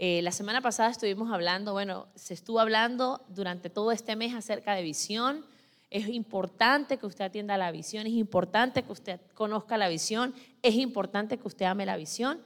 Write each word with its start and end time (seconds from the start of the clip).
Eh, 0.00 0.22
la 0.22 0.30
semana 0.30 0.60
pasada 0.60 0.90
estuvimos 0.90 1.32
hablando, 1.32 1.72
bueno, 1.72 2.06
se 2.14 2.32
estuvo 2.32 2.60
hablando 2.60 3.20
durante 3.28 3.68
todo 3.68 3.90
este 3.90 4.14
mes 4.14 4.32
acerca 4.32 4.74
de 4.74 4.82
visión. 4.82 5.44
Es 5.90 6.06
importante 6.06 6.98
que 6.98 7.06
usted 7.06 7.24
atienda 7.24 7.58
la 7.58 7.72
visión, 7.72 8.06
es 8.06 8.12
importante 8.12 8.84
que 8.84 8.92
usted 8.92 9.20
conozca 9.34 9.76
la 9.76 9.88
visión, 9.88 10.36
es 10.62 10.76
importante 10.76 11.36
que 11.36 11.48
usted 11.48 11.66
ame 11.66 11.84
la 11.84 11.96
visión. 11.96 12.40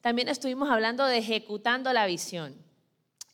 También 0.00 0.28
estuvimos 0.28 0.70
hablando 0.70 1.04
de 1.04 1.18
ejecutando 1.18 1.92
la 1.92 2.06
visión. 2.06 2.56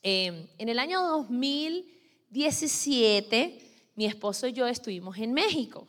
Eh, 0.02 0.48
en 0.58 0.68
el 0.68 0.80
año 0.80 1.00
2017, 1.06 3.60
mi 3.94 4.06
esposo 4.06 4.48
y 4.48 4.54
yo 4.54 4.66
estuvimos 4.66 5.18
en 5.18 5.32
México. 5.32 5.86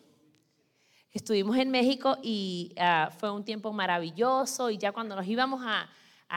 Estuvimos 1.11 1.57
en 1.57 1.71
México 1.71 2.19
y 2.21 2.75
ah, 2.77 3.09
fue 3.17 3.31
un 3.31 3.43
tiempo 3.43 3.73
maravilloso 3.73 4.69
y 4.69 4.77
ya 4.77 4.91
cuando 4.91 5.15
nos 5.15 5.25
íbamos 5.25 5.63
a, 5.65 5.89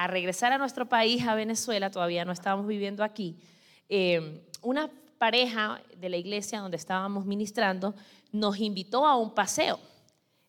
regresar 0.06 0.52
a 0.52 0.58
nuestro 0.58 0.86
país, 0.88 1.26
a 1.26 1.34
Venezuela, 1.34 1.90
todavía 1.90 2.24
no 2.24 2.32
estábamos 2.32 2.66
viviendo 2.66 3.02
aquí, 3.02 3.38
eh, 3.88 4.42
una 4.60 4.90
pareja 5.18 5.80
de 5.96 6.08
la 6.08 6.16
iglesia 6.16 6.60
donde 6.60 6.76
estábamos 6.76 7.24
ministrando 7.24 7.94
nos 8.32 8.58
invitó 8.58 9.06
a 9.06 9.16
un 9.16 9.32
paseo 9.32 9.80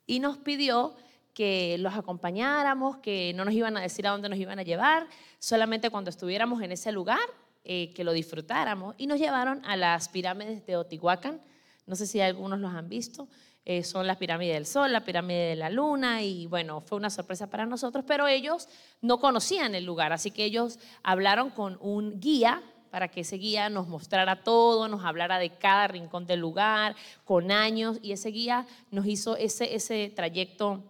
y 0.06 0.20
nos 0.20 0.38
pidió 0.38 0.96
que 1.34 1.78
los 1.78 1.94
acompañáramos, 1.94 2.98
que 2.98 3.32
no 3.36 3.46
nos 3.46 3.54
iban 3.54 3.78
a 3.78 3.82
decir 3.82 4.08
a 4.08 4.12
dónde 4.12 4.28
nos 4.28 4.40
iban 4.40 4.58
a 4.60 4.64
llevar, 4.64 5.08
solamente 5.40 5.90
cuando 5.90 6.10
estuviéramos 6.10 6.62
en 6.64 6.72
ese 6.72 6.92
lugar, 6.92 7.20
eh, 7.64 7.94
que 7.94 8.04
lo 8.04 8.12
disfrutáramos. 8.12 8.96
Y 8.98 9.08
nos 9.08 9.20
llevaron 9.20 9.64
a 9.64 9.76
las 9.76 10.10
pirámides 10.10 10.66
de 10.66 10.78
Otihuacán, 10.78 11.40
no 11.86 11.96
sé 11.96 12.08
si 12.08 12.20
algunos 12.20 12.60
los 12.60 12.74
han 12.74 12.90
visto, 12.90 13.28
eh, 13.70 13.84
son 13.84 14.08
las 14.08 14.16
pirámides 14.16 14.54
del 14.54 14.66
Sol, 14.66 14.94
la 14.94 15.04
pirámide 15.04 15.50
de 15.50 15.56
la 15.58 15.70
Luna, 15.70 16.24
y 16.24 16.48
bueno, 16.48 16.80
fue 16.80 16.98
una 16.98 17.10
sorpresa 17.10 17.50
para 17.50 17.66
nosotros, 17.66 18.06
pero 18.08 18.26
ellos 18.26 18.70
no 19.02 19.20
conocían 19.20 19.76
el 19.76 19.84
lugar, 19.84 20.14
así 20.14 20.32
que 20.32 20.46
ellos 20.46 20.80
hablaron 21.04 21.50
con 21.50 21.78
un 21.82 22.18
guía 22.22 22.64
para 22.92 23.10
que 23.10 23.20
ese 23.20 23.36
guía 23.36 23.70
nos 23.70 23.90
mostrara 23.90 24.42
todo, 24.42 24.88
nos 24.88 25.04
hablara 25.04 25.38
de 25.38 25.50
cada 25.50 25.90
rincón 25.90 26.26
del 26.26 26.40
lugar, 26.40 26.96
con 27.26 27.52
años, 27.52 28.00
y 28.02 28.14
ese 28.14 28.30
guía 28.30 28.66
nos 28.90 29.06
hizo 29.06 29.36
ese, 29.36 29.76
ese 29.76 30.14
trayecto 30.16 30.82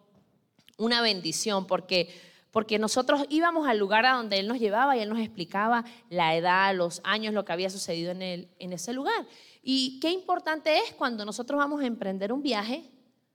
una 0.78 1.02
bendición, 1.02 1.66
porque, 1.66 2.14
porque 2.52 2.78
nosotros 2.78 3.26
íbamos 3.30 3.68
al 3.68 3.80
lugar 3.80 4.06
a 4.06 4.14
donde 4.14 4.38
él 4.38 4.48
nos 4.48 4.60
llevaba 4.60 4.96
y 4.96 5.00
él 5.00 5.10
nos 5.10 5.18
explicaba 5.18 5.84
la 6.12 6.36
edad, 6.36 6.76
los 6.76 7.02
años, 7.04 7.34
lo 7.34 7.44
que 7.44 7.54
había 7.54 7.72
sucedido 7.72 8.12
en, 8.12 8.22
el, 8.22 8.50
en 8.60 8.72
ese 8.72 8.94
lugar. 8.94 9.26
Y 9.70 10.00
qué 10.00 10.12
importante 10.12 10.78
es 10.78 10.94
cuando 10.94 11.26
nosotros 11.26 11.58
vamos 11.58 11.82
a 11.82 11.86
emprender 11.86 12.32
un 12.32 12.42
viaje, 12.42 12.90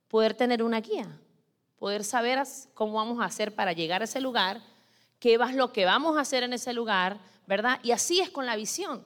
poder 0.07 0.33
tener 0.33 0.63
una 0.63 0.81
guía, 0.81 1.07
poder 1.75 2.03
saber 2.03 2.41
cómo 2.73 2.93
vamos 2.93 3.21
a 3.21 3.25
hacer 3.25 3.53
para 3.53 3.71
llegar 3.71 4.01
a 4.01 4.05
ese 4.05 4.19
lugar, 4.19 4.59
qué 5.19 5.35
es 5.35 5.55
lo 5.55 5.71
que 5.71 5.85
vamos 5.85 6.17
a 6.17 6.21
hacer 6.21 6.41
en 6.41 6.53
ese 6.53 6.73
lugar, 6.73 7.19
¿verdad? 7.45 7.79
Y 7.83 7.91
así 7.91 8.19
es 8.19 8.31
con 8.31 8.47
la 8.47 8.55
visión. 8.55 9.05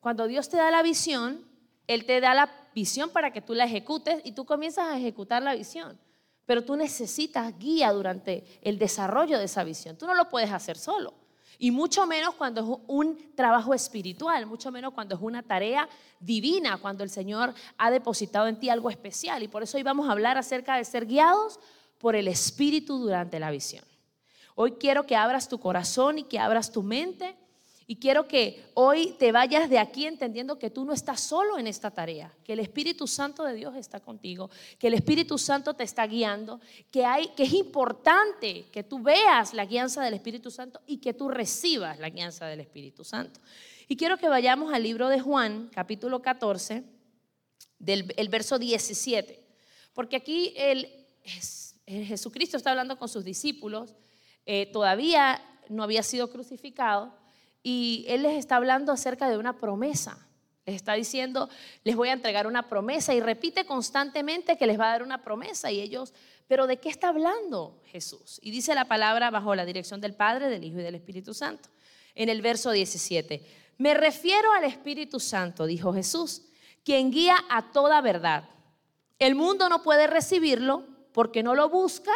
Cuando 0.00 0.26
Dios 0.26 0.48
te 0.48 0.56
da 0.56 0.70
la 0.70 0.82
visión, 0.82 1.46
Él 1.88 2.06
te 2.06 2.22
da 2.22 2.32
la 2.32 2.50
visión 2.74 3.10
para 3.10 3.34
que 3.34 3.42
tú 3.42 3.52
la 3.52 3.66
ejecutes 3.66 4.22
y 4.24 4.32
tú 4.32 4.46
comienzas 4.46 4.86
a 4.86 4.96
ejecutar 4.96 5.42
la 5.42 5.54
visión. 5.54 6.00
Pero 6.46 6.64
tú 6.64 6.74
necesitas 6.74 7.52
guía 7.58 7.92
durante 7.92 8.46
el 8.62 8.78
desarrollo 8.78 9.38
de 9.38 9.44
esa 9.44 9.62
visión. 9.62 9.98
Tú 9.98 10.06
no 10.06 10.14
lo 10.14 10.30
puedes 10.30 10.50
hacer 10.50 10.78
solo. 10.78 11.12
Y 11.58 11.70
mucho 11.70 12.06
menos 12.06 12.34
cuando 12.34 12.60
es 12.60 12.80
un 12.86 13.34
trabajo 13.34 13.74
espiritual, 13.74 14.46
mucho 14.46 14.70
menos 14.70 14.92
cuando 14.94 15.14
es 15.14 15.20
una 15.20 15.42
tarea 15.42 15.88
divina, 16.18 16.78
cuando 16.78 17.04
el 17.04 17.10
Señor 17.10 17.54
ha 17.78 17.90
depositado 17.90 18.48
en 18.48 18.58
ti 18.58 18.68
algo 18.68 18.90
especial. 18.90 19.42
Y 19.42 19.48
por 19.48 19.62
eso 19.62 19.76
hoy 19.76 19.82
vamos 19.82 20.08
a 20.08 20.12
hablar 20.12 20.38
acerca 20.38 20.76
de 20.76 20.84
ser 20.84 21.06
guiados 21.06 21.60
por 21.98 22.16
el 22.16 22.28
Espíritu 22.28 22.98
durante 22.98 23.38
la 23.38 23.50
visión. 23.50 23.84
Hoy 24.54 24.72
quiero 24.72 25.06
que 25.06 25.16
abras 25.16 25.48
tu 25.48 25.58
corazón 25.58 26.18
y 26.18 26.24
que 26.24 26.38
abras 26.38 26.72
tu 26.72 26.82
mente 26.82 27.36
y 27.86 27.96
quiero 27.96 28.28
que 28.28 28.64
hoy 28.74 29.14
te 29.18 29.32
vayas 29.32 29.68
de 29.68 29.78
aquí 29.78 30.06
entendiendo 30.06 30.58
que 30.58 30.70
tú 30.70 30.84
no 30.84 30.92
estás 30.92 31.20
solo 31.20 31.58
en 31.58 31.66
esta 31.66 31.90
tarea, 31.90 32.32
que 32.44 32.52
el 32.52 32.60
Espíritu 32.60 33.06
Santo 33.06 33.44
de 33.44 33.54
Dios 33.54 33.74
está 33.76 34.00
contigo, 34.00 34.50
que 34.78 34.86
el 34.86 34.94
Espíritu 34.94 35.38
Santo 35.38 35.74
te 35.74 35.84
está 35.84 36.06
guiando, 36.06 36.60
que, 36.90 37.04
es 37.36 37.52
importante 37.52 38.66
que 38.70 38.82
tú 38.82 39.02
veas 39.02 39.54
la 39.54 39.64
guianza 39.64 40.02
del 40.02 40.14
Espíritu 40.14 40.50
Santo 40.50 40.80
y 40.86 40.98
que 40.98 41.14
tú 41.14 41.28
recibas 41.28 41.98
la 41.98 42.10
guianza 42.10 42.46
del 42.46 42.60
Espíritu 42.60 43.04
Santo. 43.04 43.40
Y 43.88 43.96
quiero 43.96 44.16
que 44.16 44.28
vayamos 44.28 44.72
al 44.72 44.84
libro 44.84 45.08
de 45.08 45.20
Juan, 45.20 45.70
capítulo 45.74 46.22
14, 46.22 46.84
del 47.78 48.14
el 48.16 48.28
verso 48.28 48.58
17, 48.58 49.44
porque 49.92 50.16
aquí 50.16 50.54
el, 50.56 50.88
Jesucristo 51.86 52.56
está 52.56 52.70
hablando 52.70 52.96
con 52.96 53.08
sus 53.08 53.24
discípulos, 53.24 53.94
eh, 54.46 54.66
todavía 54.72 55.42
no 55.68 55.82
había 55.82 56.02
sido 56.02 56.30
crucificado 56.30 57.21
y 57.62 58.04
Él 58.08 58.22
les 58.22 58.38
está 58.38 58.56
hablando 58.56 58.92
acerca 58.92 59.28
de 59.28 59.38
una 59.38 59.58
promesa. 59.58 60.26
Les 60.64 60.76
está 60.76 60.94
diciendo, 60.94 61.48
les 61.82 61.96
voy 61.96 62.08
a 62.08 62.12
entregar 62.12 62.46
una 62.46 62.68
promesa 62.68 63.14
y 63.14 63.20
repite 63.20 63.66
constantemente 63.66 64.56
que 64.56 64.66
les 64.66 64.78
va 64.78 64.86
a 64.86 64.92
dar 64.92 65.02
una 65.02 65.22
promesa 65.22 65.72
y 65.72 65.80
ellos, 65.80 66.14
pero 66.46 66.66
¿de 66.66 66.76
qué 66.78 66.88
está 66.88 67.08
hablando 67.08 67.80
Jesús? 67.86 68.38
Y 68.42 68.52
dice 68.52 68.74
la 68.74 68.84
palabra 68.84 69.30
bajo 69.30 69.54
la 69.54 69.64
dirección 69.64 70.00
del 70.00 70.14
Padre, 70.14 70.48
del 70.48 70.62
Hijo 70.62 70.78
y 70.78 70.82
del 70.82 70.94
Espíritu 70.94 71.34
Santo. 71.34 71.68
En 72.14 72.28
el 72.28 72.42
verso 72.42 72.70
17, 72.70 73.44
me 73.78 73.94
refiero 73.94 74.52
al 74.52 74.64
Espíritu 74.64 75.18
Santo, 75.18 75.66
dijo 75.66 75.92
Jesús, 75.92 76.42
quien 76.84 77.10
guía 77.10 77.36
a 77.48 77.72
toda 77.72 78.00
verdad. 78.00 78.48
El 79.18 79.34
mundo 79.34 79.68
no 79.68 79.82
puede 79.82 80.06
recibirlo 80.06 80.84
porque 81.12 81.42
no 81.42 81.54
lo 81.54 81.68
busca 81.68 82.12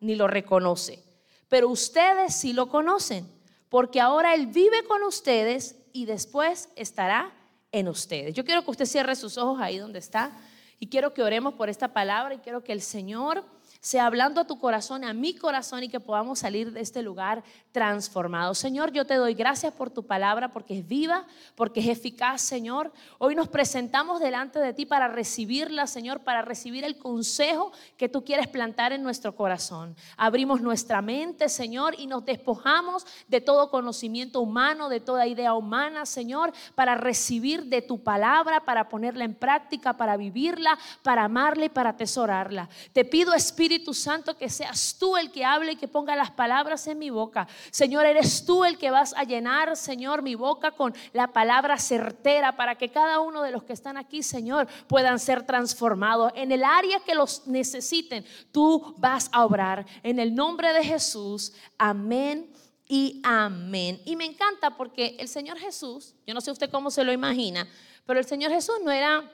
ni 0.00 0.14
lo 0.14 0.28
reconoce, 0.28 1.02
pero 1.48 1.68
ustedes 1.68 2.36
sí 2.36 2.52
lo 2.52 2.68
conocen 2.68 3.37
porque 3.68 4.00
ahora 4.00 4.34
Él 4.34 4.46
vive 4.46 4.84
con 4.84 5.02
ustedes 5.02 5.76
y 5.92 6.06
después 6.06 6.70
estará 6.76 7.32
en 7.72 7.88
ustedes. 7.88 8.34
Yo 8.34 8.44
quiero 8.44 8.64
que 8.64 8.70
usted 8.70 8.86
cierre 8.86 9.16
sus 9.16 9.36
ojos 9.38 9.60
ahí 9.60 9.78
donde 9.78 9.98
está 9.98 10.32
y 10.78 10.88
quiero 10.88 11.12
que 11.12 11.22
oremos 11.22 11.54
por 11.54 11.68
esta 11.68 11.92
palabra 11.92 12.34
y 12.34 12.38
quiero 12.38 12.64
que 12.64 12.72
el 12.72 12.82
Señor 12.82 13.44
sea 13.80 14.06
hablando 14.06 14.40
a 14.40 14.46
tu 14.46 14.58
corazón, 14.58 15.04
a 15.04 15.12
mi 15.12 15.34
corazón 15.34 15.84
y 15.84 15.88
que 15.88 16.00
podamos 16.00 16.40
salir 16.40 16.72
de 16.72 16.80
este 16.80 17.02
lugar 17.02 17.44
transformado. 17.70 18.54
Señor, 18.54 18.92
yo 18.92 19.06
te 19.06 19.14
doy 19.14 19.34
gracias 19.34 19.72
por 19.72 19.90
tu 19.90 20.04
palabra 20.04 20.52
porque 20.52 20.78
es 20.78 20.86
viva, 20.86 21.26
porque 21.54 21.80
es 21.80 21.86
eficaz, 21.86 22.42
Señor. 22.42 22.92
Hoy 23.18 23.36
nos 23.36 23.48
presentamos 23.48 24.20
delante 24.20 24.58
de 24.58 24.74
ti 24.74 24.84
para 24.84 25.06
recibirla, 25.06 25.86
Señor, 25.86 26.20
para 26.20 26.42
recibir 26.42 26.84
el 26.84 26.98
consejo 26.98 27.72
que 27.96 28.08
tú 28.08 28.24
quieres 28.24 28.48
plantar 28.48 28.92
en 28.92 29.02
nuestro 29.02 29.36
corazón. 29.36 29.94
Abrimos 30.16 30.60
nuestra 30.60 31.00
mente, 31.00 31.48
Señor, 31.48 31.94
y 31.98 32.08
nos 32.08 32.24
despojamos 32.24 33.06
de 33.28 33.40
todo 33.40 33.70
conocimiento 33.70 34.40
humano, 34.40 34.88
de 34.88 35.00
toda 35.00 35.26
idea 35.26 35.54
humana, 35.54 36.04
Señor, 36.04 36.52
para 36.74 36.96
recibir 36.96 37.66
de 37.66 37.82
tu 37.82 38.02
palabra, 38.02 38.64
para 38.64 38.88
ponerla 38.88 39.24
en 39.24 39.34
práctica, 39.34 39.96
para 39.96 40.16
vivirla, 40.16 40.76
para 41.02 41.24
amarla 41.24 41.66
y 41.66 41.68
para 41.68 41.90
atesorarla. 41.90 42.68
Te 42.92 43.04
pido, 43.04 43.34
Espíritu, 43.34 43.67
Espíritu 43.68 43.92
Santo, 43.92 44.34
que 44.34 44.48
seas 44.48 44.96
tú 44.98 45.18
el 45.18 45.30
que 45.30 45.44
hable 45.44 45.72
y 45.72 45.76
que 45.76 45.88
ponga 45.88 46.16
las 46.16 46.30
palabras 46.30 46.86
en 46.86 46.98
mi 46.98 47.10
boca. 47.10 47.46
Señor, 47.70 48.06
eres 48.06 48.46
tú 48.46 48.64
el 48.64 48.78
que 48.78 48.90
vas 48.90 49.12
a 49.12 49.24
llenar, 49.24 49.76
Señor, 49.76 50.22
mi 50.22 50.34
boca 50.34 50.70
con 50.70 50.94
la 51.12 51.34
palabra 51.34 51.76
certera 51.76 52.56
para 52.56 52.76
que 52.76 52.88
cada 52.88 53.20
uno 53.20 53.42
de 53.42 53.50
los 53.50 53.64
que 53.64 53.74
están 53.74 53.98
aquí, 53.98 54.22
Señor, 54.22 54.66
puedan 54.86 55.18
ser 55.18 55.42
transformados. 55.42 56.32
En 56.34 56.50
el 56.50 56.64
área 56.64 57.00
que 57.00 57.14
los 57.14 57.46
necesiten, 57.46 58.24
tú 58.52 58.94
vas 58.96 59.28
a 59.32 59.44
obrar. 59.44 59.84
En 60.02 60.18
el 60.18 60.34
nombre 60.34 60.72
de 60.72 60.82
Jesús, 60.82 61.52
amén 61.76 62.50
y 62.86 63.20
amén. 63.22 64.00
Y 64.06 64.16
me 64.16 64.24
encanta 64.24 64.78
porque 64.78 65.14
el 65.18 65.28
Señor 65.28 65.58
Jesús, 65.58 66.14
yo 66.26 66.32
no 66.32 66.40
sé 66.40 66.50
usted 66.50 66.70
cómo 66.70 66.90
se 66.90 67.04
lo 67.04 67.12
imagina, 67.12 67.68
pero 68.06 68.18
el 68.18 68.24
Señor 68.24 68.50
Jesús 68.50 68.76
no 68.82 68.90
era 68.90 69.30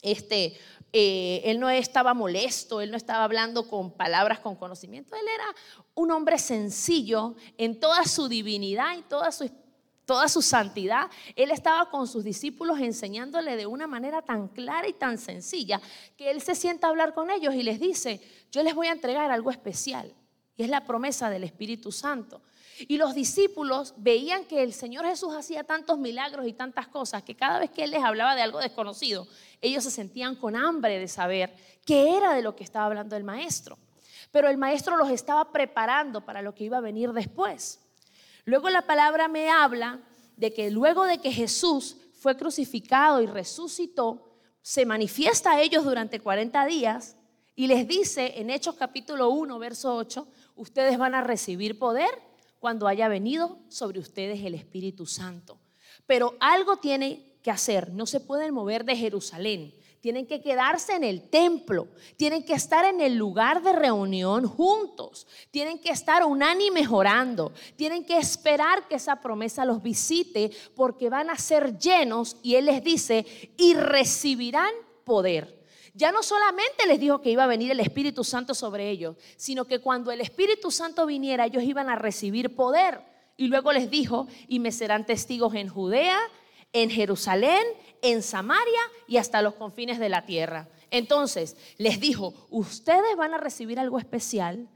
este 0.00 0.58
eh, 0.92 1.42
él 1.44 1.60
no 1.60 1.68
estaba 1.68 2.14
molesto, 2.14 2.80
él 2.80 2.90
no 2.90 2.96
estaba 2.96 3.24
hablando 3.24 3.68
con 3.68 3.90
palabras 3.90 4.40
con 4.40 4.56
conocimiento, 4.56 5.14
él 5.14 5.26
era 5.34 5.44
un 5.94 6.10
hombre 6.10 6.38
sencillo 6.38 7.34
en 7.56 7.78
toda 7.78 8.04
su 8.04 8.28
divinidad 8.28 8.96
y 8.96 9.02
toda 9.02 9.30
su, 9.32 9.50
toda 10.06 10.28
su 10.28 10.40
santidad. 10.40 11.10
Él 11.36 11.50
estaba 11.50 11.90
con 11.90 12.06
sus 12.06 12.24
discípulos 12.24 12.80
enseñándole 12.80 13.56
de 13.56 13.66
una 13.66 13.86
manera 13.86 14.22
tan 14.22 14.48
clara 14.48 14.88
y 14.88 14.94
tan 14.94 15.18
sencilla 15.18 15.80
que 16.16 16.30
él 16.30 16.40
se 16.40 16.54
sienta 16.54 16.86
a 16.86 16.90
hablar 16.90 17.12
con 17.12 17.30
ellos 17.30 17.54
y 17.54 17.62
les 17.62 17.78
dice, 17.78 18.20
yo 18.50 18.62
les 18.62 18.74
voy 18.74 18.86
a 18.86 18.92
entregar 18.92 19.30
algo 19.30 19.50
especial 19.50 20.14
y 20.58 20.64
es 20.64 20.68
la 20.68 20.84
promesa 20.84 21.30
del 21.30 21.44
Espíritu 21.44 21.92
Santo. 21.92 22.42
Y 22.80 22.96
los 22.96 23.14
discípulos 23.14 23.94
veían 23.96 24.44
que 24.44 24.62
el 24.62 24.72
Señor 24.72 25.06
Jesús 25.06 25.32
hacía 25.34 25.62
tantos 25.62 25.98
milagros 25.98 26.46
y 26.48 26.52
tantas 26.52 26.88
cosas 26.88 27.22
que 27.22 27.36
cada 27.36 27.60
vez 27.60 27.70
que 27.70 27.84
Él 27.84 27.92
les 27.92 28.02
hablaba 28.02 28.34
de 28.34 28.42
algo 28.42 28.58
desconocido, 28.58 29.26
ellos 29.60 29.84
se 29.84 29.90
sentían 29.92 30.34
con 30.34 30.56
hambre 30.56 30.98
de 30.98 31.06
saber 31.06 31.54
qué 31.86 32.16
era 32.16 32.34
de 32.34 32.42
lo 32.42 32.56
que 32.56 32.64
estaba 32.64 32.86
hablando 32.86 33.16
el 33.16 33.22
Maestro. 33.22 33.78
Pero 34.32 34.48
el 34.48 34.58
Maestro 34.58 34.96
los 34.96 35.10
estaba 35.10 35.52
preparando 35.52 36.24
para 36.24 36.42
lo 36.42 36.54
que 36.54 36.64
iba 36.64 36.78
a 36.78 36.82
venir 36.82 37.12
después. 37.12 37.80
Luego 38.44 38.68
la 38.68 38.82
palabra 38.82 39.28
me 39.28 39.48
habla 39.48 40.00
de 40.36 40.52
que 40.52 40.70
luego 40.72 41.04
de 41.04 41.18
que 41.18 41.30
Jesús 41.30 41.96
fue 42.14 42.36
crucificado 42.36 43.22
y 43.22 43.26
resucitó, 43.26 44.34
se 44.60 44.84
manifiesta 44.84 45.52
a 45.52 45.60
ellos 45.60 45.84
durante 45.84 46.18
40 46.18 46.66
días 46.66 47.16
y 47.58 47.66
les 47.66 47.88
dice 47.88 48.34
en 48.36 48.50
Hechos 48.50 48.76
capítulo 48.76 49.30
1, 49.30 49.58
verso 49.58 49.96
8, 49.96 50.28
ustedes 50.58 50.98
van 50.98 51.14
a 51.14 51.22
recibir 51.22 51.78
poder 51.78 52.10
cuando 52.58 52.86
haya 52.88 53.08
venido 53.08 53.58
sobre 53.68 54.00
ustedes 54.00 54.44
el 54.44 54.54
Espíritu 54.54 55.06
Santo. 55.06 55.58
Pero 56.06 56.36
algo 56.40 56.76
tiene 56.76 57.38
que 57.42 57.50
hacer, 57.50 57.92
no 57.92 58.06
se 58.06 58.20
pueden 58.20 58.52
mover 58.52 58.84
de 58.84 58.96
Jerusalén, 58.96 59.74
tienen 60.00 60.26
que 60.26 60.40
quedarse 60.40 60.92
en 60.94 61.04
el 61.04 61.28
templo, 61.28 61.88
tienen 62.16 62.44
que 62.44 62.54
estar 62.54 62.84
en 62.84 63.00
el 63.00 63.16
lugar 63.16 63.62
de 63.62 63.72
reunión 63.72 64.46
juntos, 64.46 65.26
tienen 65.50 65.78
que 65.78 65.90
estar 65.90 66.24
unánime 66.24 66.86
orando, 66.88 67.52
tienen 67.76 68.04
que 68.04 68.16
esperar 68.16 68.86
que 68.86 68.94
esa 68.94 69.20
promesa 69.20 69.64
los 69.64 69.82
visite 69.82 70.50
porque 70.74 71.10
van 71.10 71.30
a 71.30 71.36
ser 71.36 71.78
llenos 71.78 72.36
y 72.42 72.54
Él 72.54 72.66
les 72.66 72.82
dice, 72.82 73.26
y 73.56 73.74
recibirán 73.74 74.72
poder. 75.04 75.57
Ya 75.98 76.12
no 76.12 76.22
solamente 76.22 76.86
les 76.86 77.00
dijo 77.00 77.20
que 77.20 77.32
iba 77.32 77.42
a 77.42 77.48
venir 77.48 77.72
el 77.72 77.80
Espíritu 77.80 78.22
Santo 78.22 78.54
sobre 78.54 78.88
ellos, 78.88 79.16
sino 79.36 79.64
que 79.64 79.80
cuando 79.80 80.12
el 80.12 80.20
Espíritu 80.20 80.70
Santo 80.70 81.06
viniera 81.06 81.46
ellos 81.46 81.64
iban 81.64 81.90
a 81.90 81.96
recibir 81.96 82.54
poder. 82.54 83.00
Y 83.36 83.48
luego 83.48 83.72
les 83.72 83.90
dijo, 83.90 84.28
y 84.46 84.60
me 84.60 84.70
serán 84.70 85.06
testigos 85.06 85.56
en 85.56 85.68
Judea, 85.68 86.16
en 86.72 86.88
Jerusalén, 86.88 87.64
en 88.00 88.22
Samaria 88.22 88.80
y 89.08 89.16
hasta 89.16 89.42
los 89.42 89.54
confines 89.54 89.98
de 89.98 90.08
la 90.08 90.24
tierra. 90.24 90.68
Entonces 90.92 91.56
les 91.78 91.98
dijo, 91.98 92.32
ustedes 92.48 93.16
van 93.16 93.34
a 93.34 93.38
recibir 93.38 93.80
algo 93.80 93.98
especial 93.98 94.68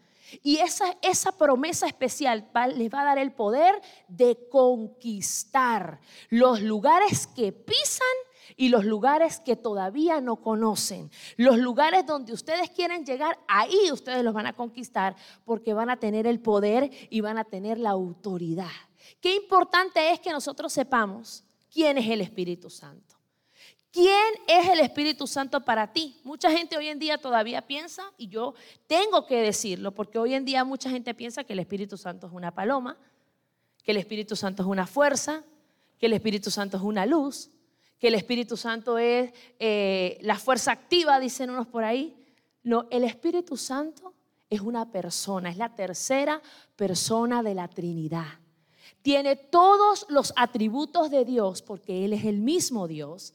y 0.43 0.57
esa, 0.57 0.97
esa 1.03 1.31
promesa 1.31 1.87
especial 1.87 2.51
les 2.75 2.93
va 2.93 3.03
a 3.03 3.05
dar 3.05 3.19
el 3.19 3.31
poder 3.31 3.81
de 4.09 4.49
conquistar 4.51 6.01
los 6.31 6.63
lugares 6.63 7.29
que 7.29 7.53
pisan 7.53 8.09
y 8.57 8.69
los 8.69 8.85
lugares 8.85 9.41
que 9.41 9.57
todavía 9.57 10.21
no 10.21 10.37
conocen. 10.37 11.11
Los 11.37 11.59
lugares 11.59 12.07
donde 12.07 12.33
ustedes 12.33 12.71
quieren 12.71 13.05
llegar, 13.05 13.39
ahí 13.49 13.91
ustedes 13.93 14.23
los 14.25 14.35
van 14.35 14.47
a 14.47 14.53
conquistar 14.53 15.17
porque 15.45 15.75
van 15.75 15.91
a 15.91 15.99
tener 15.99 16.27
el 16.27 16.41
poder 16.41 16.91
y 17.11 17.21
van 17.21 17.39
a 17.39 17.45
tener 17.45 17.79
la 17.79 17.91
autoridad. 17.91 18.71
Qué 19.21 19.35
importante 19.35 20.11
es 20.11 20.21
que 20.21 20.31
nosotros 20.31 20.73
sepamos 20.73 21.45
quién 21.73 21.99
es 21.99 22.09
el 22.09 22.21
Espíritu 22.21 22.71
Santo. 22.71 23.17
¿Quién 23.93 24.35
es 24.49 24.69
el 24.71 24.81
Espíritu 24.81 25.27
Santo 25.27 25.63
para 25.63 25.93
ti? 25.93 26.19
Mucha 26.25 26.51
gente 26.51 26.79
hoy 26.79 26.89
en 26.89 26.99
día 26.99 27.19
todavía 27.19 27.67
piensa, 27.67 28.11
y 28.17 28.29
yo 28.29 28.55
tengo 28.87 29.27
que 29.27 29.37
decirlo, 29.37 29.93
porque 29.93 30.19
hoy 30.19 30.33
en 30.33 30.47
día 30.47 30.65
mucha 30.65 30.89
gente 30.89 31.13
piensa 31.13 31.45
que 31.45 31.53
el 31.53 31.59
Espíritu 31.59 31.99
Santo 31.99 32.27
es 32.27 32.33
una 32.33 32.55
paloma, 32.55 32.97
que 33.85 33.91
el 33.91 33.99
Espíritu 33.99 34.35
Santo 34.35 34.63
es 34.63 34.69
una 34.69 34.87
fuerza, 34.87 35.45
que 35.99 36.07
el 36.07 36.15
Espíritu 36.15 36.51
Santo 36.51 36.79
es 36.79 36.83
una 36.83 37.05
luz, 37.05 37.51
que 38.03 38.09
el 38.09 38.17
Espíritu 38.17 38.57
Santo 38.57 38.99
es 38.99 39.33
eh, 39.61 40.19
la 40.23 40.37
fuerza 40.37 40.73
activa, 40.73 41.21
dicen 41.21 41.51
unos 41.51 41.69
por 41.69 41.85
ahí. 41.85 42.13
No, 42.65 42.89
el 42.91 43.05
Espíritu 43.05 43.57
Santo 43.57 44.13
es 44.51 44.61
una 44.61 44.91
persona, 44.91 45.51
es 45.51 45.57
la 45.57 45.77
tercera 45.77 46.43
persona 46.75 47.45
de 47.45 47.55
la 47.55 47.69
Trinidad. 47.69 48.27
Tiene 49.03 49.37
todos 49.37 50.05
los 50.09 50.33
atributos 50.35 51.13
de 51.13 51.25
Dios 51.25 51.63
porque 51.63 52.05
Él 52.05 52.13
es 52.13 52.25
el 52.25 52.39
mismo 52.39 52.89
Dios. 52.89 53.35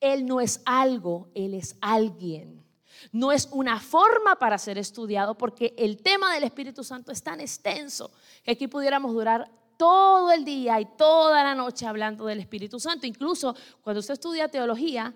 Él 0.00 0.24
no 0.24 0.40
es 0.40 0.62
algo, 0.64 1.28
Él 1.34 1.52
es 1.52 1.76
alguien. 1.82 2.64
No 3.12 3.32
es 3.32 3.50
una 3.52 3.78
forma 3.80 4.38
para 4.38 4.56
ser 4.56 4.78
estudiado 4.78 5.36
porque 5.36 5.74
el 5.76 6.00
tema 6.00 6.32
del 6.32 6.44
Espíritu 6.44 6.84
Santo 6.84 7.12
es 7.12 7.22
tan 7.22 7.42
extenso 7.42 8.10
que 8.42 8.52
aquí 8.52 8.66
pudiéramos 8.66 9.12
durar 9.12 9.50
todo 9.76 10.32
el 10.32 10.44
día 10.44 10.80
y 10.80 10.86
toda 10.96 11.42
la 11.42 11.54
noche 11.54 11.86
hablando 11.86 12.26
del 12.26 12.40
Espíritu 12.40 12.80
Santo. 12.80 13.06
Incluso 13.06 13.54
cuando 13.82 14.00
usted 14.00 14.14
estudia 14.14 14.48
teología, 14.48 15.14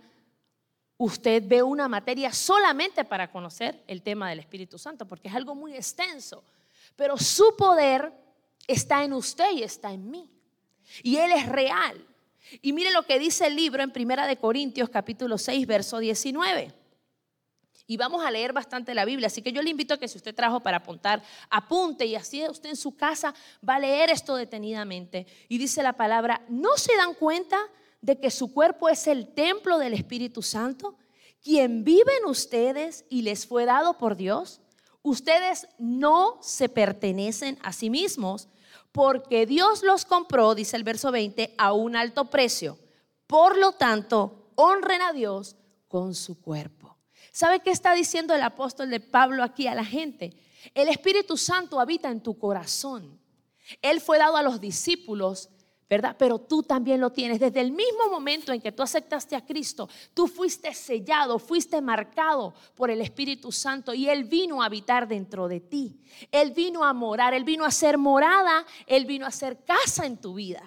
usted 0.96 1.42
ve 1.46 1.62
una 1.62 1.88
materia 1.88 2.32
solamente 2.32 3.04
para 3.04 3.30
conocer 3.30 3.82
el 3.86 4.02
tema 4.02 4.28
del 4.28 4.40
Espíritu 4.40 4.78
Santo 4.78 5.06
porque 5.06 5.28
es 5.28 5.34
algo 5.34 5.54
muy 5.54 5.74
extenso. 5.74 6.44
Pero 6.96 7.16
su 7.16 7.56
poder 7.56 8.12
está 8.66 9.04
en 9.04 9.12
usted 9.12 9.50
y 9.52 9.62
está 9.62 9.92
en 9.92 10.10
mí. 10.10 10.30
Y 11.02 11.16
Él 11.16 11.32
es 11.32 11.46
real. 11.46 12.06
Y 12.62 12.72
mire 12.72 12.90
lo 12.90 13.04
que 13.04 13.18
dice 13.18 13.46
el 13.46 13.56
libro 13.56 13.82
en 13.82 13.92
Primera 13.92 14.26
de 14.26 14.36
Corintios 14.36 14.88
capítulo 14.90 15.38
6, 15.38 15.66
verso 15.66 15.98
19. 15.98 16.80
Y 17.90 17.96
vamos 17.96 18.25
a 18.25 18.31
leer 18.31 18.52
bastante 18.52 18.94
la 18.94 19.04
Biblia, 19.04 19.26
así 19.26 19.42
que 19.42 19.50
yo 19.50 19.62
le 19.62 19.70
invito 19.70 19.94
a 19.94 19.96
que 19.98 20.06
si 20.06 20.16
usted 20.16 20.32
trajo 20.32 20.60
para 20.60 20.76
apuntar, 20.76 21.25
apunte 21.48 22.06
y 22.06 22.14
así 22.14 22.40
usted 22.48 22.69
en 22.69 22.76
su 22.76 22.94
casa 22.94 23.34
va 23.69 23.75
a 23.75 23.78
leer 23.81 24.10
esto 24.10 24.37
detenidamente. 24.37 25.26
Y 25.48 25.58
dice 25.58 25.82
la 25.82 25.94
palabra, 25.94 26.40
¿no 26.48 26.76
se 26.76 26.94
dan 26.94 27.14
cuenta 27.14 27.58
de 28.00 28.20
que 28.20 28.31
su 28.31 28.54
cuerpo 28.54 28.88
es 28.88 29.08
el 29.08 29.34
templo 29.34 29.76
del 29.76 29.94
Espíritu 29.94 30.40
Santo, 30.40 30.98
quien 31.42 31.82
vive 31.82 32.16
en 32.19 32.26
ustedes 32.26 33.06
y 33.08 33.22
les 33.22 33.44
fue 33.44 33.64
dado 33.64 33.98
por 33.98 34.14
Dios? 34.14 34.60
Ustedes 35.02 35.66
no 35.76 36.38
se 36.43 36.69
pertenecen 36.69 37.58
a 37.60 37.72
sí 37.72 37.90
mismos, 37.90 38.46
porque 38.93 39.46
Dios 39.46 39.82
los 39.82 40.04
compró, 40.04 40.54
dice 40.54 40.76
el 40.76 40.84
verso 40.84 41.10
20, 41.10 41.56
a 41.58 41.72
un 41.72 41.96
alto 41.96 42.26
precio. 42.26 42.78
Por 43.26 43.58
lo 43.58 43.72
tanto, 43.72 44.52
honren 44.54 45.02
a 45.02 45.12
Dios 45.12 45.56
con 45.88 46.14
su 46.14 46.40
cuerpo. 46.40 46.80
¿Sabe 47.40 47.60
qué 47.60 47.70
está 47.70 47.94
diciendo 47.94 48.34
el 48.34 48.42
apóstol 48.42 48.90
de 48.90 49.00
Pablo 49.00 49.42
aquí 49.42 49.66
a 49.66 49.75
la 49.75 49.82
gente? 49.82 50.34
El 50.75 50.88
Espíritu 50.88 51.38
Santo 51.38 51.81
habita 51.81 52.10
en 52.10 52.20
tu 52.20 52.38
corazón. 52.38 53.19
Él 53.81 54.02
fue 54.02 54.19
dado 54.19 54.37
a 54.37 54.42
los 54.42 54.60
discípulos 54.60 55.48
¿verdad? 55.88 56.14
Pero 56.19 56.38
tú 56.38 56.62
también 56.62 57.00
lo 57.00 57.10
tienes. 57.10 57.40
Desde 57.40 57.62
el 57.62 57.72
mismo 57.72 58.10
momento 58.10 58.52
en 58.52 58.60
que 58.60 58.70
tú 58.70 58.82
aceptaste 58.82 59.34
a 59.34 59.44
Cristo, 59.44 59.88
tú 60.14 60.28
fuiste 60.28 60.72
sellado, 60.72 61.38
fuiste 61.38 61.81
marcado 61.81 62.54
por 62.76 62.90
el 62.90 63.00
Espíritu 63.00 63.50
Santo 63.50 63.93
y 63.93 64.08
Él 64.08 64.25
vino 64.25 64.62
a 64.62 64.66
habitar 64.66 65.08
dentro 65.08 65.48
de 65.48 65.60
ti. 65.60 65.98
Él 66.31 66.52
vino 66.52 66.84
a 66.84 66.93
morar, 66.93 67.34
Él 67.34 67.43
vino 67.43 67.64
a 67.64 67.72
ser 67.72 67.96
morada, 67.98 68.64
Él 68.86 69.06
vino 69.06 69.26
a 69.26 69.32
ser 69.32 69.64
casa 69.64 70.04
en 70.06 70.19
tu 70.19 70.34
vida. 70.34 70.62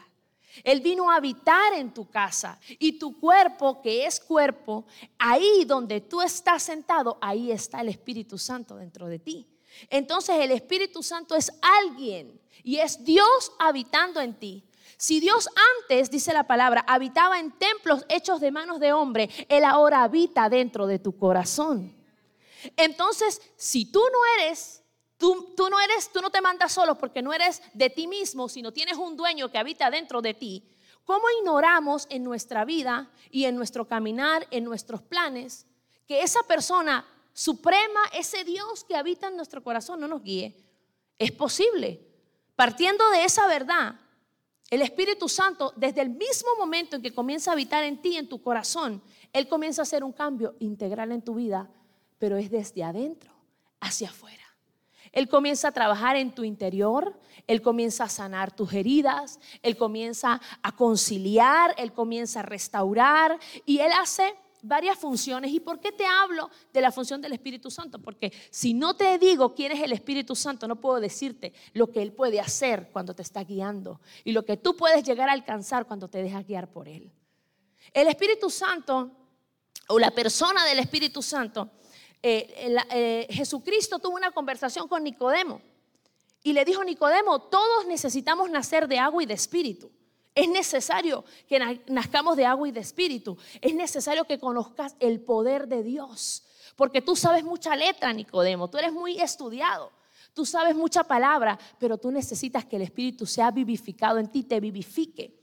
Él 0.63 0.81
vino 0.81 1.09
a 1.09 1.15
habitar 1.15 1.73
en 1.73 1.93
tu 1.93 2.09
casa 2.09 2.59
y 2.79 2.99
tu 2.99 3.19
cuerpo, 3.19 3.81
que 3.81 4.05
es 4.05 4.19
cuerpo, 4.19 4.85
ahí 5.17 5.65
donde 5.65 6.01
tú 6.01 6.21
estás 6.21 6.63
sentado, 6.63 7.17
ahí 7.21 7.51
está 7.51 7.81
el 7.81 7.89
Espíritu 7.89 8.37
Santo 8.37 8.75
dentro 8.75 9.07
de 9.07 9.19
ti. 9.19 9.47
Entonces 9.89 10.35
el 10.39 10.51
Espíritu 10.51 11.01
Santo 11.01 11.35
es 11.35 11.51
alguien 11.61 12.39
y 12.63 12.77
es 12.77 13.03
Dios 13.03 13.51
habitando 13.59 14.21
en 14.21 14.37
ti. 14.37 14.63
Si 14.97 15.19
Dios 15.19 15.49
antes, 15.81 16.11
dice 16.11 16.33
la 16.33 16.45
palabra, 16.45 16.85
habitaba 16.87 17.39
en 17.39 17.51
templos 17.51 18.05
hechos 18.09 18.39
de 18.39 18.51
manos 18.51 18.79
de 18.79 18.93
hombre, 18.93 19.29
Él 19.49 19.63
ahora 19.63 20.03
habita 20.03 20.49
dentro 20.49 20.87
de 20.87 20.99
tu 20.99 21.17
corazón. 21.17 21.95
Entonces, 22.77 23.41
si 23.57 23.85
tú 23.85 23.99
no 23.99 24.43
eres 24.43 24.82
Tú, 25.23 25.69
no 25.69 25.79
eres, 25.79 26.11
tú 26.11 26.19
no 26.19 26.29
te 26.29 26.41
mandas 26.41 26.73
solo 26.73 26.97
porque 26.97 27.21
no 27.21 27.33
eres 27.33 27.61
de 27.73 27.89
ti 27.89 28.07
mismo, 28.07 28.49
sino 28.49 28.73
tienes 28.73 28.97
un 28.97 29.15
dueño 29.15 29.49
que 29.49 29.57
habita 29.57 29.89
dentro 29.89 30.21
de 30.21 30.33
ti. 30.33 30.69
¿Cómo 31.05 31.23
ignoramos 31.39 32.07
en 32.09 32.25
nuestra 32.25 32.65
vida 32.65 33.09
y 33.31 33.45
en 33.45 33.55
nuestro 33.55 33.87
caminar, 33.87 34.45
en 34.51 34.65
nuestros 34.65 35.01
planes, 35.01 35.65
que 36.09 36.23
esa 36.23 36.43
persona 36.43 37.05
suprema, 37.31 38.01
ese 38.11 38.43
Dios 38.43 38.83
que 38.83 38.97
habita 38.97 39.29
en 39.29 39.37
nuestro 39.37 39.63
corazón, 39.63 40.01
no 40.01 40.09
nos 40.09 40.23
guíe? 40.23 40.61
Es 41.17 41.31
posible. 41.31 42.05
Partiendo 42.57 43.09
de 43.11 43.23
esa 43.23 43.47
verdad, 43.47 43.95
el 44.69 44.81
Espíritu 44.81 45.29
Santo, 45.29 45.71
desde 45.77 46.01
el 46.01 46.09
mismo 46.09 46.49
momento 46.59 46.97
en 46.97 47.01
que 47.01 47.13
comienza 47.13 47.51
a 47.51 47.53
habitar 47.53 47.85
en 47.85 48.01
ti, 48.01 48.17
en 48.17 48.27
tu 48.27 48.41
corazón, 48.41 49.01
Él 49.31 49.47
comienza 49.47 49.81
a 49.81 49.83
hacer 49.83 50.03
un 50.03 50.11
cambio 50.11 50.57
integral 50.59 51.13
en 51.13 51.21
tu 51.21 51.35
vida, 51.35 51.69
pero 52.19 52.35
es 52.35 52.51
desde 52.51 52.83
adentro 52.83 53.31
hacia 53.79 54.09
afuera. 54.09 54.42
Él 55.13 55.29
comienza 55.29 55.69
a 55.69 55.71
trabajar 55.71 56.17
en 56.17 56.35
tu 56.35 56.43
interior, 56.43 57.17
Él 57.47 57.61
comienza 57.61 58.03
a 58.05 58.09
sanar 58.09 58.53
tus 58.53 58.73
heridas, 58.73 59.39
Él 59.61 59.77
comienza 59.77 60.41
a 60.61 60.75
conciliar, 60.75 61.73
Él 61.77 61.93
comienza 61.93 62.41
a 62.41 62.43
restaurar 62.43 63.39
y 63.65 63.77
Él 63.77 63.91
hace 63.97 64.35
varias 64.63 64.97
funciones. 64.97 65.51
¿Y 65.51 65.59
por 65.59 65.79
qué 65.79 65.91
te 65.91 66.05
hablo 66.05 66.49
de 66.73 66.81
la 66.81 66.91
función 66.91 67.21
del 67.21 67.33
Espíritu 67.33 67.69
Santo? 67.69 67.99
Porque 67.99 68.33
si 68.49 68.73
no 68.73 68.95
te 68.95 69.19
digo 69.19 69.53
quién 69.53 69.71
es 69.71 69.81
el 69.83 69.91
Espíritu 69.91 70.35
Santo, 70.35 70.67
no 70.67 70.77
puedo 70.77 70.99
decirte 70.99 71.53
lo 71.73 71.91
que 71.91 72.01
Él 72.01 72.11
puede 72.11 72.39
hacer 72.39 72.89
cuando 72.91 73.13
te 73.13 73.21
está 73.21 73.43
guiando 73.43 74.01
y 74.23 74.31
lo 74.31 74.43
que 74.43 74.57
tú 74.57 74.75
puedes 74.75 75.03
llegar 75.03 75.29
a 75.29 75.33
alcanzar 75.33 75.85
cuando 75.85 76.07
te 76.07 76.23
dejas 76.23 76.47
guiar 76.47 76.71
por 76.71 76.87
Él. 76.87 77.11
El 77.93 78.07
Espíritu 78.07 78.49
Santo 78.49 79.11
o 79.89 79.99
la 79.99 80.11
persona 80.11 80.65
del 80.65 80.79
Espíritu 80.79 81.21
Santo, 81.21 81.69
eh, 82.23 82.77
eh, 82.89 83.27
Jesucristo 83.29 83.99
tuvo 83.99 84.15
una 84.15 84.31
conversación 84.31 84.87
con 84.87 85.03
Nicodemo 85.03 85.61
y 86.41 86.53
le 86.53 86.63
dijo, 86.65 86.83
Nicodemo, 86.83 87.39
todos 87.39 87.85
necesitamos 87.85 88.49
nacer 88.49 88.87
de 88.87 88.97
agua 88.97 89.21
y 89.23 89.25
de 89.25 89.33
espíritu. 89.33 89.91
Es 90.35 90.49
necesario 90.49 91.23
que 91.47 91.59
nazcamos 91.87 92.35
de 92.35 92.45
agua 92.45 92.67
y 92.67 92.71
de 92.71 92.79
espíritu. 92.79 93.37
Es 93.61 93.75
necesario 93.75 94.25
que 94.25 94.39
conozcas 94.39 94.95
el 94.99 95.21
poder 95.21 95.67
de 95.67 95.83
Dios. 95.83 96.43
Porque 96.75 97.01
tú 97.01 97.15
sabes 97.15 97.43
mucha 97.43 97.75
letra, 97.75 98.11
Nicodemo. 98.11 98.69
Tú 98.69 98.77
eres 98.77 98.91
muy 98.91 99.19
estudiado. 99.21 99.91
Tú 100.33 100.45
sabes 100.45 100.75
mucha 100.75 101.03
palabra, 101.03 101.59
pero 101.77 101.97
tú 101.97 102.09
necesitas 102.09 102.65
que 102.65 102.77
el 102.77 102.81
Espíritu 102.81 103.25
sea 103.25 103.51
vivificado 103.51 104.17
en 104.17 104.31
ti, 104.31 104.43
te 104.43 104.59
vivifique. 104.59 105.42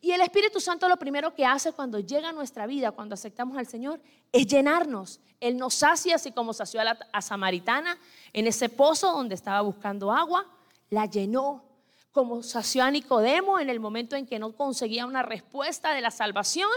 Y 0.00 0.12
el 0.12 0.20
Espíritu 0.20 0.60
Santo 0.60 0.88
lo 0.88 0.96
primero 0.96 1.34
que 1.34 1.44
hace 1.44 1.72
cuando 1.72 1.98
llega 1.98 2.30
a 2.30 2.32
nuestra 2.32 2.66
vida, 2.66 2.92
cuando 2.92 3.14
aceptamos 3.14 3.56
al 3.56 3.66
Señor, 3.66 4.00
es 4.32 4.46
llenarnos. 4.46 5.20
Él 5.40 5.56
nos 5.56 5.74
sacia, 5.74 6.16
así 6.16 6.32
como 6.32 6.52
sació 6.52 6.80
a 6.80 6.84
la 6.84 6.98
a 7.12 7.20
Samaritana 7.22 7.98
en 8.32 8.46
ese 8.46 8.68
pozo 8.68 9.12
donde 9.12 9.34
estaba 9.34 9.60
buscando 9.60 10.12
agua, 10.12 10.46
la 10.90 11.06
llenó 11.06 11.64
como 12.12 12.42
sació 12.42 12.84
a 12.84 12.90
Nicodemo 12.90 13.58
en 13.58 13.70
el 13.70 13.80
momento 13.80 14.16
en 14.16 14.26
que 14.26 14.38
no 14.38 14.52
conseguía 14.52 15.06
una 15.06 15.22
respuesta 15.22 15.94
de 15.94 16.02
la 16.02 16.10
salvación. 16.10 16.70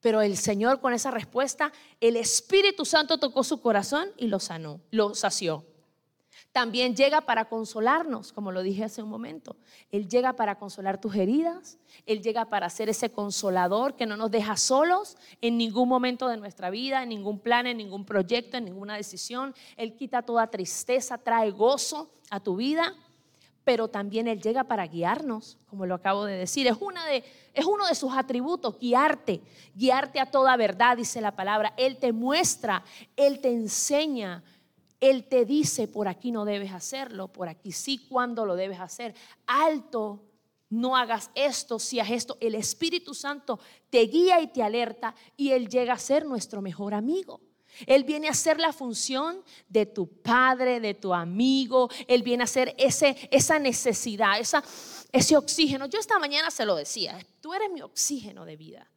Pero 0.00 0.20
el 0.22 0.36
Señor 0.36 0.80
con 0.80 0.92
esa 0.92 1.10
respuesta, 1.10 1.72
el 2.00 2.16
Espíritu 2.16 2.84
Santo 2.84 3.18
tocó 3.18 3.42
su 3.42 3.60
corazón 3.60 4.10
y 4.16 4.28
lo 4.28 4.38
sanó, 4.38 4.80
lo 4.90 5.14
sació. 5.14 5.64
También 6.58 6.96
llega 6.96 7.20
para 7.20 7.44
consolarnos, 7.44 8.32
como 8.32 8.50
lo 8.50 8.64
dije 8.64 8.82
hace 8.82 9.00
un 9.00 9.08
momento. 9.08 9.54
Él 9.92 10.08
llega 10.08 10.32
para 10.32 10.58
consolar 10.58 11.00
tus 11.00 11.14
heridas. 11.14 11.78
Él 12.04 12.20
llega 12.20 12.46
para 12.46 12.68
ser 12.68 12.88
ese 12.88 13.12
consolador 13.12 13.94
que 13.94 14.06
no 14.06 14.16
nos 14.16 14.32
deja 14.32 14.56
solos 14.56 15.16
en 15.40 15.56
ningún 15.56 15.88
momento 15.88 16.26
de 16.26 16.36
nuestra 16.36 16.68
vida, 16.70 17.04
en 17.04 17.10
ningún 17.10 17.38
plan, 17.38 17.68
en 17.68 17.76
ningún 17.76 18.04
proyecto, 18.04 18.56
en 18.56 18.64
ninguna 18.64 18.96
decisión. 18.96 19.54
Él 19.76 19.94
quita 19.94 20.22
toda 20.22 20.48
tristeza, 20.48 21.16
trae 21.16 21.52
gozo 21.52 22.10
a 22.28 22.40
tu 22.40 22.56
vida. 22.56 22.92
Pero 23.62 23.86
también 23.86 24.26
Él 24.26 24.42
llega 24.42 24.64
para 24.64 24.84
guiarnos, 24.88 25.58
como 25.68 25.86
lo 25.86 25.94
acabo 25.94 26.24
de 26.24 26.38
decir. 26.38 26.66
Es, 26.66 26.78
una 26.80 27.06
de, 27.06 27.22
es 27.54 27.66
uno 27.66 27.86
de 27.86 27.94
sus 27.94 28.12
atributos, 28.14 28.80
guiarte, 28.80 29.42
guiarte 29.76 30.18
a 30.18 30.26
toda 30.26 30.56
verdad, 30.56 30.96
dice 30.96 31.20
la 31.20 31.36
palabra. 31.36 31.72
Él 31.76 31.98
te 31.98 32.12
muestra, 32.12 32.82
Él 33.14 33.38
te 33.38 33.52
enseña 33.52 34.42
él 35.00 35.24
te 35.24 35.44
dice, 35.44 35.86
por 35.88 36.08
aquí 36.08 36.32
no 36.32 36.44
debes 36.44 36.72
hacerlo, 36.72 37.28
por 37.28 37.48
aquí 37.48 37.72
sí, 37.72 38.06
cuando 38.08 38.44
lo 38.44 38.56
debes 38.56 38.80
hacer. 38.80 39.14
Alto, 39.46 40.24
no 40.70 40.96
hagas 40.96 41.30
esto, 41.34 41.78
si 41.78 42.00
hagas 42.00 42.12
esto. 42.12 42.36
El 42.40 42.54
Espíritu 42.54 43.14
Santo 43.14 43.60
te 43.90 44.00
guía 44.02 44.40
y 44.40 44.48
te 44.48 44.62
alerta 44.62 45.14
y 45.36 45.50
Él 45.50 45.68
llega 45.68 45.92
a 45.94 45.98
ser 45.98 46.26
nuestro 46.26 46.60
mejor 46.60 46.94
amigo. 46.94 47.40
Él 47.86 48.02
viene 48.02 48.28
a 48.28 48.34
ser 48.34 48.58
la 48.58 48.72
función 48.72 49.42
de 49.68 49.86
tu 49.86 50.08
padre, 50.08 50.80
de 50.80 50.94
tu 50.94 51.14
amigo. 51.14 51.88
Él 52.08 52.22
viene 52.22 52.42
a 52.42 52.46
ser 52.46 52.74
ese, 52.76 53.28
esa 53.30 53.58
necesidad, 53.58 54.40
esa, 54.40 54.64
ese 55.12 55.36
oxígeno. 55.36 55.86
Yo 55.86 56.00
esta 56.00 56.18
mañana 56.18 56.50
se 56.50 56.64
lo 56.64 56.74
decía, 56.74 57.18
tú 57.40 57.54
eres 57.54 57.70
mi 57.70 57.82
oxígeno 57.82 58.44
de 58.44 58.56
vida. 58.56 58.90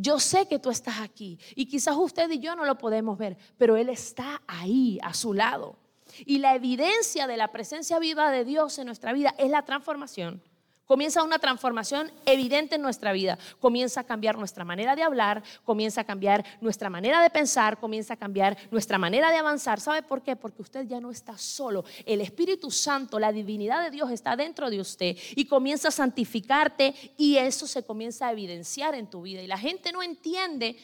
Yo 0.00 0.18
sé 0.18 0.48
que 0.48 0.58
tú 0.58 0.70
estás 0.70 1.00
aquí 1.00 1.38
y 1.54 1.66
quizás 1.66 1.94
usted 1.96 2.30
y 2.30 2.38
yo 2.38 2.56
no 2.56 2.64
lo 2.64 2.78
podemos 2.78 3.18
ver, 3.18 3.36
pero 3.58 3.76
Él 3.76 3.90
está 3.90 4.40
ahí 4.46 4.98
a 5.02 5.12
su 5.12 5.34
lado. 5.34 5.76
Y 6.24 6.38
la 6.38 6.54
evidencia 6.54 7.26
de 7.26 7.36
la 7.36 7.52
presencia 7.52 7.98
viva 7.98 8.30
de 8.30 8.46
Dios 8.46 8.78
en 8.78 8.86
nuestra 8.86 9.12
vida 9.12 9.34
es 9.36 9.50
la 9.50 9.64
transformación. 9.66 10.42
Comienza 10.90 11.22
una 11.22 11.38
transformación 11.38 12.10
evidente 12.26 12.74
en 12.74 12.82
nuestra 12.82 13.12
vida. 13.12 13.38
Comienza 13.60 14.00
a 14.00 14.04
cambiar 14.04 14.36
nuestra 14.36 14.64
manera 14.64 14.96
de 14.96 15.04
hablar, 15.04 15.40
comienza 15.64 16.00
a 16.00 16.04
cambiar 16.04 16.44
nuestra 16.60 16.90
manera 16.90 17.22
de 17.22 17.30
pensar, 17.30 17.78
comienza 17.78 18.14
a 18.14 18.16
cambiar 18.16 18.58
nuestra 18.72 18.98
manera 18.98 19.30
de 19.30 19.36
avanzar. 19.36 19.78
¿Sabe 19.78 20.02
por 20.02 20.20
qué? 20.20 20.34
Porque 20.34 20.62
usted 20.62 20.88
ya 20.88 20.98
no 20.98 21.12
está 21.12 21.38
solo. 21.38 21.84
El 22.04 22.20
Espíritu 22.20 22.72
Santo, 22.72 23.20
la 23.20 23.30
divinidad 23.30 23.84
de 23.84 23.92
Dios 23.92 24.10
está 24.10 24.34
dentro 24.34 24.68
de 24.68 24.80
usted 24.80 25.16
y 25.36 25.44
comienza 25.44 25.86
a 25.86 25.92
santificarte 25.92 26.92
y 27.16 27.36
eso 27.36 27.68
se 27.68 27.84
comienza 27.84 28.26
a 28.26 28.32
evidenciar 28.32 28.96
en 28.96 29.08
tu 29.08 29.22
vida. 29.22 29.42
Y 29.42 29.46
la 29.46 29.58
gente 29.58 29.92
no 29.92 30.02
entiende, 30.02 30.76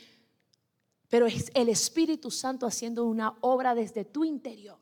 pero 1.09 1.27
es 1.27 1.51
el 1.53 1.69
Espíritu 1.69 2.31
Santo 2.31 2.65
haciendo 2.65 3.07
una 3.07 3.35
obra 3.41 3.75
desde 3.75 4.05
tu 4.05 4.25
interior. 4.25 4.79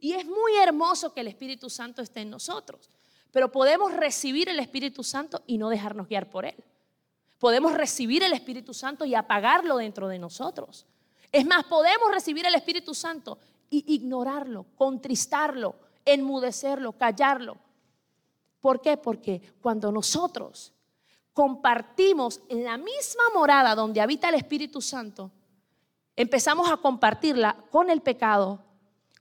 Y 0.00 0.14
es 0.14 0.26
muy 0.26 0.56
hermoso 0.60 1.14
que 1.14 1.20
el 1.20 1.28
Espíritu 1.28 1.70
Santo 1.70 2.02
esté 2.02 2.22
en 2.22 2.30
nosotros. 2.30 2.90
Pero 3.30 3.52
podemos 3.52 3.92
recibir 3.92 4.48
el 4.48 4.58
Espíritu 4.58 5.04
Santo 5.04 5.42
y 5.46 5.58
no 5.58 5.68
dejarnos 5.68 6.08
guiar 6.08 6.30
por 6.30 6.44
Él. 6.46 6.56
Podemos 7.38 7.74
recibir 7.74 8.22
el 8.22 8.32
Espíritu 8.32 8.74
Santo 8.74 9.04
y 9.04 9.14
apagarlo 9.14 9.76
dentro 9.76 10.08
de 10.08 10.18
nosotros. 10.18 10.86
Es 11.30 11.46
más, 11.46 11.64
podemos 11.64 12.10
recibir 12.10 12.46
el 12.46 12.54
Espíritu 12.54 12.94
Santo 12.94 13.38
y 13.70 13.94
ignorarlo, 13.94 14.66
contristarlo, 14.76 15.76
enmudecerlo, 16.04 16.92
callarlo. 16.92 17.58
¿Por 18.60 18.80
qué? 18.80 18.96
Porque 18.96 19.40
cuando 19.60 19.92
nosotros 19.92 20.72
compartimos 21.32 22.40
en 22.48 22.64
la 22.64 22.76
misma 22.76 23.22
morada 23.34 23.74
donde 23.74 24.00
habita 24.00 24.28
el 24.28 24.34
Espíritu 24.34 24.80
Santo, 24.80 25.30
empezamos 26.16 26.68
a 26.70 26.78
compartirla 26.78 27.56
con 27.70 27.90
el 27.90 28.00
pecado, 28.00 28.64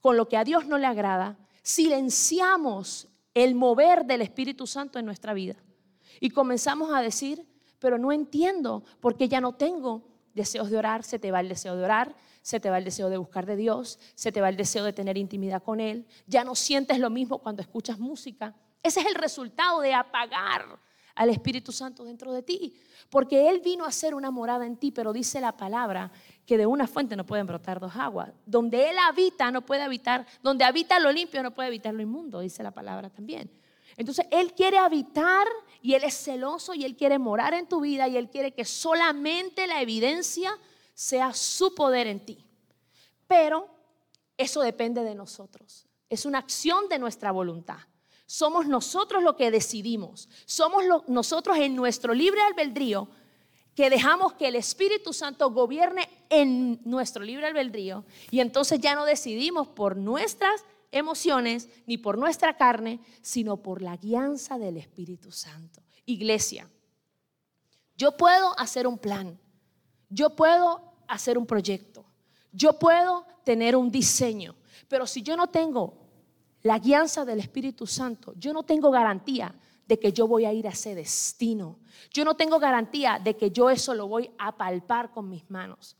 con 0.01 0.17
lo 0.17 0.27
que 0.27 0.37
a 0.37 0.43
Dios 0.43 0.65
no 0.65 0.77
le 0.79 0.87
agrada, 0.87 1.37
silenciamos 1.61 3.07
el 3.43 3.53
mover 3.53 4.05
del 4.05 4.21
Espíritu 4.21 4.65
Santo 4.65 4.97
en 4.97 5.05
nuestra 5.05 5.35
vida. 5.35 5.55
Y 6.19 6.31
comenzamos 6.31 6.91
a 6.91 7.01
decir, 7.01 7.45
pero 7.77 7.99
no 7.99 8.11
entiendo 8.11 8.83
porque 8.99 9.27
ya 9.27 9.39
no 9.41 9.53
tengo 9.53 10.07
deseos 10.33 10.71
de 10.71 10.77
orar, 10.77 11.03
se 11.03 11.19
te 11.19 11.31
va 11.31 11.39
el 11.39 11.49
deseo 11.49 11.75
de 11.75 11.83
orar, 11.83 12.15
se 12.41 12.59
te 12.59 12.71
va 12.71 12.79
el 12.79 12.83
deseo 12.83 13.09
de 13.11 13.17
buscar 13.17 13.45
de 13.45 13.55
Dios, 13.55 13.99
se 14.15 14.31
te 14.31 14.41
va 14.41 14.49
el 14.49 14.57
deseo 14.57 14.83
de 14.83 14.93
tener 14.93 15.17
intimidad 15.17 15.61
con 15.61 15.79
Él, 15.79 16.07
ya 16.25 16.43
no 16.43 16.55
sientes 16.55 16.97
lo 16.97 17.11
mismo 17.11 17.37
cuando 17.37 17.61
escuchas 17.61 17.99
música. 17.99 18.55
Ese 18.81 19.01
es 19.01 19.05
el 19.05 19.15
resultado 19.15 19.81
de 19.81 19.93
apagar 19.93 20.79
al 21.17 21.31
Espíritu 21.31 21.71
Santo 21.71 22.03
dentro 22.03 22.31
de 22.31 22.43
ti, 22.43 22.75
porque 23.09 23.49
Él 23.49 23.59
vino 23.59 23.85
a 23.85 23.87
hacer 23.87 24.13
una 24.13 24.29
morada 24.29 24.67
en 24.67 24.77
ti, 24.77 24.91
pero 24.91 25.11
dice 25.11 25.41
la 25.41 25.57
palabra 25.57 26.11
que 26.45 26.57
de 26.57 26.67
una 26.67 26.87
fuente 26.87 27.15
no 27.15 27.25
pueden 27.25 27.47
brotar 27.47 27.79
dos 27.79 27.95
aguas. 27.95 28.29
Donde 28.45 28.89
Él 28.89 28.95
habita 29.03 29.49
no 29.51 29.65
puede 29.65 29.81
habitar, 29.81 30.27
donde 30.43 30.63
habita 30.63 30.99
lo 30.99 31.11
limpio 31.11 31.41
no 31.41 31.53
puede 31.53 31.69
habitar 31.69 31.93
lo 31.93 32.03
inmundo, 32.03 32.39
dice 32.39 32.61
la 32.61 32.71
palabra 32.71 33.09
también. 33.09 33.49
Entonces 33.97 34.27
Él 34.29 34.53
quiere 34.53 34.77
habitar 34.77 35.47
y 35.81 35.95
Él 35.95 36.03
es 36.03 36.13
celoso 36.13 36.75
y 36.75 36.85
Él 36.85 36.95
quiere 36.95 37.17
morar 37.17 37.55
en 37.55 37.67
tu 37.67 37.81
vida 37.81 38.07
y 38.07 38.15
Él 38.15 38.29
quiere 38.29 38.53
que 38.53 38.63
solamente 38.63 39.65
la 39.65 39.81
evidencia 39.81 40.51
sea 40.93 41.33
su 41.33 41.73
poder 41.73 42.05
en 42.05 42.23
ti. 42.23 42.45
Pero 43.27 43.67
eso 44.37 44.61
depende 44.61 45.03
de 45.03 45.15
nosotros. 45.15 45.87
Es 46.09 46.25
una 46.27 46.37
acción 46.37 46.87
de 46.89 46.99
nuestra 46.99 47.31
voluntad. 47.31 47.79
Somos 48.27 48.67
nosotros 48.67 49.23
lo 49.23 49.37
que 49.37 49.49
decidimos. 49.49 50.27
Somos 50.45 50.83
nosotros 51.07 51.57
en 51.57 51.75
nuestro 51.75 52.13
libre 52.13 52.41
albedrío 52.41 53.07
que 53.73 53.89
dejamos 53.89 54.33
que 54.33 54.49
el 54.49 54.55
Espíritu 54.55 55.13
Santo 55.13 55.49
gobierne 55.51 56.09
en 56.29 56.81
nuestro 56.83 57.23
libre 57.23 57.47
albedrío 57.47 58.03
y 58.29 58.41
entonces 58.41 58.81
ya 58.81 58.95
no 58.95 59.05
decidimos 59.05 59.67
por 59.69 59.95
nuestras 59.95 60.65
emociones 60.91 61.69
ni 61.85 61.97
por 61.97 62.17
nuestra 62.17 62.57
carne, 62.57 62.99
sino 63.21 63.57
por 63.57 63.81
la 63.81 63.95
guianza 63.95 64.57
del 64.57 64.77
Espíritu 64.77 65.31
Santo. 65.31 65.81
Iglesia, 66.05 66.69
yo 67.95 68.17
puedo 68.17 68.59
hacer 68.59 68.87
un 68.87 68.97
plan, 68.97 69.39
yo 70.09 70.35
puedo 70.35 70.81
hacer 71.07 71.37
un 71.37 71.45
proyecto, 71.45 72.03
yo 72.51 72.77
puedo 72.77 73.25
tener 73.45 73.75
un 73.75 73.89
diseño, 73.89 74.55
pero 74.89 75.07
si 75.07 75.21
yo 75.21 75.37
no 75.37 75.47
tengo 75.47 76.06
la 76.63 76.79
guianza 76.79 77.25
del 77.25 77.39
Espíritu 77.39 77.87
Santo, 77.87 78.33
yo 78.37 78.53
no 78.53 78.63
tengo 78.63 78.91
garantía 78.91 79.53
de 79.87 79.99
que 79.99 80.11
yo 80.11 80.27
voy 80.27 80.45
a 80.45 80.53
ir 80.53 80.67
a 80.67 80.71
ese 80.71 80.95
destino. 80.95 81.79
Yo 82.11 82.25
no 82.25 82.35
tengo 82.35 82.59
garantía 82.59 83.19
de 83.23 83.35
que 83.35 83.51
yo 83.51 83.69
eso 83.69 83.93
lo 83.95 84.07
voy 84.07 84.29
a 84.37 84.55
palpar 84.57 85.11
con 85.11 85.29
mis 85.29 85.49
manos. 85.49 85.95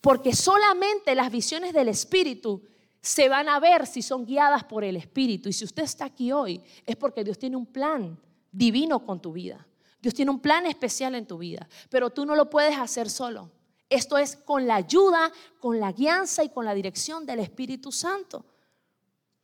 Porque 0.00 0.34
solamente 0.34 1.14
las 1.14 1.30
visiones 1.30 1.72
del 1.72 1.88
Espíritu 1.88 2.62
se 3.00 3.28
van 3.28 3.48
a 3.48 3.58
ver 3.58 3.86
si 3.86 4.02
son 4.02 4.26
guiadas 4.26 4.64
por 4.64 4.84
el 4.84 4.96
Espíritu. 4.96 5.48
Y 5.48 5.52
si 5.52 5.64
usted 5.64 5.84
está 5.84 6.04
aquí 6.04 6.32
hoy, 6.32 6.62
es 6.84 6.96
porque 6.96 7.24
Dios 7.24 7.38
tiene 7.38 7.56
un 7.56 7.66
plan 7.66 8.18
divino 8.52 9.04
con 9.04 9.20
tu 9.20 9.32
vida. 9.32 9.66
Dios 10.02 10.14
tiene 10.14 10.30
un 10.30 10.40
plan 10.40 10.66
especial 10.66 11.14
en 11.14 11.26
tu 11.26 11.38
vida, 11.38 11.68
pero 11.90 12.10
tú 12.10 12.24
no 12.24 12.34
lo 12.34 12.48
puedes 12.48 12.78
hacer 12.78 13.10
solo. 13.10 13.50
Esto 13.88 14.16
es 14.16 14.36
con 14.36 14.66
la 14.66 14.76
ayuda, 14.76 15.32
con 15.58 15.80
la 15.80 15.92
guianza 15.92 16.44
y 16.44 16.48
con 16.48 16.64
la 16.64 16.74
dirección 16.74 17.26
del 17.26 17.40
Espíritu 17.40 17.90
Santo. 17.90 18.44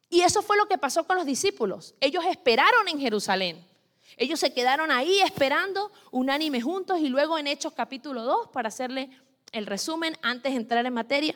Y 0.09 0.21
eso 0.21 0.43
fue 0.43 0.57
lo 0.57 0.67
que 0.67 0.79
pasó 0.79 1.05
con 1.05 1.17
los 1.17 1.27
discípulos. 1.27 1.95
Ellos 2.01 2.25
esperaron 2.25 2.89
en 2.89 3.01
Jerusalén. 3.01 3.65
Ellos 4.17 4.41
se 4.41 4.55
quedaron 4.55 4.91
ahí 4.91 5.21
esperando, 5.21 5.93
unánime 6.11 6.61
juntos, 6.61 7.01
y 7.01 7.09
luego 7.09 7.39
en 7.39 7.47
Hechos 7.47 7.73
capítulo 7.73 8.23
2, 8.23 8.49
para 8.49 8.69
hacerle 8.69 9.11
el 9.53 9.67
resumen 9.67 10.17
antes 10.23 10.53
de 10.53 10.59
entrar 10.59 10.87
en 10.87 10.93
materia, 10.93 11.35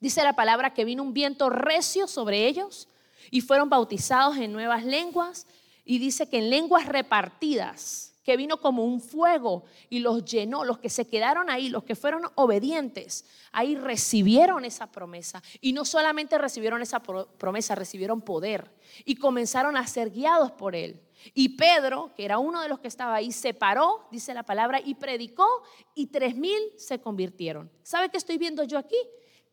dice 0.00 0.22
la 0.24 0.34
palabra 0.34 0.74
que 0.74 0.84
vino 0.84 1.02
un 1.02 1.14
viento 1.14 1.50
recio 1.50 2.06
sobre 2.06 2.46
ellos 2.46 2.88
y 3.30 3.40
fueron 3.40 3.70
bautizados 3.70 4.36
en 4.36 4.52
nuevas 4.52 4.84
lenguas, 4.84 5.46
y 5.84 5.98
dice 5.98 6.28
que 6.28 6.38
en 6.38 6.50
lenguas 6.50 6.86
repartidas, 6.86 8.11
que 8.22 8.36
vino 8.36 8.60
como 8.60 8.84
un 8.84 9.00
fuego 9.00 9.64
y 9.88 9.98
los 9.98 10.24
llenó, 10.24 10.64
los 10.64 10.78
que 10.78 10.88
se 10.88 11.08
quedaron 11.08 11.50
ahí, 11.50 11.68
los 11.68 11.84
que 11.84 11.96
fueron 11.96 12.22
obedientes, 12.36 13.24
ahí 13.50 13.74
recibieron 13.74 14.64
esa 14.64 14.90
promesa. 14.90 15.42
Y 15.60 15.72
no 15.72 15.84
solamente 15.84 16.38
recibieron 16.38 16.82
esa 16.82 17.00
promesa, 17.00 17.74
recibieron 17.74 18.20
poder 18.20 18.70
y 19.04 19.16
comenzaron 19.16 19.76
a 19.76 19.86
ser 19.86 20.10
guiados 20.10 20.52
por 20.52 20.76
él. 20.76 21.00
Y 21.34 21.50
Pedro, 21.50 22.12
que 22.16 22.24
era 22.24 22.38
uno 22.38 22.62
de 22.62 22.68
los 22.68 22.80
que 22.80 22.88
estaba 22.88 23.14
ahí, 23.14 23.32
se 23.32 23.54
paró, 23.54 24.06
dice 24.10 24.34
la 24.34 24.42
palabra, 24.42 24.80
y 24.84 24.94
predicó 24.94 25.46
y 25.94 26.06
tres 26.06 26.36
mil 26.36 26.60
se 26.76 27.00
convirtieron. 27.00 27.70
¿Sabe 27.82 28.08
qué 28.08 28.16
estoy 28.16 28.38
viendo 28.38 28.64
yo 28.64 28.78
aquí? 28.78 28.96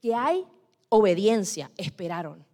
Que 0.01 0.15
hay 0.15 0.45
obediencia, 0.89 1.71
esperaron. 1.77 2.45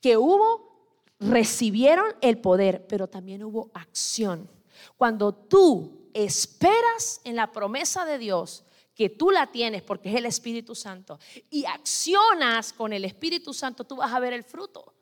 Que 0.00 0.16
hubo, 0.16 1.16
recibieron 1.18 2.14
el 2.20 2.38
poder, 2.38 2.86
pero 2.86 3.08
también 3.08 3.42
hubo 3.42 3.70
acción. 3.74 4.48
Cuando 4.96 5.34
tú 5.34 6.08
esperas 6.14 7.20
en 7.24 7.36
la 7.36 7.52
promesa 7.52 8.04
de 8.04 8.18
Dios, 8.18 8.64
que 8.94 9.08
tú 9.08 9.30
la 9.30 9.46
tienes 9.46 9.82
porque 9.82 10.10
es 10.10 10.16
el 10.16 10.26
Espíritu 10.26 10.74
Santo, 10.74 11.18
y 11.50 11.64
accionas 11.64 12.72
con 12.72 12.92
el 12.92 13.04
Espíritu 13.04 13.54
Santo, 13.54 13.84
tú 13.84 13.96
vas 13.96 14.12
a 14.12 14.20
ver 14.20 14.32
el 14.32 14.44
fruto. 14.44 14.94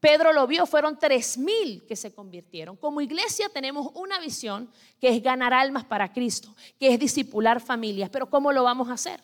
Pedro 0.00 0.32
lo 0.32 0.46
vio, 0.46 0.64
fueron 0.64 0.98
tres 0.98 1.36
mil 1.36 1.84
que 1.86 1.96
se 1.96 2.14
convirtieron. 2.14 2.76
Como 2.76 3.00
iglesia 3.00 3.48
tenemos 3.48 3.90
una 3.94 4.20
visión 4.20 4.70
que 5.00 5.08
es 5.08 5.22
ganar 5.22 5.52
almas 5.52 5.84
para 5.84 6.12
Cristo, 6.12 6.54
que 6.78 6.92
es 6.92 7.00
discipular 7.00 7.60
familias, 7.60 8.08
pero 8.10 8.30
¿cómo 8.30 8.52
lo 8.52 8.62
vamos 8.62 8.88
a 8.88 8.92
hacer? 8.92 9.20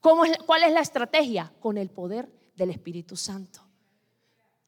¿Cómo 0.00 0.24
es, 0.24 0.36
¿Cuál 0.46 0.62
es 0.62 0.72
la 0.72 0.80
estrategia? 0.80 1.52
Con 1.60 1.78
el 1.78 1.90
poder 1.90 2.28
del 2.54 2.70
Espíritu 2.70 3.16
Santo. 3.16 3.60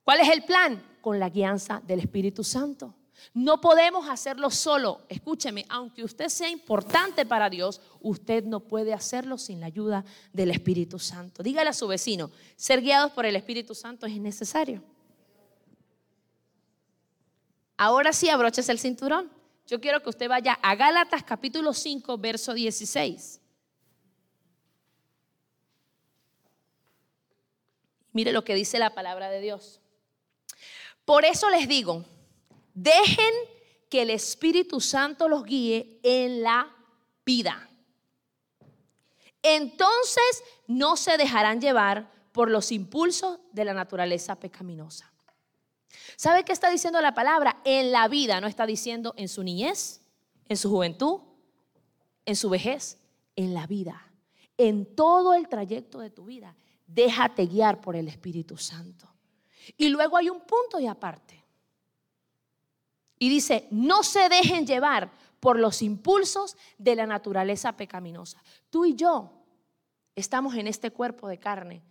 ¿Cuál 0.04 0.20
es 0.20 0.28
el 0.28 0.44
plan? 0.44 0.82
Con 1.00 1.18
la 1.18 1.28
guianza 1.28 1.80
del 1.86 2.00
Espíritu 2.00 2.42
Santo. 2.44 2.94
No 3.32 3.60
podemos 3.60 4.08
hacerlo 4.08 4.50
solo. 4.50 5.02
Escúcheme, 5.08 5.64
aunque 5.68 6.04
usted 6.04 6.28
sea 6.28 6.48
importante 6.48 7.24
para 7.26 7.50
Dios, 7.50 7.80
usted 8.00 8.44
no 8.44 8.60
puede 8.60 8.92
hacerlo 8.92 9.38
sin 9.38 9.60
la 9.60 9.66
ayuda 9.66 10.04
del 10.32 10.50
Espíritu 10.50 10.98
Santo. 10.98 11.42
Dígale 11.42 11.70
a 11.70 11.74
su 11.74 11.86
vecino, 11.86 12.30
ser 12.56 12.80
guiados 12.80 13.12
por 13.12 13.26
el 13.26 13.36
Espíritu 13.36 13.74
Santo 13.74 14.06
es 14.06 14.18
necesario. 14.20 14.82
Ahora 17.76 18.12
sí, 18.12 18.28
abroches 18.28 18.68
el 18.68 18.78
cinturón. 18.78 19.30
Yo 19.66 19.80
quiero 19.80 20.02
que 20.02 20.10
usted 20.10 20.28
vaya 20.28 20.58
a 20.62 20.74
Gálatas 20.74 21.24
capítulo 21.24 21.72
5, 21.72 22.18
verso 22.18 22.54
16. 22.54 23.40
Mire 28.12 28.30
lo 28.32 28.44
que 28.44 28.54
dice 28.54 28.78
la 28.78 28.94
palabra 28.94 29.28
de 29.28 29.40
Dios. 29.40 29.80
Por 31.04 31.24
eso 31.24 31.50
les 31.50 31.66
digo, 31.66 32.04
dejen 32.74 33.32
que 33.88 34.02
el 34.02 34.10
Espíritu 34.10 34.80
Santo 34.80 35.28
los 35.28 35.44
guíe 35.44 36.00
en 36.02 36.42
la 36.42 36.74
vida. 37.24 37.68
Entonces 39.42 40.42
no 40.66 40.96
se 40.96 41.16
dejarán 41.16 41.60
llevar 41.60 42.10
por 42.32 42.50
los 42.50 42.72
impulsos 42.72 43.38
de 43.52 43.64
la 43.64 43.74
naturaleza 43.74 44.34
pecaminosa. 44.34 45.12
¿Sabe 46.16 46.44
qué 46.44 46.52
está 46.52 46.70
diciendo 46.70 47.00
la 47.00 47.14
palabra? 47.14 47.60
En 47.64 47.92
la 47.92 48.08
vida, 48.08 48.40
no 48.40 48.46
está 48.46 48.66
diciendo 48.66 49.14
en 49.16 49.28
su 49.28 49.42
niñez, 49.42 50.00
en 50.48 50.56
su 50.56 50.70
juventud, 50.70 51.20
en 52.24 52.36
su 52.36 52.50
vejez, 52.50 52.98
en 53.36 53.54
la 53.54 53.66
vida. 53.66 54.10
En 54.56 54.96
todo 54.96 55.34
el 55.34 55.48
trayecto 55.48 55.98
de 55.98 56.10
tu 56.10 56.24
vida, 56.24 56.56
déjate 56.86 57.46
guiar 57.46 57.80
por 57.80 57.96
el 57.96 58.08
Espíritu 58.08 58.56
Santo. 58.56 59.08
Y 59.76 59.88
luego 59.88 60.16
hay 60.16 60.30
un 60.30 60.40
punto 60.40 60.80
y 60.80 60.86
aparte. 60.86 61.43
Y 63.24 63.30
dice, 63.30 63.66
no 63.70 64.02
se 64.02 64.28
dejen 64.28 64.66
llevar 64.66 65.10
por 65.40 65.58
los 65.58 65.80
impulsos 65.80 66.58
de 66.76 66.94
la 66.94 67.06
naturaleza 67.06 67.72
pecaminosa. 67.72 68.44
Tú 68.68 68.84
y 68.84 68.96
yo 68.96 69.32
estamos 70.14 70.54
en 70.56 70.66
este 70.66 70.90
cuerpo 70.90 71.26
de 71.26 71.38
carne 71.38 71.82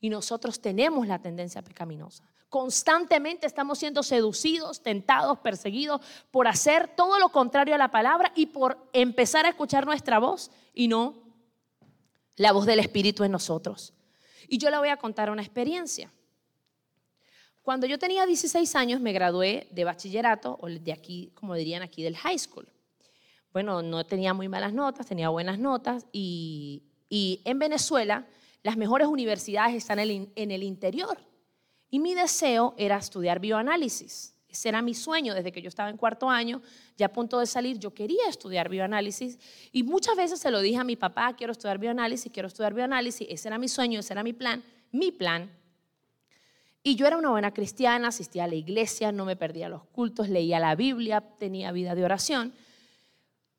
y 0.00 0.08
nosotros 0.08 0.62
tenemos 0.62 1.06
la 1.06 1.18
tendencia 1.18 1.60
pecaminosa. 1.60 2.24
Constantemente 2.48 3.46
estamos 3.46 3.78
siendo 3.78 4.02
seducidos, 4.02 4.82
tentados, 4.82 5.40
perseguidos 5.40 6.00
por 6.30 6.48
hacer 6.48 6.88
todo 6.96 7.18
lo 7.18 7.28
contrario 7.28 7.74
a 7.74 7.78
la 7.78 7.90
palabra 7.90 8.32
y 8.34 8.46
por 8.46 8.88
empezar 8.94 9.44
a 9.44 9.50
escuchar 9.50 9.84
nuestra 9.84 10.18
voz 10.18 10.50
y 10.72 10.88
no 10.88 11.22
la 12.36 12.52
voz 12.52 12.64
del 12.64 12.80
Espíritu 12.80 13.24
en 13.24 13.32
nosotros. 13.32 13.92
Y 14.48 14.56
yo 14.56 14.70
le 14.70 14.78
voy 14.78 14.88
a 14.88 14.96
contar 14.96 15.28
una 15.28 15.42
experiencia. 15.42 16.10
Cuando 17.62 17.86
yo 17.86 17.98
tenía 17.98 18.24
16 18.26 18.74
años 18.76 19.00
me 19.00 19.12
gradué 19.12 19.66
de 19.70 19.84
bachillerato, 19.84 20.58
o 20.60 20.68
de 20.68 20.92
aquí, 20.92 21.32
como 21.34 21.54
dirían 21.54 21.82
aquí, 21.82 22.02
del 22.02 22.16
high 22.16 22.38
school. 22.38 22.66
Bueno, 23.52 23.82
no 23.82 24.04
tenía 24.04 24.34
muy 24.34 24.48
malas 24.48 24.72
notas, 24.72 25.06
tenía 25.06 25.28
buenas 25.28 25.58
notas 25.58 26.06
y, 26.12 26.82
en 27.10 27.58
Venezuela 27.58 28.26
las 28.62 28.76
mejores 28.76 29.08
universidades 29.08 29.74
están 29.74 29.98
en 29.98 30.50
el 30.50 30.62
interior. 30.62 31.18
Y 31.90 32.00
mi 32.00 32.14
deseo 32.14 32.74
era 32.76 32.98
estudiar 32.98 33.40
bioanálisis. 33.40 34.34
Ese 34.48 34.70
era 34.70 34.80
mi 34.80 34.94
sueño 34.94 35.34
desde 35.34 35.52
que 35.52 35.60
yo 35.60 35.68
estaba 35.68 35.90
en 35.90 35.98
cuarto 35.98 36.30
año, 36.30 36.62
ya 36.96 37.06
a 37.06 37.12
punto 37.12 37.38
de 37.38 37.46
salir, 37.46 37.78
yo 37.78 37.92
quería 37.92 38.28
estudiar 38.28 38.70
bioanálisis 38.70 39.38
y 39.72 39.82
muchas 39.82 40.16
veces 40.16 40.40
se 40.40 40.50
lo 40.50 40.60
dije 40.60 40.78
a 40.78 40.84
mi 40.84 40.96
papá, 40.96 41.34
quiero 41.36 41.52
estudiar 41.52 41.78
bioanálisis, 41.78 42.32
quiero 42.32 42.48
estudiar 42.48 42.72
bioanálisis, 42.72 43.26
ese 43.30 43.48
era 43.48 43.58
mi 43.58 43.68
sueño, 43.68 44.00
ese 44.00 44.14
era 44.14 44.22
mi 44.22 44.32
plan, 44.32 44.64
mi 44.90 45.12
plan. 45.12 45.50
Y 46.88 46.94
yo 46.96 47.06
era 47.06 47.18
una 47.18 47.28
buena 47.28 47.52
cristiana, 47.52 48.08
asistía 48.08 48.44
a 48.44 48.46
la 48.46 48.54
iglesia, 48.54 49.12
no 49.12 49.26
me 49.26 49.36
perdía 49.36 49.68
los 49.68 49.84
cultos, 49.88 50.30
leía 50.30 50.58
la 50.58 50.74
Biblia, 50.74 51.20
tenía 51.20 51.70
vida 51.70 51.94
de 51.94 52.02
oración, 52.02 52.54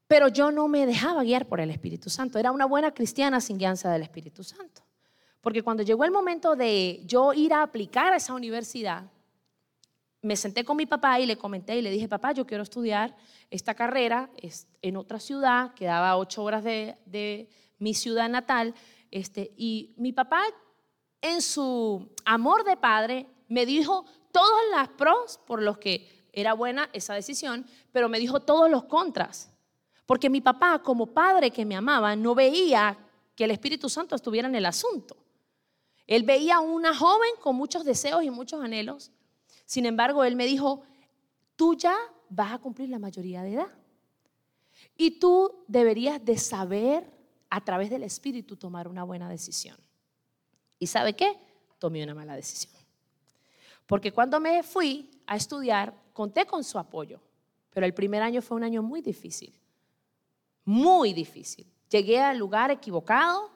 pero 0.07 0.29
yo 0.29 0.51
no 0.51 0.67
me 0.67 0.87
dejaba 0.87 1.21
guiar 1.21 1.45
por 1.45 1.61
el 1.61 1.69
Espíritu 1.69 2.09
Santo, 2.09 2.39
era 2.39 2.51
una 2.51 2.65
buena 2.65 2.91
cristiana 2.91 3.39
sin 3.39 3.59
guianza 3.59 3.91
del 3.91 4.01
Espíritu 4.01 4.43
Santo. 4.43 4.81
Porque 5.41 5.61
cuando 5.61 5.83
llegó 5.83 6.05
el 6.05 6.11
momento 6.11 6.55
de 6.55 7.03
yo 7.05 7.31
ir 7.33 7.53
a 7.53 7.61
aplicar 7.61 8.13
a 8.13 8.15
esa 8.15 8.33
universidad, 8.33 9.03
me 10.23 10.35
senté 10.35 10.65
con 10.65 10.75
mi 10.75 10.87
papá 10.87 11.19
y 11.19 11.27
le 11.27 11.37
comenté 11.37 11.77
y 11.77 11.83
le 11.83 11.91
dije, 11.91 12.07
papá, 12.07 12.31
yo 12.31 12.47
quiero 12.47 12.63
estudiar 12.63 13.15
esta 13.51 13.75
carrera 13.75 14.31
en 14.81 14.97
otra 14.97 15.19
ciudad, 15.19 15.75
quedaba 15.75 16.17
ocho 16.17 16.41
horas 16.43 16.63
de, 16.63 17.47
mi 17.77 17.93
ciudad 17.93 18.27
natal, 18.27 18.73
este, 19.11 19.53
y 19.55 19.93
mi 19.97 20.13
papá, 20.13 20.41
en 21.21 21.41
su 21.41 22.09
amor 22.25 22.63
de 22.63 22.77
padre, 22.77 23.27
me 23.47 23.65
dijo 23.65 24.05
todos 24.31 24.59
los 24.75 24.89
pros 24.89 25.39
por 25.45 25.61
los 25.61 25.77
que 25.77 26.27
era 26.31 26.53
buena 26.53 26.89
esa 26.93 27.13
decisión, 27.13 27.65
pero 27.91 28.09
me 28.09 28.19
dijo 28.19 28.39
todos 28.39 28.69
los 28.69 28.85
contras. 28.85 29.51
Porque 30.05 30.29
mi 30.29 30.41
papá, 30.41 30.81
como 30.81 31.07
padre 31.07 31.51
que 31.51 31.65
me 31.65 31.75
amaba, 31.75 32.15
no 32.15 32.33
veía 32.33 32.97
que 33.35 33.43
el 33.43 33.51
Espíritu 33.51 33.89
Santo 33.89 34.15
estuviera 34.15 34.47
en 34.47 34.55
el 34.55 34.65
asunto. 34.65 35.17
Él 36.07 36.23
veía 36.23 36.55
a 36.55 36.59
una 36.61 36.95
joven 36.95 37.31
con 37.39 37.55
muchos 37.55 37.85
deseos 37.85 38.23
y 38.23 38.29
muchos 38.29 38.61
anhelos. 38.61 39.11
Sin 39.65 39.85
embargo, 39.85 40.23
él 40.23 40.35
me 40.35 40.45
dijo, 40.45 40.81
tú 41.55 41.75
ya 41.75 41.95
vas 42.29 42.53
a 42.53 42.57
cumplir 42.57 42.89
la 42.89 42.99
mayoría 42.99 43.43
de 43.43 43.53
edad. 43.53 43.71
Y 44.97 45.19
tú 45.19 45.63
deberías 45.67 46.23
de 46.23 46.37
saber 46.37 47.09
a 47.49 47.63
través 47.63 47.89
del 47.89 48.03
Espíritu 48.03 48.55
tomar 48.55 48.87
una 48.87 49.03
buena 49.03 49.29
decisión. 49.29 49.77
¿Y 50.79 50.87
sabe 50.87 51.13
qué? 51.13 51.37
Tomé 51.77 52.03
una 52.03 52.15
mala 52.15 52.35
decisión. 52.35 52.73
Porque 53.85 54.11
cuando 54.11 54.39
me 54.39 54.63
fui 54.63 55.09
a 55.27 55.35
estudiar, 55.35 55.93
conté 56.13 56.45
con 56.45 56.63
su 56.63 56.79
apoyo. 56.79 57.19
Pero 57.71 57.85
el 57.85 57.93
primer 57.93 58.21
año 58.21 58.41
fue 58.41 58.57
un 58.57 58.63
año 58.63 58.81
muy 58.81 59.01
difícil. 59.01 59.53
Muy 60.65 61.13
difícil. 61.13 61.67
Llegué 61.89 62.19
al 62.19 62.37
lugar 62.37 62.71
equivocado, 62.71 63.51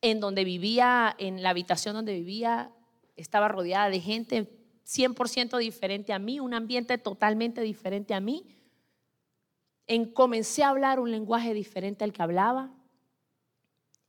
en 0.00 0.18
donde 0.18 0.44
vivía, 0.44 1.14
en 1.18 1.42
la 1.42 1.50
habitación 1.50 1.94
donde 1.94 2.14
vivía, 2.14 2.72
estaba 3.16 3.48
rodeada 3.48 3.90
de 3.90 4.00
gente 4.00 4.48
100% 4.86 5.58
diferente 5.58 6.12
a 6.12 6.18
mí, 6.18 6.40
un 6.40 6.54
ambiente 6.54 6.96
totalmente 6.98 7.60
diferente 7.60 8.14
a 8.14 8.20
mí. 8.20 8.56
En, 9.86 10.10
comencé 10.12 10.62
a 10.62 10.70
hablar 10.70 11.00
un 11.00 11.10
lenguaje 11.10 11.52
diferente 11.52 12.04
al 12.04 12.12
que 12.12 12.22
hablaba 12.22 12.72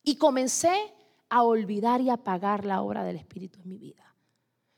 y 0.04 0.16
comencé 0.16 0.94
a 1.32 1.44
olvidar 1.44 2.02
y 2.02 2.10
apagar 2.10 2.66
la 2.66 2.82
obra 2.82 3.06
del 3.06 3.16
Espíritu 3.16 3.62
en 3.62 3.70
mi 3.70 3.78
vida. 3.78 4.16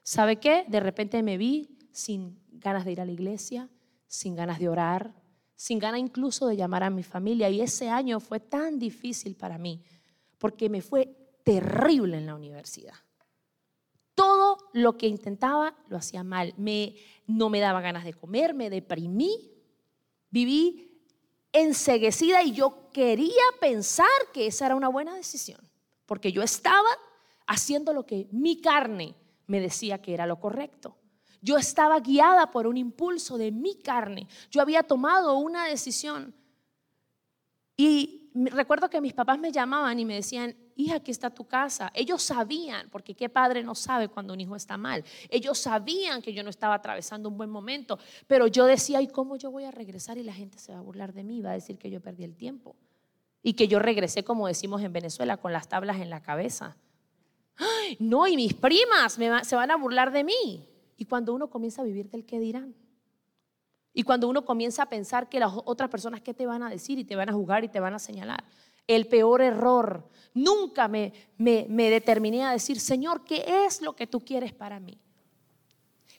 ¿Sabe 0.03 0.37
qué? 0.37 0.65
De 0.67 0.79
repente 0.79 1.23
me 1.23 1.37
vi 1.37 1.79
sin 1.91 2.39
ganas 2.51 2.85
de 2.85 2.91
ir 2.91 3.01
a 3.01 3.05
la 3.05 3.11
iglesia, 3.11 3.69
sin 4.07 4.35
ganas 4.35 4.59
de 4.59 4.69
orar, 4.69 5.15
sin 5.55 5.79
ganas 5.79 5.99
incluso 5.99 6.45
de 6.47 6.55
llamar 6.55 6.83
a 6.83 6.91
mi 6.91 7.01
familia. 7.01 7.49
Y 7.49 7.59
ese 7.59 7.89
año 7.89 8.19
fue 8.19 8.39
tan 8.39 8.77
difícil 8.77 9.35
para 9.35 9.57
mí 9.57 9.81
porque 10.37 10.69
me 10.69 10.81
fue 10.81 11.07
terrible 11.43 12.17
en 12.17 12.27
la 12.27 12.35
universidad. 12.35 12.93
Todo 14.13 14.57
lo 14.73 14.95
que 14.95 15.07
intentaba 15.07 15.75
lo 15.87 15.97
hacía 15.97 16.23
mal. 16.23 16.53
Me, 16.57 16.95
no 17.25 17.49
me 17.49 17.61
daba 17.61 17.81
ganas 17.81 18.03
de 18.03 18.13
comer, 18.13 18.53
me 18.53 18.69
deprimí, 18.69 19.51
viví 20.29 21.01
enseguecida 21.51 22.43
y 22.43 22.51
yo 22.51 22.91
quería 22.91 23.43
pensar 23.59 24.07
que 24.33 24.45
esa 24.45 24.67
era 24.67 24.75
una 24.75 24.89
buena 24.89 25.15
decisión, 25.15 25.67
porque 26.05 26.31
yo 26.31 26.41
estaba 26.41 26.89
haciendo 27.47 27.93
lo 27.93 28.05
que 28.05 28.27
mi 28.31 28.61
carne 28.61 29.15
me 29.47 29.59
decía 29.59 30.01
que 30.01 30.13
era 30.13 30.25
lo 30.25 30.39
correcto. 30.39 30.97
Yo 31.41 31.57
estaba 31.57 31.99
guiada 31.99 32.51
por 32.51 32.67
un 32.67 32.77
impulso 32.77 33.37
de 33.37 33.51
mi 33.51 33.75
carne. 33.75 34.27
Yo 34.49 34.61
había 34.61 34.83
tomado 34.83 35.37
una 35.37 35.65
decisión. 35.65 36.33
Y 37.75 38.31
recuerdo 38.33 38.89
que 38.89 39.01
mis 39.01 39.13
papás 39.13 39.39
me 39.39 39.51
llamaban 39.51 39.99
y 39.99 40.05
me 40.05 40.15
decían, 40.15 40.55
hija, 40.75 40.95
aquí 40.95 41.11
está 41.11 41.29
tu 41.29 41.45
casa. 41.45 41.91
Ellos 41.93 42.23
sabían, 42.23 42.89
porque 42.89 43.13
qué 43.13 43.27
padre 43.29 43.61
no 43.63 43.75
sabe 43.75 44.07
cuando 44.07 44.33
un 44.33 44.39
hijo 44.39 44.55
está 44.55 44.77
mal. 44.77 45.03
Ellos 45.29 45.57
sabían 45.57 46.21
que 46.21 46.33
yo 46.33 46.43
no 46.43 46.49
estaba 46.49 46.75
atravesando 46.75 47.29
un 47.29 47.37
buen 47.37 47.49
momento, 47.49 47.99
pero 48.25 48.47
yo 48.47 48.65
decía, 48.65 49.01
¿y 49.01 49.07
cómo 49.07 49.35
yo 49.35 49.51
voy 49.51 49.65
a 49.65 49.71
regresar? 49.71 50.17
Y 50.17 50.23
la 50.23 50.33
gente 50.33 50.59
se 50.59 50.71
va 50.71 50.79
a 50.79 50.81
burlar 50.81 51.13
de 51.13 51.23
mí, 51.23 51.41
va 51.41 51.51
a 51.51 51.55
decir 51.55 51.77
que 51.77 51.89
yo 51.89 52.01
perdí 52.01 52.23
el 52.23 52.35
tiempo. 52.35 52.75
Y 53.43 53.53
que 53.53 53.67
yo 53.67 53.77
regresé, 53.77 54.23
como 54.23 54.47
decimos 54.47 54.81
en 54.81 54.93
Venezuela, 54.93 55.37
con 55.37 55.53
las 55.53 55.67
tablas 55.67 55.99
en 55.99 56.09
la 56.09 56.21
cabeza. 56.21 56.77
no, 57.99 58.25
y 58.25 58.35
mis 58.35 58.53
primas 58.53 59.13
se 59.13 59.55
van 59.55 59.71
a 59.71 59.75
burlar 59.75 60.11
de 60.11 60.23
mí. 60.23 60.67
Y 60.97 61.05
cuando 61.05 61.33
uno 61.33 61.49
comienza 61.49 61.81
a 61.81 61.85
vivir 61.85 62.09
del 62.09 62.25
qué 62.25 62.39
dirán. 62.39 62.73
Y 63.93 64.03
cuando 64.03 64.27
uno 64.27 64.43
comienza 64.43 64.83
a 64.83 64.89
pensar 64.89 65.29
que 65.29 65.39
las 65.39 65.53
otras 65.65 65.89
personas 65.89 66.21
qué 66.21 66.33
te 66.33 66.47
van 66.47 66.63
a 66.63 66.69
decir 66.69 66.97
y 66.97 67.03
te 67.03 67.15
van 67.15 67.29
a 67.29 67.33
jugar 67.33 67.63
y 67.63 67.69
te 67.69 67.79
van 67.79 67.93
a 67.93 67.99
señalar. 67.99 68.43
El 68.87 69.07
peor 69.07 69.41
error. 69.41 70.09
Nunca 70.33 70.87
me, 70.87 71.13
me, 71.37 71.67
me 71.69 71.89
determiné 71.89 72.43
a 72.43 72.51
decir, 72.51 72.79
Señor, 72.79 73.23
¿qué 73.23 73.43
es 73.65 73.81
lo 73.81 73.95
que 73.95 74.07
tú 74.07 74.21
quieres 74.21 74.53
para 74.53 74.79
mí? 74.79 74.99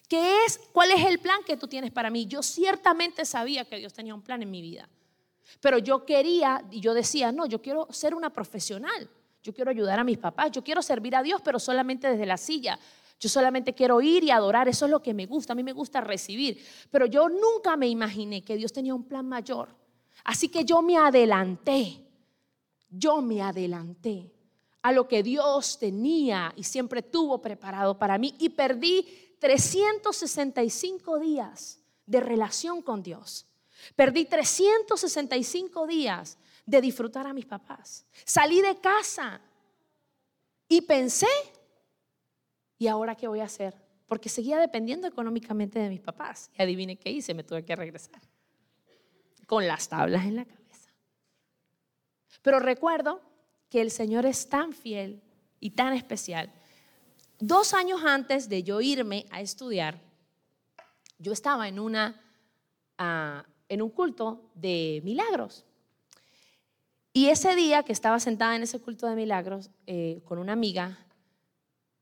¿Qué 0.07 0.45
es? 0.45 0.59
¿Cuál 0.71 0.91
es 0.91 1.03
el 1.03 1.19
plan 1.19 1.39
que 1.45 1.57
tú 1.57 1.67
tienes 1.67 1.91
para 1.91 2.09
mí? 2.09 2.27
Yo 2.27 2.43
ciertamente 2.43 3.25
sabía 3.25 3.65
que 3.65 3.77
Dios 3.77 3.93
tenía 3.93 4.15
un 4.15 4.21
plan 4.21 4.41
en 4.41 4.51
mi 4.51 4.61
vida. 4.61 4.87
Pero 5.61 5.77
yo 5.77 6.05
quería, 6.05 6.63
y 6.71 6.79
yo 6.79 6.93
decía, 6.93 7.31
no, 7.31 7.45
yo 7.45 7.61
quiero 7.61 7.87
ser 7.91 8.15
una 8.15 8.31
profesional. 8.31 9.09
Yo 9.43 9.53
quiero 9.53 9.69
ayudar 9.69 9.99
a 9.99 10.03
mis 10.03 10.17
papás. 10.17 10.51
Yo 10.51 10.63
quiero 10.63 10.81
servir 10.81 11.15
a 11.15 11.23
Dios, 11.23 11.41
pero 11.43 11.59
solamente 11.59 12.09
desde 12.09 12.25
la 12.25 12.37
silla. 12.37 12.79
Yo 13.19 13.29
solamente 13.29 13.73
quiero 13.73 14.01
ir 14.01 14.23
y 14.23 14.31
adorar. 14.31 14.67
Eso 14.67 14.85
es 14.85 14.91
lo 14.91 15.01
que 15.01 15.13
me 15.13 15.25
gusta. 15.25 15.53
A 15.53 15.55
mí 15.55 15.63
me 15.63 15.73
gusta 15.73 16.01
recibir. 16.01 16.63
Pero 16.91 17.05
yo 17.05 17.29
nunca 17.29 17.77
me 17.77 17.87
imaginé 17.87 18.43
que 18.43 18.57
Dios 18.57 18.73
tenía 18.73 18.95
un 18.95 19.03
plan 19.03 19.27
mayor. 19.27 19.69
Así 20.23 20.49
que 20.49 20.65
yo 20.65 20.81
me 20.81 20.97
adelanté. 20.97 22.01
Yo 22.89 23.21
me 23.21 23.41
adelanté 23.41 24.31
a 24.81 24.91
lo 24.91 25.07
que 25.07 25.23
Dios 25.23 25.79
tenía 25.79 26.53
y 26.55 26.63
siempre 26.63 27.01
tuvo 27.01 27.41
preparado 27.41 27.97
para 27.97 28.17
mí. 28.17 28.35
Y 28.39 28.49
perdí 28.49 29.05
365 29.39 31.19
días 31.19 31.79
de 32.05 32.19
relación 32.19 32.81
con 32.81 33.03
Dios. 33.03 33.45
Perdí 33.95 34.25
365 34.25 35.87
días 35.87 36.37
de 36.65 36.81
disfrutar 36.81 37.27
a 37.27 37.33
mis 37.33 37.45
papás. 37.45 38.05
Salí 38.25 38.61
de 38.61 38.79
casa 38.79 39.41
y 40.67 40.81
pensé, 40.81 41.27
¿y 42.77 42.87
ahora 42.87 43.15
qué 43.15 43.27
voy 43.27 43.39
a 43.39 43.45
hacer? 43.45 43.75
Porque 44.07 44.29
seguía 44.29 44.57
dependiendo 44.57 45.07
económicamente 45.07 45.79
de 45.79 45.89
mis 45.89 46.01
papás. 46.01 46.49
Y 46.57 46.61
adivine 46.61 46.97
qué 46.97 47.11
hice, 47.11 47.33
me 47.33 47.43
tuve 47.43 47.63
que 47.63 47.75
regresar. 47.75 48.21
Con 49.47 49.67
las 49.67 49.87
tablas 49.87 50.25
en 50.25 50.37
la 50.37 50.45
cabeza. 50.45 50.91
Pero 52.41 52.59
recuerdo 52.59 53.21
que 53.69 53.81
el 53.81 53.91
Señor 53.91 54.25
es 54.25 54.49
tan 54.49 54.73
fiel 54.73 55.21
y 55.59 55.71
tan 55.71 55.93
especial. 55.93 56.51
Dos 57.39 57.73
años 57.73 58.01
antes 58.03 58.49
de 58.49 58.63
yo 58.63 58.81
irme 58.81 59.25
a 59.29 59.41
estudiar, 59.41 59.99
yo 61.17 61.33
estaba 61.33 61.67
en, 61.67 61.79
una, 61.79 62.21
ah, 62.97 63.45
en 63.69 63.81
un 63.81 63.89
culto 63.89 64.49
de 64.53 65.01
milagros. 65.03 65.65
Y 67.13 67.29
ese 67.29 67.55
día 67.55 67.83
que 67.83 67.93
estaba 67.93 68.19
sentada 68.19 68.55
en 68.55 68.63
ese 68.63 68.79
culto 68.79 69.07
de 69.07 69.15
milagros 69.15 69.69
eh, 69.87 70.21
con 70.25 70.37
una 70.37 70.53
amiga, 70.53 70.99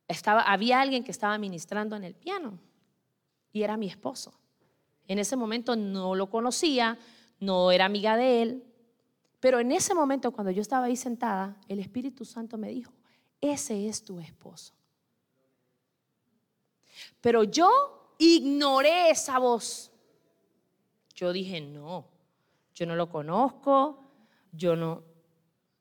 estaba, 0.08 0.41
había 0.41 0.82
alguien 0.82 1.04
que 1.04 1.12
estaba 1.12 1.38
ministrando 1.38 1.95
en 1.95 2.04
el 2.04 2.15
piano 2.15 2.60
y 3.52 3.62
era 3.62 3.78
mi 3.78 3.88
esposo. 3.88 4.34
En 5.08 5.19
ese 5.19 5.36
momento 5.36 5.76
no 5.76 6.15
lo 6.15 6.30
conocía, 6.30 6.97
no 7.39 7.71
era 7.71 7.86
amiga 7.86 8.17
de 8.17 8.41
él, 8.41 8.63
pero 9.39 9.60
en 9.60 9.71
ese 9.71 9.93
momento 9.93 10.32
cuando 10.32 10.52
yo 10.52 10.62
estaba 10.62 10.86
ahí 10.86 10.95
sentada, 10.95 11.58
el 11.67 11.80
Espíritu 11.80 12.26
Santo 12.26 12.58
me 12.58 12.69
dijo, 12.69 12.91
ese 13.39 13.88
es 13.88 14.04
tu 14.04 14.19
esposo. 14.19 14.73
Pero 17.21 17.43
yo 17.43 18.15
ignoré 18.17 19.10
esa 19.10 19.39
voz. 19.39 19.91
Yo 21.23 21.31
dije, 21.31 21.62
no, 21.62 22.09
yo 22.75 22.86
no 22.86 22.97
lo 22.97 23.07
conozco, 23.07 23.97
yo 24.51 24.75
no, 24.75 25.05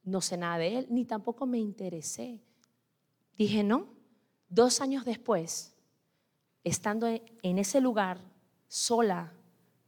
no 0.05 0.21
sé 0.21 0.37
nada 0.37 0.59
de 0.59 0.79
él, 0.79 0.87
ni 0.89 1.05
tampoco 1.05 1.47
me 1.47 1.59
interesé. 1.59 2.41
Dije, 3.37 3.65
no. 3.65 3.89
Dos 4.49 4.81
años 4.81 5.05
después, 5.05 5.75
estando 6.63 7.09
en 7.09 7.59
ese 7.59 7.81
lugar, 7.81 8.21
sola, 8.69 9.33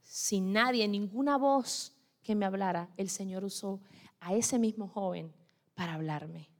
sin 0.02 0.52
nadie, 0.52 0.88
ninguna 0.88 1.38
voz 1.38 1.94
que 2.24 2.34
me 2.34 2.46
hablara, 2.46 2.90
el 2.96 3.08
Señor 3.08 3.44
usó 3.44 3.80
a 4.18 4.34
ese 4.34 4.58
mismo 4.58 4.88
joven 4.88 5.32
para 5.76 5.94
hablarme. 5.94 6.50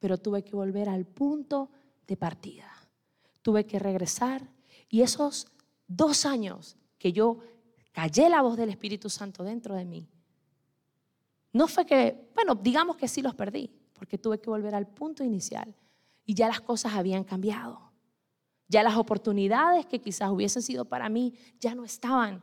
Pero 0.00 0.18
tuve 0.18 0.44
que 0.44 0.54
volver 0.54 0.90
al 0.90 1.06
punto 1.06 1.70
de 2.06 2.18
partida. 2.18 2.70
Tuve 3.40 3.64
que 3.64 3.78
regresar 3.78 4.46
y 4.90 5.00
esos 5.00 5.46
dos 5.88 6.26
años 6.26 6.76
que 6.98 7.14
yo 7.14 7.40
callé 7.94 8.28
la 8.28 8.42
voz 8.42 8.56
del 8.56 8.70
Espíritu 8.70 9.08
Santo 9.08 9.44
dentro 9.44 9.74
de 9.74 9.84
mí, 9.84 10.08
no 11.52 11.68
fue 11.68 11.86
que, 11.86 12.30
bueno, 12.34 12.56
digamos 12.56 12.96
que 12.96 13.06
sí 13.06 13.22
los 13.22 13.34
perdí, 13.34 13.70
porque 13.92 14.18
tuve 14.18 14.40
que 14.40 14.50
volver 14.50 14.74
al 14.74 14.88
punto 14.88 15.22
inicial 15.22 15.72
y 16.26 16.34
ya 16.34 16.48
las 16.48 16.60
cosas 16.60 16.94
habían 16.94 17.22
cambiado. 17.22 17.80
Ya 18.66 18.82
las 18.82 18.96
oportunidades 18.96 19.86
que 19.86 20.00
quizás 20.00 20.30
hubiesen 20.30 20.62
sido 20.62 20.84
para 20.84 21.08
mí 21.08 21.34
ya 21.60 21.76
no 21.76 21.84
estaban. 21.84 22.42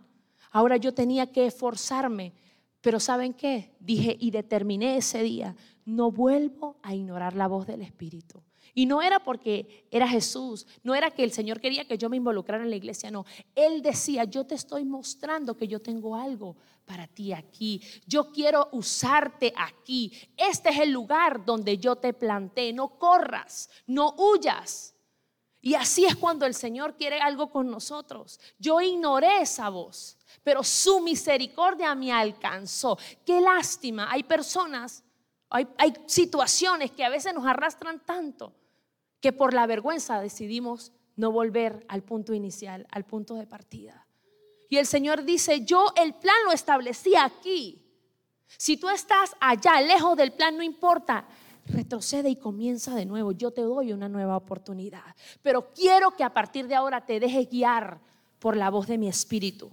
Ahora 0.51 0.77
yo 0.77 0.93
tenía 0.93 1.29
que 1.29 1.45
esforzarme. 1.45 2.33
Pero 2.79 2.99
¿saben 2.99 3.33
qué? 3.33 3.75
Dije 3.79 4.15
y 4.17 4.31
determiné 4.31 4.97
ese 4.97 5.21
día, 5.21 5.55
no 5.85 6.09
vuelvo 6.11 6.77
a 6.81 6.95
ignorar 6.95 7.35
la 7.35 7.47
voz 7.47 7.67
del 7.67 7.81
Espíritu. 7.81 8.41
Y 8.73 8.86
no 8.86 9.01
era 9.01 9.19
porque 9.19 9.88
era 9.91 10.07
Jesús, 10.07 10.65
no 10.84 10.95
era 10.95 11.12
que 11.12 11.23
el 11.23 11.31
Señor 11.31 11.60
quería 11.60 11.86
que 11.86 11.97
yo 11.97 12.10
me 12.10 12.17
involucrara 12.17 12.63
en 12.63 12.69
la 12.69 12.75
iglesia, 12.75 13.12
no. 13.12 13.25
Él 13.55 13.81
decía, 13.81 14.23
yo 14.23 14.45
te 14.45 14.55
estoy 14.55 14.86
mostrando 14.86 15.57
que 15.57 15.67
yo 15.67 15.81
tengo 15.81 16.15
algo 16.15 16.55
para 16.86 17.07
ti 17.07 17.34
aquí. 17.34 17.81
Yo 18.05 18.31
quiero 18.31 18.69
usarte 18.71 19.53
aquí. 19.57 20.12
Este 20.38 20.69
es 20.69 20.79
el 20.79 20.91
lugar 20.91 21.45
donde 21.45 21.77
yo 21.77 21.95
te 21.95 22.13
planté. 22.13 22.71
No 22.71 22.97
corras, 22.97 23.69
no 23.88 24.15
huyas. 24.17 24.95
Y 25.62 25.75
así 25.75 26.05
es 26.05 26.15
cuando 26.15 26.45
el 26.45 26.55
Señor 26.55 26.95
quiere 26.95 27.19
algo 27.19 27.51
con 27.51 27.69
nosotros. 27.69 28.39
Yo 28.57 28.81
ignoré 28.81 29.41
esa 29.41 29.69
voz, 29.69 30.17
pero 30.43 30.63
su 30.63 31.01
misericordia 31.01 31.93
me 31.93 32.12
alcanzó. 32.12 32.97
Qué 33.25 33.39
lástima. 33.39 34.10
Hay 34.10 34.23
personas, 34.23 35.03
hay, 35.49 35.67
hay 35.77 35.93
situaciones 36.07 36.91
que 36.91 37.03
a 37.03 37.10
veces 37.10 37.34
nos 37.34 37.45
arrastran 37.45 37.99
tanto 38.05 38.55
que 39.21 39.31
por 39.31 39.53
la 39.53 39.67
vergüenza 39.67 40.19
decidimos 40.19 40.91
no 41.15 41.31
volver 41.31 41.86
al 41.88 42.03
punto 42.03 42.34
inicial, 42.34 42.88
al 42.91 43.05
punto 43.05 43.36
de 43.36 43.45
partida. 43.45 44.07
Y 44.67 44.77
el 44.77 44.86
Señor 44.86 45.23
dice, 45.23 45.63
yo 45.63 45.93
el 45.95 46.15
plan 46.15 46.36
lo 46.45 46.51
establecí 46.51 47.15
aquí. 47.15 47.81
Si 48.47 48.77
tú 48.77 48.89
estás 48.89 49.36
allá, 49.39 49.79
lejos 49.81 50.17
del 50.17 50.34
plan, 50.34 50.57
no 50.57 50.63
importa. 50.63 51.27
Retrocede 51.65 52.29
y 52.29 52.38
comienza 52.38 52.95
de 52.95 53.05
nuevo. 53.05 53.31
Yo 53.31 53.51
te 53.51 53.62
doy 53.62 53.93
una 53.93 54.10
nueva 54.10 54.36
oportunidad. 54.36 55.15
Pero 55.41 55.71
quiero 55.73 56.12
que 56.12 56.23
a 56.23 56.34
partir 56.34 56.67
de 56.67 56.75
ahora 56.75 57.05
te 57.05 57.19
dejes 57.19 57.49
guiar 57.49 57.99
por 58.39 58.57
la 58.57 58.69
voz 58.69 58.88
de 58.88 58.97
mi 58.97 59.07
espíritu. 59.07 59.69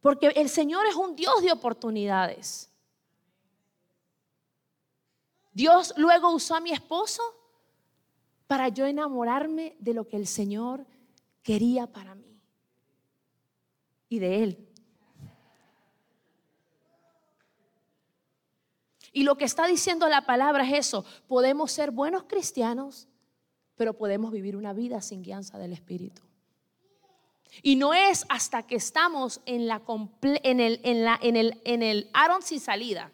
Porque 0.00 0.28
el 0.28 0.48
Señor 0.48 0.86
es 0.86 0.94
un 0.94 1.16
Dios 1.16 1.42
de 1.42 1.52
oportunidades. 1.52 2.70
Dios 5.52 5.94
luego 5.96 6.30
usó 6.30 6.54
a 6.54 6.60
mi 6.60 6.70
esposo 6.70 7.22
para 8.46 8.68
yo 8.68 8.86
enamorarme 8.86 9.76
de 9.78 9.94
lo 9.94 10.06
que 10.06 10.16
el 10.16 10.26
Señor 10.26 10.86
quería 11.42 11.86
para 11.86 12.14
mí 12.14 12.40
y 14.08 14.18
de 14.18 14.42
Él. 14.42 14.68
Y 19.12 19.22
lo 19.22 19.36
que 19.36 19.46
está 19.46 19.66
diciendo 19.66 20.08
la 20.08 20.26
palabra 20.26 20.68
es 20.68 20.86
eso. 20.86 21.04
Podemos 21.26 21.72
ser 21.72 21.90
buenos 21.90 22.24
cristianos, 22.24 23.08
pero 23.74 23.96
podemos 23.96 24.30
vivir 24.30 24.56
una 24.56 24.74
vida 24.74 25.00
sin 25.00 25.22
guianza 25.22 25.58
del 25.58 25.72
Espíritu. 25.72 26.22
Y 27.62 27.76
no 27.76 27.94
es 27.94 28.26
hasta 28.28 28.64
que 28.64 28.76
estamos 28.76 29.40
en, 29.46 29.66
la, 29.66 29.82
en, 30.22 30.60
el, 30.60 30.80
en, 30.82 31.04
la, 31.04 31.18
en, 31.22 31.36
el, 31.36 31.60
en 31.64 31.82
el 31.82 32.10
Aaron 32.12 32.42
sin 32.42 32.60
salida, 32.60 33.10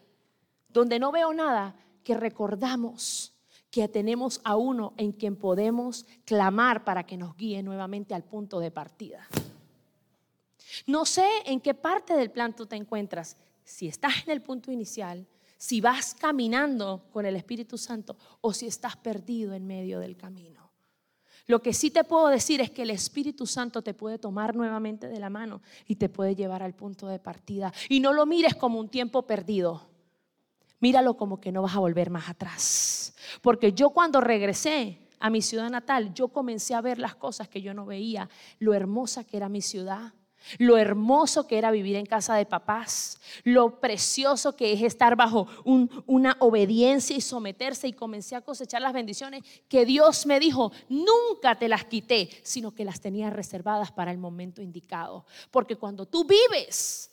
donde 0.69 0.99
no 0.99 1.13
veo 1.13 1.33
nada, 1.33 1.77
que 2.03 2.17
recordamos 2.17 3.32
que 3.73 3.89
tenemos 3.89 4.43
a 4.45 4.55
uno 4.55 4.93
en 4.99 5.13
quien 5.13 5.35
podemos 5.35 6.05
clamar 6.27 6.85
para 6.85 7.05
que 7.07 7.17
nos 7.17 7.35
guíe 7.35 7.63
nuevamente 7.63 8.15
al 8.15 8.23
punto 8.23 8.61
de 8.61 8.71
partida. 8.71 9.27
No 10.87 11.07
sé 11.07 11.27
en 11.47 11.59
qué 11.59 11.73
parte 11.73 12.15
del 12.15 12.31
plan 12.31 12.55
tú 12.55 12.67
te 12.67 12.77
encuentras, 12.77 13.39
si 13.65 13.89
estás 13.89 14.25
en 14.27 14.33
el 14.33 14.43
punto 14.43 14.71
inicial, 14.71 15.27
si 15.57 15.81
vas 15.81 16.15
caminando 16.15 17.09
con 17.11 17.25
el 17.25 17.35
Espíritu 17.35 17.79
Santo 17.79 18.19
o 18.43 18.53
si 18.53 18.67
estás 18.67 18.95
perdido 18.97 19.55
en 19.55 19.67
medio 19.67 20.01
del 20.01 20.19
camino. 20.19 20.71
Lo 21.47 21.63
que 21.63 21.73
sí 21.73 21.91
te 21.91 22.05
puedo 22.05 22.29
decir 22.29 22.61
es 22.61 22.71
que 22.71 22.83
el 22.83 22.91
Espíritu 22.91 23.47
Santo 23.47 23.81
te 23.81 23.95
puede 23.95 24.19
tomar 24.19 24.55
nuevamente 24.55 25.09
de 25.09 25.19
la 25.19 25.31
mano 25.31 25.63
y 25.87 25.97
te 25.97 26.11
puede 26.11 26.37
llevar 26.37 26.63
al 26.63 26.75
punto 26.75 27.07
de 27.07 27.19
partida. 27.19 27.73
Y 27.89 28.01
no 28.01 28.13
lo 28.13 28.27
mires 28.27 28.55
como 28.55 28.79
un 28.79 28.91
tiempo 28.91 29.23
perdido 29.23 29.92
míralo 30.83 31.17
como 31.17 31.41
que 31.41 31.53
no 31.53 31.63
vas 31.63 31.75
a 31.75 31.79
volver 31.79 32.11
más 32.11 32.29
atrás. 32.29 33.15
Porque 33.41 33.73
yo 33.73 33.91
cuando 33.91 34.21
regresé 34.21 34.99
a 35.19 35.31
mi 35.31 35.41
ciudad 35.41 35.71
natal, 35.71 36.13
yo 36.13 36.29
comencé 36.29 36.75
a 36.75 36.83
ver 36.83 36.99
las 36.99 37.15
cosas 37.15 37.49
que 37.49 37.63
yo 37.63 37.73
no 37.73 37.87
veía, 37.87 38.29
lo 38.59 38.75
hermosa 38.75 39.25
que 39.25 39.39
era 39.39 39.49
mi 39.49 39.63
ciudad. 39.63 40.13
Lo 40.59 40.77
hermoso 40.77 41.47
que 41.47 41.57
era 41.57 41.71
vivir 41.71 41.95
en 41.95 42.05
casa 42.05 42.35
de 42.35 42.47
papás, 42.47 43.21
lo 43.45 43.79
precioso 43.79 44.57
que 44.57 44.73
es 44.73 44.83
estar 44.83 45.15
bajo 45.15 45.47
una 45.65 46.37
obediencia 46.41 47.17
y 47.17 47.21
someterse 47.21 47.87
y 47.87 47.93
comencé 47.93 48.35
a 48.35 48.41
cosechar 48.41 48.83
las 48.83 48.93
bendiciones 48.93 49.45
que 49.69 49.87
Dios 49.87 50.27
me 50.27 50.41
dijo, 50.41 50.73
nunca 50.89 51.57
te 51.61 51.69
las 51.69 51.85
quité, 51.85 52.29
sino 52.43 52.75
que 52.75 52.85
las 52.85 53.01
tenía 53.01 53.31
reservadas 53.31 53.93
para 53.93 54.11
el 54.11 54.19
momento 54.19 54.61
indicado. 54.61 55.27
Porque 55.53 55.77
cuando 55.77 56.07
tú 56.07 56.25
vives 56.25 57.12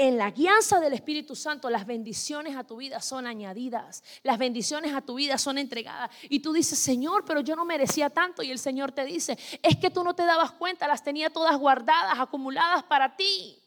en 0.00 0.16
la 0.16 0.30
guianza 0.30 0.80
del 0.80 0.94
Espíritu 0.94 1.36
Santo, 1.36 1.68
las 1.68 1.84
bendiciones 1.84 2.56
a 2.56 2.64
tu 2.64 2.76
vida 2.76 3.02
son 3.02 3.26
añadidas, 3.26 4.02
las 4.22 4.38
bendiciones 4.38 4.94
a 4.94 5.02
tu 5.02 5.16
vida 5.16 5.36
son 5.36 5.58
entregadas. 5.58 6.10
Y 6.30 6.40
tú 6.40 6.54
dices, 6.54 6.78
Señor, 6.78 7.26
pero 7.26 7.42
yo 7.42 7.54
no 7.54 7.66
merecía 7.66 8.08
tanto. 8.08 8.42
Y 8.42 8.50
el 8.50 8.58
Señor 8.58 8.92
te 8.92 9.04
dice, 9.04 9.36
es 9.62 9.76
que 9.76 9.90
tú 9.90 10.02
no 10.02 10.14
te 10.14 10.24
dabas 10.24 10.52
cuenta, 10.52 10.88
las 10.88 11.04
tenía 11.04 11.28
todas 11.28 11.54
guardadas, 11.58 12.18
acumuladas 12.18 12.82
para 12.84 13.14
ti. 13.14 13.62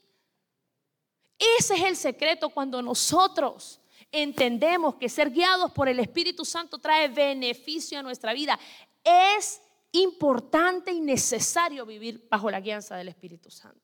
Ese 1.60 1.76
es 1.76 1.84
el 1.84 1.96
secreto 1.96 2.50
cuando 2.50 2.82
nosotros 2.82 3.80
entendemos 4.12 4.96
que 4.96 5.10
ser 5.10 5.30
guiados 5.30 5.72
por 5.72 5.88
el 5.88 6.00
Espíritu 6.00 6.46
Santo 6.46 6.80
trae 6.80 7.10
beneficio 7.10 8.00
a 8.00 8.02
nuestra 8.02 8.34
vida. 8.34 8.60
Es 9.04 9.62
importante 9.91 10.91
y 10.91 11.00
necesario 11.00 11.86
vivir 11.86 12.28
bajo 12.28 12.50
la 12.50 12.60
guianza 12.60 12.96
del 12.96 13.10
Espíritu 13.10 13.52
Santo. 13.52 13.83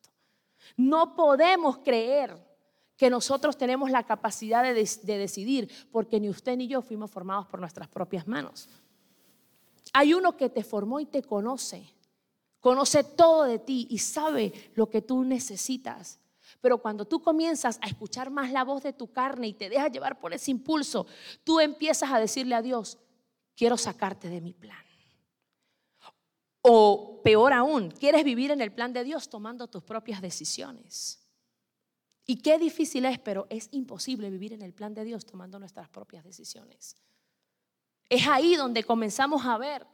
No 0.77 1.15
podemos 1.15 1.79
creer 1.79 2.35
que 2.99 3.09
nosotros 3.09 3.57
tenemos 3.57 3.89
la 3.91 4.03
capacidad 4.03 4.61
de, 4.61 4.73
decidir, 4.73 5.69
porque 5.89 6.19
ni 6.19 6.29
usted 6.29 6.57
ni 6.57 6.67
yo 6.67 6.81
fuimos 6.81 7.09
formados 7.09 7.47
por 7.47 7.61
nuestras 7.61 7.87
propias 7.87 8.27
manos. 8.27 8.67
Hay 9.93 10.13
uno 10.13 10.35
que 10.35 10.49
te 10.49 10.65
formó 10.65 10.99
y 10.99 11.05
te 11.05 11.23
conoce, 11.23 11.93
conoce 12.59 13.05
todo 13.05 13.45
de 13.45 13.57
ti 13.57 13.87
y 13.89 13.99
sabe 13.99 14.51
lo 14.75 14.89
que 14.89 15.01
tú 15.01 15.23
necesitas. 15.23 16.19
Pero 16.59 16.79
cuando 16.79 17.05
tú 17.05 17.21
comienzas 17.21 17.79
a 17.81 17.87
escuchar 17.87 18.31
más 18.31 18.51
la 18.51 18.65
voz 18.65 18.83
de 18.83 18.91
tu 18.91 19.11
carne 19.11 19.47
y 19.47 19.53
te 19.53 19.69
dejas 19.69 19.93
llevar 19.93 20.19
por 20.19 20.33
ese 20.33 20.51
impulso, 20.51 21.07
tú 21.45 21.61
empiezas 21.61 22.11
a 22.11 22.19
decirle 22.19 22.55
a 22.55 22.61
Dios, 22.61 22.97
quiero 23.55 23.77
sacarte 23.77 24.27
de 24.27 24.41
mi 24.41 24.53
plan. 24.53 24.88
O 26.61 27.21
peor 27.23 27.53
aún, 27.53 27.91
quieres 27.91 28.23
vivir 28.23 28.51
en 28.51 28.61
el 28.61 28.71
plan 28.71 28.93
de 28.93 29.03
Dios 29.03 29.29
tomando 29.29 29.67
tus 29.67 29.83
propias 29.83 30.21
decisiones. 30.21 31.19
Y 32.25 32.37
qué 32.37 32.59
difícil 32.59 33.05
es, 33.05 33.17
pero 33.17 33.47
es 33.49 33.69
imposible 33.71 34.29
vivir 34.29 34.53
en 34.53 34.61
el 34.61 34.71
plan 34.71 34.93
de 34.93 35.03
Dios 35.03 35.25
tomando 35.25 35.57
nuestras 35.57 35.89
propias 35.89 36.23
decisiones. 36.23 36.95
Es 38.07 38.27
ahí 38.27 38.55
donde 38.55 38.83
comenzamos 38.83 39.45
a 39.45 39.57
ver 39.57 39.87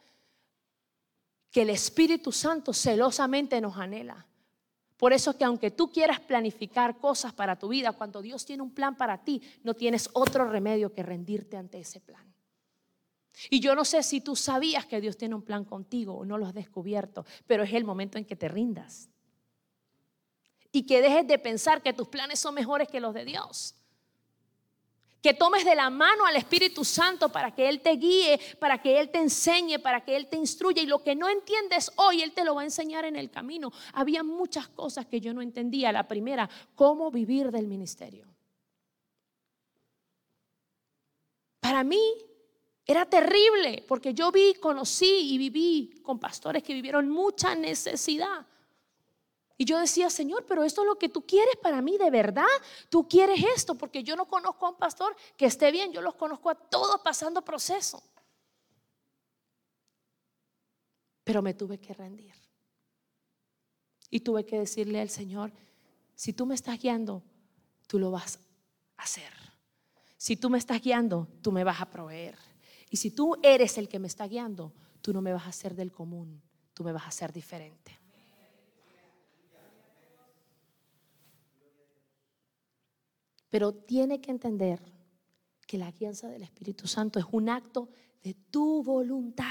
que 1.50 1.62
el 1.62 1.70
Espíritu 1.70 2.34
Santo 2.34 2.74
celosamente 2.74 3.62
nos 3.62 3.78
anhela. 3.78 4.28
Por 4.98 5.14
eso 5.14 5.32
es 5.32 5.38
que 5.38 5.46
aunque 5.46 5.72
tú 5.72 5.90
quieras 5.90 6.20
planificar 6.20 7.00
cosas 7.00 7.32
para 7.32 7.58
tu 7.58 7.70
vida, 7.70 7.94
cuando 7.94 8.22
Dios 8.22 8.46
tiene 8.46 8.64
un 8.64 8.74
plan 8.74 8.98
para 8.98 9.24
ti, 9.24 9.42
no 9.64 9.74
tienes 9.74 10.10
otro 10.12 10.50
remedio 10.50 10.94
que 10.94 11.04
rendirte 11.04 11.56
ante 11.56 11.80
ese 11.80 12.02
plan. 12.02 12.35
Y 13.50 13.60
yo 13.60 13.76
no 13.76 13.86
sé 13.86 14.04
si 14.04 14.22
tú 14.22 14.36
sabías 14.36 14.86
que 14.86 15.02
Dios 15.02 15.18
tiene 15.18 15.36
un 15.36 15.44
plan 15.44 15.66
contigo 15.66 16.16
o 16.16 16.26
no 16.26 16.38
lo 16.38 16.46
has 16.46 16.54
descubierto, 16.54 17.26
pero 17.48 17.64
es 17.64 17.74
el 17.74 17.84
momento 17.84 18.18
en 18.18 18.26
que 18.26 18.36
te 18.36 18.48
rindas. 18.48 19.10
Y 20.72 20.86
que 20.86 21.02
dejes 21.02 21.28
de 21.28 21.40
pensar 21.40 21.82
que 21.82 21.94
tus 21.94 22.08
planes 22.08 22.40
son 22.40 22.54
mejores 22.54 22.88
que 22.88 23.00
los 23.00 23.14
de 23.14 23.26
Dios 23.26 23.76
que 25.26 25.34
tomes 25.34 25.66
de 25.66 25.74
la 25.74 25.90
mano 25.90 26.28
al 26.28 26.36
Espíritu 26.36 26.86
Santo 26.86 27.30
para 27.30 27.50
que 27.50 27.68
Él 27.68 27.82
te 27.82 27.96
guíe, 27.96 28.40
para 28.60 28.80
que 28.80 29.00
Él 29.00 29.10
te 29.10 29.18
enseñe, 29.18 29.80
para 29.80 30.06
que 30.06 30.16
Él 30.16 30.28
te 30.28 30.38
instruya. 30.38 30.84
Y 30.84 30.86
lo 30.86 31.02
que 31.02 31.16
no 31.16 31.28
entiendes 31.28 31.92
hoy, 31.96 32.22
Él 32.22 32.32
te 32.32 32.46
lo 32.46 32.54
va 32.54 32.62
a 32.62 32.66
enseñar 32.66 33.06
en 33.06 33.16
el 33.16 33.32
camino. 33.32 33.72
Había 33.94 34.22
muchas 34.22 34.68
cosas 34.68 35.08
que 35.08 35.20
yo 35.20 35.34
no 35.34 35.42
entendía. 35.42 35.92
La 35.92 36.08
primera, 36.08 36.48
cómo 36.76 37.10
vivir 37.10 37.50
del 37.50 37.66
ministerio. 37.66 38.28
Para 41.60 41.84
mí 41.84 42.00
era 42.86 43.06
terrible, 43.06 43.84
porque 43.88 44.14
yo 44.14 44.32
vi, 44.32 44.54
conocí 44.56 45.34
y 45.34 45.38
viví 45.38 46.02
con 46.04 46.20
pastores 46.20 46.62
que 46.62 46.74
vivieron 46.74 47.10
mucha 47.10 47.56
necesidad. 47.56 48.46
Y 49.58 49.66
yo 49.66 49.80
decía, 49.80 50.10
Señor, 50.10 50.46
pero 50.46 50.64
esto 50.64 50.82
es 50.82 50.88
lo 50.88 51.00
que 51.00 51.10
tú 51.10 51.26
quieres 51.26 51.56
para 51.62 51.82
mí, 51.82 51.98
de 51.98 52.12
verdad. 52.12 52.46
Tú 52.90 53.08
quieres 53.08 53.44
esto, 53.56 53.76
porque 53.76 54.04
yo 54.04 54.16
no 54.16 54.26
conozco 54.26 54.66
a 54.66 54.70
un 54.70 54.76
pastor 54.76 55.16
que 55.38 55.46
esté 55.46 55.72
bien, 55.72 55.94
yo 55.94 56.02
los 56.02 56.16
conozco 56.16 56.50
a 56.50 56.56
todos 56.56 57.02
pasando 57.02 57.42
proceso. 57.42 58.04
Pero 61.24 61.42
me 61.42 61.54
tuve 61.54 61.80
que 61.80 61.94
rendir. 61.94 62.36
Y 64.12 64.20
tuve 64.20 64.46
que 64.46 64.60
decirle 64.60 65.02
al 65.02 65.10
Señor, 65.10 65.52
si 66.14 66.34
tú 66.34 66.46
me 66.46 66.54
estás 66.54 66.80
guiando, 66.80 67.24
tú 67.88 67.98
lo 67.98 68.12
vas 68.12 68.40
a 68.98 69.04
hacer. 69.04 69.34
Si 70.18 70.36
tú 70.36 70.50
me 70.50 70.58
estás 70.58 70.82
guiando, 70.82 71.28
tú 71.42 71.52
me 71.52 71.64
vas 71.64 71.82
a 71.82 71.90
proveer. 71.90 72.38
Y 72.90 72.98
si 72.98 73.12
tú 73.12 73.36
eres 73.42 73.78
el 73.78 73.88
que 73.88 74.00
me 74.00 74.08
está 74.08 74.28
guiando, 74.28 74.74
tú 75.02 75.14
no 75.14 75.22
me 75.22 75.34
vas 75.34 75.46
a 75.46 75.50
hacer 75.50 75.76
del 75.76 75.92
común, 75.92 76.42
tú 76.74 76.84
me 76.84 76.92
vas 76.92 77.04
a 77.04 77.10
hacer 77.10 77.34
diferente. 77.34 78.00
Pero 83.50 83.74
tiene 83.74 84.20
que 84.20 84.32
entender 84.32 84.82
que 85.66 85.78
la 85.78 85.92
guianza 85.92 86.28
del 86.28 86.44
Espíritu 86.44 86.88
Santo 86.88 87.20
es 87.20 87.26
un 87.32 87.50
acto 87.50 87.90
de 88.22 88.34
tu 88.34 88.84
voluntad. 88.84 89.46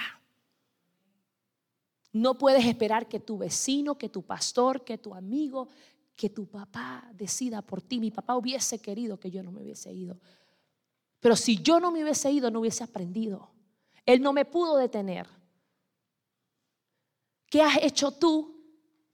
No 2.12 2.36
puedes 2.36 2.64
esperar 2.66 3.08
que 3.08 3.18
tu 3.18 3.38
vecino, 3.38 3.96
que 3.96 4.08
tu 4.08 4.22
pastor, 4.22 4.84
que 4.84 4.98
tu 4.98 5.14
amigo, 5.14 5.68
que 6.14 6.30
tu 6.30 6.46
papá 6.46 7.10
decida 7.14 7.62
por 7.62 7.82
ti. 7.82 7.98
Mi 7.98 8.10
papá 8.10 8.36
hubiese 8.36 8.78
querido 8.78 9.18
que 9.18 9.30
yo 9.30 9.42
no 9.42 9.50
me 9.50 9.62
hubiese 9.62 9.92
ido. 9.92 10.20
Pero 11.24 11.36
si 11.36 11.62
yo 11.62 11.80
no 11.80 11.90
me 11.90 12.02
hubiese 12.02 12.30
ido, 12.30 12.50
no 12.50 12.60
hubiese 12.60 12.84
aprendido. 12.84 13.48
Él 14.04 14.20
no 14.20 14.34
me 14.34 14.44
pudo 14.44 14.76
detener. 14.76 15.26
¿Qué 17.48 17.62
has 17.62 17.78
hecho 17.78 18.10
tú 18.10 18.62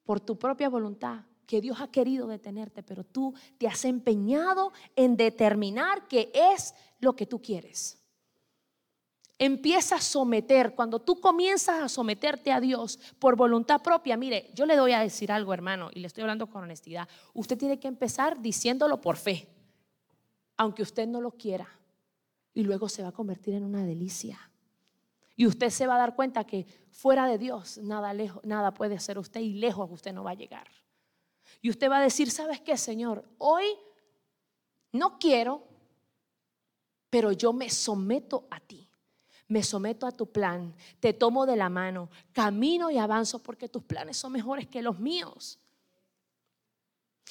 por 0.03 0.19
tu 0.19 0.37
propia 0.37 0.69
voluntad? 0.69 1.21
que 1.47 1.61
Dios 1.61 1.81
ha 1.81 1.89
querido 1.89 2.27
detenerte, 2.27 2.83
pero 2.83 3.05
tú 3.05 3.35
te 3.59 3.69
has 3.69 3.85
empeñado 3.85 4.73
en 4.97 5.17
determinar 5.17 6.09
qué 6.09 6.33
es 6.35 6.75
lo 6.99 7.15
que 7.15 7.27
tú 7.27 7.41
quieres. 7.43 7.99
Empieza 9.39 9.97
a 9.97 10.01
someter, 10.01 10.75
cuando 10.75 11.01
tú 11.01 11.21
comienzas 11.21 11.81
a 11.81 11.89
someterte 11.89 12.53
a 12.53 12.61
Dios 12.61 12.99
por 13.21 13.37
voluntad 13.37 13.83
propia, 13.83 14.17
mire, 14.17 14.51
yo 14.55 14.67
le 14.67 14.77
doy 14.77 14.93
a 14.93 15.01
decir 15.01 15.31
algo, 15.31 15.55
hermano, 15.55 15.91
y 15.93 16.01
le 16.01 16.09
estoy 16.09 16.23
hablando 16.23 16.49
con 16.49 16.63
honestidad, 16.63 17.09
usted 17.35 17.57
tiene 17.57 17.79
que 17.79 17.89
empezar 17.89 18.41
diciéndolo 18.41 19.01
por 19.01 19.17
fe, 19.17 19.49
aunque 20.57 20.83
usted 20.83 21.09
no 21.09 21.21
lo 21.21 21.33
quiera, 21.33 21.80
y 22.61 22.65
luego 22.65 22.89
se 22.89 23.03
va 23.03 23.09
a 23.09 23.13
convertir 23.13 23.55
en 23.55 23.65
una 23.65 23.85
delicia. 23.85 24.39
Y 25.35 25.47
usted 25.47 25.71
se 25.71 25.87
va 25.87 25.95
a 25.95 25.99
dar 25.99 26.15
cuenta 26.15 26.45
que 26.45 26.67
fuera 26.91 27.27
de 27.27 27.39
Dios 27.39 27.79
nada, 27.79 28.13
lejos, 28.13 28.45
nada 28.45 28.75
puede 28.75 28.97
hacer 28.97 29.19
usted 29.19 29.41
y 29.41 29.55
lejos 29.55 29.89
usted 29.91 30.13
no 30.13 30.23
va 30.23 30.33
a 30.33 30.35
llegar. 30.35 30.69
Y 31.63 31.71
usted 31.71 31.91
va 31.91 31.99
a 31.99 32.03
decir, 32.03 32.31
¿sabes 32.31 32.61
qué, 32.61 32.77
Señor? 32.77 33.25
Hoy 33.39 33.65
no 34.93 35.19
quiero, 35.19 35.67
pero 37.09 37.33
yo 37.33 37.55
me 37.55 37.71
someto 37.71 38.47
a 38.51 38.61
ti. 38.61 38.87
Me 39.49 39.63
someto 39.63 40.07
a 40.07 40.13
tu 40.13 40.31
plan, 40.31 40.75
te 41.01 41.13
tomo 41.13 41.47
de 41.47 41.57
la 41.57 41.69
mano, 41.71 42.11
camino 42.33 42.91
y 42.91 42.99
avanzo 42.99 43.43
porque 43.43 43.69
tus 43.69 43.83
planes 43.83 44.17
son 44.17 44.33
mejores 44.33 44.69
que 44.69 44.83
los 44.83 45.01
míos. 45.01 45.59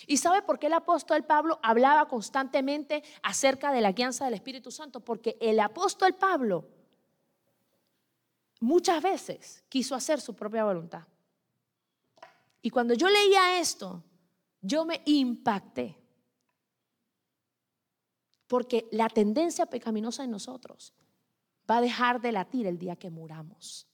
¿Y 0.07 0.17
sabe 0.17 0.41
por 0.41 0.59
qué 0.59 0.67
el 0.67 0.73
apóstol 0.73 1.23
Pablo 1.23 1.59
hablaba 1.63 2.07
constantemente 2.07 3.03
acerca 3.23 3.71
de 3.71 3.81
la 3.81 3.91
guianza 3.91 4.25
del 4.25 4.35
Espíritu 4.35 4.71
Santo? 4.71 4.99
Porque 4.99 5.37
el 5.39 5.59
apóstol 5.59 6.15
Pablo 6.15 6.67
muchas 8.59 9.01
veces 9.01 9.63
quiso 9.69 9.95
hacer 9.95 10.21
su 10.21 10.35
propia 10.35 10.65
voluntad. 10.65 11.03
Y 12.61 12.69
cuando 12.69 12.93
yo 12.93 13.09
leía 13.09 13.59
esto, 13.59 14.03
yo 14.61 14.85
me 14.85 15.01
impacté. 15.05 15.97
Porque 18.47 18.87
la 18.91 19.07
tendencia 19.09 19.65
pecaminosa 19.65 20.23
en 20.23 20.31
nosotros 20.31 20.93
va 21.69 21.77
a 21.77 21.81
dejar 21.81 22.19
de 22.19 22.31
latir 22.31 22.67
el 22.67 22.77
día 22.77 22.95
que 22.95 23.09
muramos. 23.09 23.87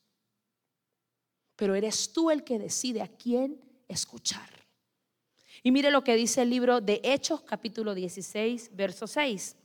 Pero 1.56 1.76
eres 1.76 2.12
tú 2.12 2.32
el 2.32 2.44
que 2.44 2.58
decide 2.58 3.02
a 3.02 3.08
quién 3.08 3.62
escuchar. 3.88 4.65
Y 5.66 5.72
mire 5.72 5.90
lo 5.90 6.04
que 6.04 6.16
dice 6.16 6.44
el 6.44 6.52
libro 6.52 6.80
de 6.80 7.02
Hechos, 7.04 7.42
capítulo 7.42 7.96
16, 7.96 8.70
verso 8.76 9.08
6. 9.08 9.56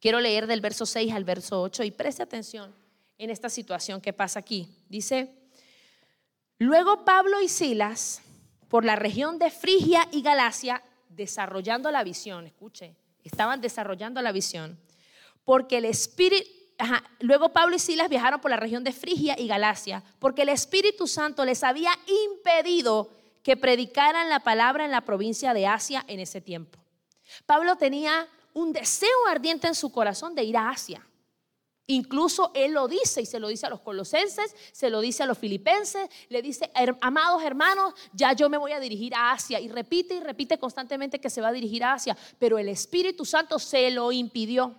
Quiero 0.00 0.18
leer 0.18 0.48
del 0.48 0.60
verso 0.60 0.86
6 0.86 1.12
al 1.12 1.22
verso 1.22 1.62
8 1.62 1.84
y 1.84 1.92
preste 1.92 2.24
atención 2.24 2.74
en 3.16 3.30
esta 3.30 3.48
situación 3.48 4.00
que 4.00 4.12
pasa 4.12 4.40
aquí. 4.40 4.68
Dice, 4.88 5.32
luego 6.58 7.04
Pablo 7.04 7.40
y 7.40 7.46
Silas 7.46 8.22
por 8.66 8.84
la 8.84 8.96
región 8.96 9.38
de 9.38 9.52
Frigia 9.52 10.08
y 10.10 10.20
Galacia 10.20 10.82
desarrollando 11.08 11.92
la 11.92 12.02
visión. 12.02 12.44
Escuche, 12.48 12.96
estaban 13.22 13.60
desarrollando 13.60 14.20
la 14.20 14.32
visión. 14.32 14.80
Porque 15.44 15.76
el 15.76 15.84
Espíritu, 15.84 16.50
luego 17.20 17.52
Pablo 17.52 17.76
y 17.76 17.78
Silas 17.78 18.08
viajaron 18.08 18.40
por 18.40 18.50
la 18.50 18.56
región 18.56 18.82
de 18.82 18.90
Frigia 18.90 19.38
y 19.38 19.46
Galacia, 19.46 20.02
porque 20.18 20.42
el 20.42 20.48
Espíritu 20.48 21.06
Santo 21.06 21.44
les 21.44 21.62
había 21.62 21.92
impedido 22.32 23.21
que 23.42 23.56
predicaran 23.56 24.28
la 24.28 24.40
palabra 24.40 24.84
en 24.84 24.90
la 24.90 25.02
provincia 25.02 25.54
de 25.54 25.66
Asia 25.66 26.04
en 26.08 26.20
ese 26.20 26.40
tiempo. 26.40 26.78
Pablo 27.46 27.76
tenía 27.76 28.28
un 28.54 28.72
deseo 28.72 29.26
ardiente 29.28 29.66
en 29.66 29.74
su 29.74 29.90
corazón 29.90 30.34
de 30.34 30.44
ir 30.44 30.56
a 30.56 30.70
Asia. 30.70 31.06
Incluso 31.86 32.52
él 32.54 32.72
lo 32.72 32.86
dice 32.86 33.22
y 33.22 33.26
se 33.26 33.40
lo 33.40 33.48
dice 33.48 33.66
a 33.66 33.70
los 33.70 33.80
colosenses, 33.80 34.54
se 34.72 34.88
lo 34.88 35.00
dice 35.00 35.24
a 35.24 35.26
los 35.26 35.36
filipenses, 35.36 36.08
le 36.28 36.40
dice, 36.40 36.70
amados 37.00 37.42
hermanos, 37.42 37.94
ya 38.12 38.32
yo 38.34 38.48
me 38.48 38.56
voy 38.56 38.72
a 38.72 38.80
dirigir 38.80 39.14
a 39.14 39.32
Asia. 39.32 39.58
Y 39.58 39.68
repite 39.68 40.14
y 40.14 40.20
repite 40.20 40.58
constantemente 40.58 41.20
que 41.20 41.28
se 41.28 41.40
va 41.40 41.48
a 41.48 41.52
dirigir 41.52 41.82
a 41.82 41.94
Asia, 41.94 42.16
pero 42.38 42.58
el 42.58 42.68
Espíritu 42.68 43.24
Santo 43.24 43.58
se 43.58 43.90
lo 43.90 44.12
impidió. 44.12 44.76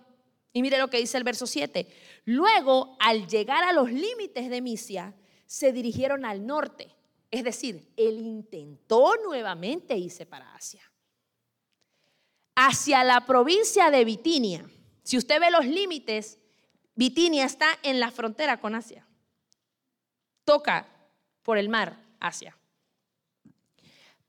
Y 0.52 0.62
mire 0.62 0.78
lo 0.78 0.88
que 0.88 0.98
dice 0.98 1.18
el 1.18 1.24
verso 1.24 1.46
7. 1.46 1.86
Luego, 2.24 2.96
al 3.00 3.26
llegar 3.26 3.64
a 3.64 3.72
los 3.72 3.92
límites 3.92 4.48
de 4.48 4.62
Misia, 4.62 5.14
se 5.46 5.72
dirigieron 5.72 6.24
al 6.24 6.46
norte. 6.46 6.93
Es 7.34 7.42
decir, 7.42 7.92
él 7.96 8.20
intentó 8.20 9.16
nuevamente 9.24 9.96
irse 9.96 10.24
para 10.24 10.54
Asia. 10.54 10.88
Hacia 12.54 13.02
la 13.02 13.26
provincia 13.26 13.90
de 13.90 14.04
Bitinia. 14.04 14.70
Si 15.02 15.18
usted 15.18 15.40
ve 15.40 15.50
los 15.50 15.66
límites, 15.66 16.38
Bitinia 16.94 17.44
está 17.44 17.66
en 17.82 17.98
la 17.98 18.12
frontera 18.12 18.60
con 18.60 18.76
Asia. 18.76 19.04
Toca 20.44 20.86
por 21.42 21.58
el 21.58 21.68
mar 21.68 22.00
Asia. 22.20 22.56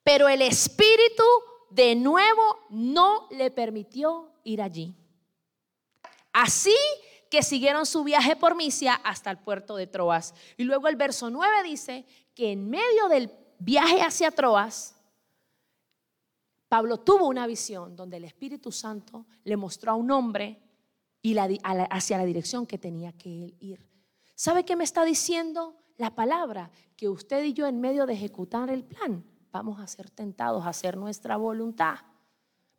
Pero 0.01 0.27
el 0.27 0.41
Espíritu 0.41 1.23
de 1.69 1.93
nuevo 1.93 2.65
no 2.71 3.27
le 3.29 3.51
permitió 3.51 4.31
ir 4.43 4.63
allí. 4.63 4.95
Así 6.33 6.75
que 7.29 7.43
siguieron 7.43 7.85
su 7.85 8.03
viaje 8.03 8.35
por 8.35 8.55
Misia 8.55 8.95
hasta 8.95 9.29
el 9.29 9.37
puerto 9.37 9.75
de 9.75 9.85
Troas. 9.85 10.33
Y 10.57 10.63
luego 10.63 10.87
el 10.87 10.95
verso 10.95 11.29
9 11.29 11.61
dice 11.61 12.07
que 12.35 12.51
en 12.51 12.69
medio 12.69 13.07
del 13.09 13.31
viaje 13.57 14.01
hacia 14.01 14.29
Troas, 14.29 14.95
Pablo 16.67 16.99
tuvo 16.99 17.27
una 17.27 17.47
visión 17.47 17.95
donde 17.95 18.17
el 18.17 18.25
Espíritu 18.25 18.71
Santo 18.71 19.25
le 19.43 19.55
mostró 19.55 19.93
a 19.93 19.95
un 19.95 20.11
hombre 20.11 20.61
y 21.21 21.35
hacia 21.39 22.17
la 22.17 22.25
dirección 22.25 22.67
que 22.67 22.77
tenía 22.77 23.13
que 23.13 23.55
ir. 23.59 23.89
¿Sabe 24.35 24.65
qué 24.65 24.75
me 24.75 24.83
está 24.83 25.05
diciendo 25.05 25.75
la 25.97 26.13
palabra? 26.13 26.69
Que 26.95 27.09
usted 27.09 27.43
y 27.45 27.53
yo 27.53 27.65
en 27.65 27.79
medio 27.79 28.05
de 28.05 28.13
ejecutar 28.13 28.69
el 28.69 28.83
plan 28.83 29.25
vamos 29.51 29.79
a 29.79 29.87
ser 29.87 30.09
tentados 30.09 30.65
a 30.65 30.69
hacer 30.69 30.97
nuestra 30.97 31.37
voluntad 31.37 31.95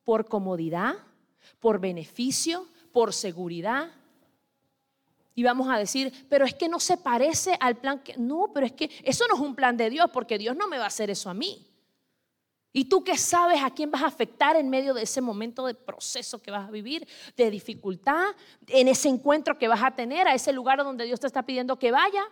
por 0.04 0.28
comodidad, 0.28 0.94
por 1.58 1.80
beneficio, 1.80 2.68
por 2.92 3.14
seguridad. 3.14 3.90
Y 5.38 5.42
vamos 5.42 5.68
a 5.68 5.76
decir, 5.76 6.26
pero 6.30 6.46
es 6.46 6.54
que 6.54 6.66
no 6.66 6.80
se 6.80 6.96
parece 6.96 7.58
al 7.60 7.76
plan 7.76 8.00
que... 8.00 8.16
No, 8.16 8.50
pero 8.54 8.64
es 8.64 8.72
que 8.72 8.90
eso 9.04 9.26
no 9.28 9.34
es 9.34 9.40
un 9.42 9.54
plan 9.54 9.76
de 9.76 9.90
Dios 9.90 10.08
porque 10.10 10.38
Dios 10.38 10.56
no 10.56 10.66
me 10.66 10.78
va 10.78 10.84
a 10.84 10.88
hacer 10.88 11.10
eso 11.10 11.28
a 11.28 11.34
mí. 11.34 11.70
¿Y 12.72 12.86
tú 12.86 13.04
qué 13.04 13.18
sabes 13.18 13.62
a 13.62 13.70
quién 13.70 13.90
vas 13.90 14.02
a 14.02 14.06
afectar 14.06 14.56
en 14.56 14.70
medio 14.70 14.94
de 14.94 15.02
ese 15.02 15.20
momento 15.20 15.66
de 15.66 15.74
proceso 15.74 16.40
que 16.40 16.50
vas 16.50 16.66
a 16.66 16.70
vivir, 16.70 17.06
de 17.36 17.50
dificultad, 17.50 18.24
en 18.66 18.88
ese 18.88 19.10
encuentro 19.10 19.58
que 19.58 19.68
vas 19.68 19.82
a 19.82 19.90
tener, 19.90 20.26
a 20.26 20.34
ese 20.34 20.54
lugar 20.54 20.78
donde 20.78 21.04
Dios 21.04 21.20
te 21.20 21.26
está 21.26 21.42
pidiendo 21.42 21.78
que 21.78 21.92
vaya? 21.92 22.24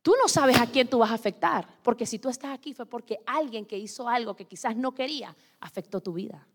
Tú 0.00 0.14
no 0.22 0.28
sabes 0.28 0.58
a 0.58 0.66
quién 0.66 0.88
tú 0.88 1.00
vas 1.00 1.10
a 1.10 1.14
afectar, 1.14 1.68
porque 1.82 2.06
si 2.06 2.18
tú 2.18 2.30
estás 2.30 2.54
aquí 2.54 2.72
fue 2.72 2.86
porque 2.86 3.18
alguien 3.26 3.66
que 3.66 3.76
hizo 3.76 4.08
algo 4.08 4.34
que 4.34 4.46
quizás 4.46 4.74
no 4.74 4.94
quería 4.94 5.36
afectó 5.60 6.00
tu 6.00 6.14
vida. 6.14 6.46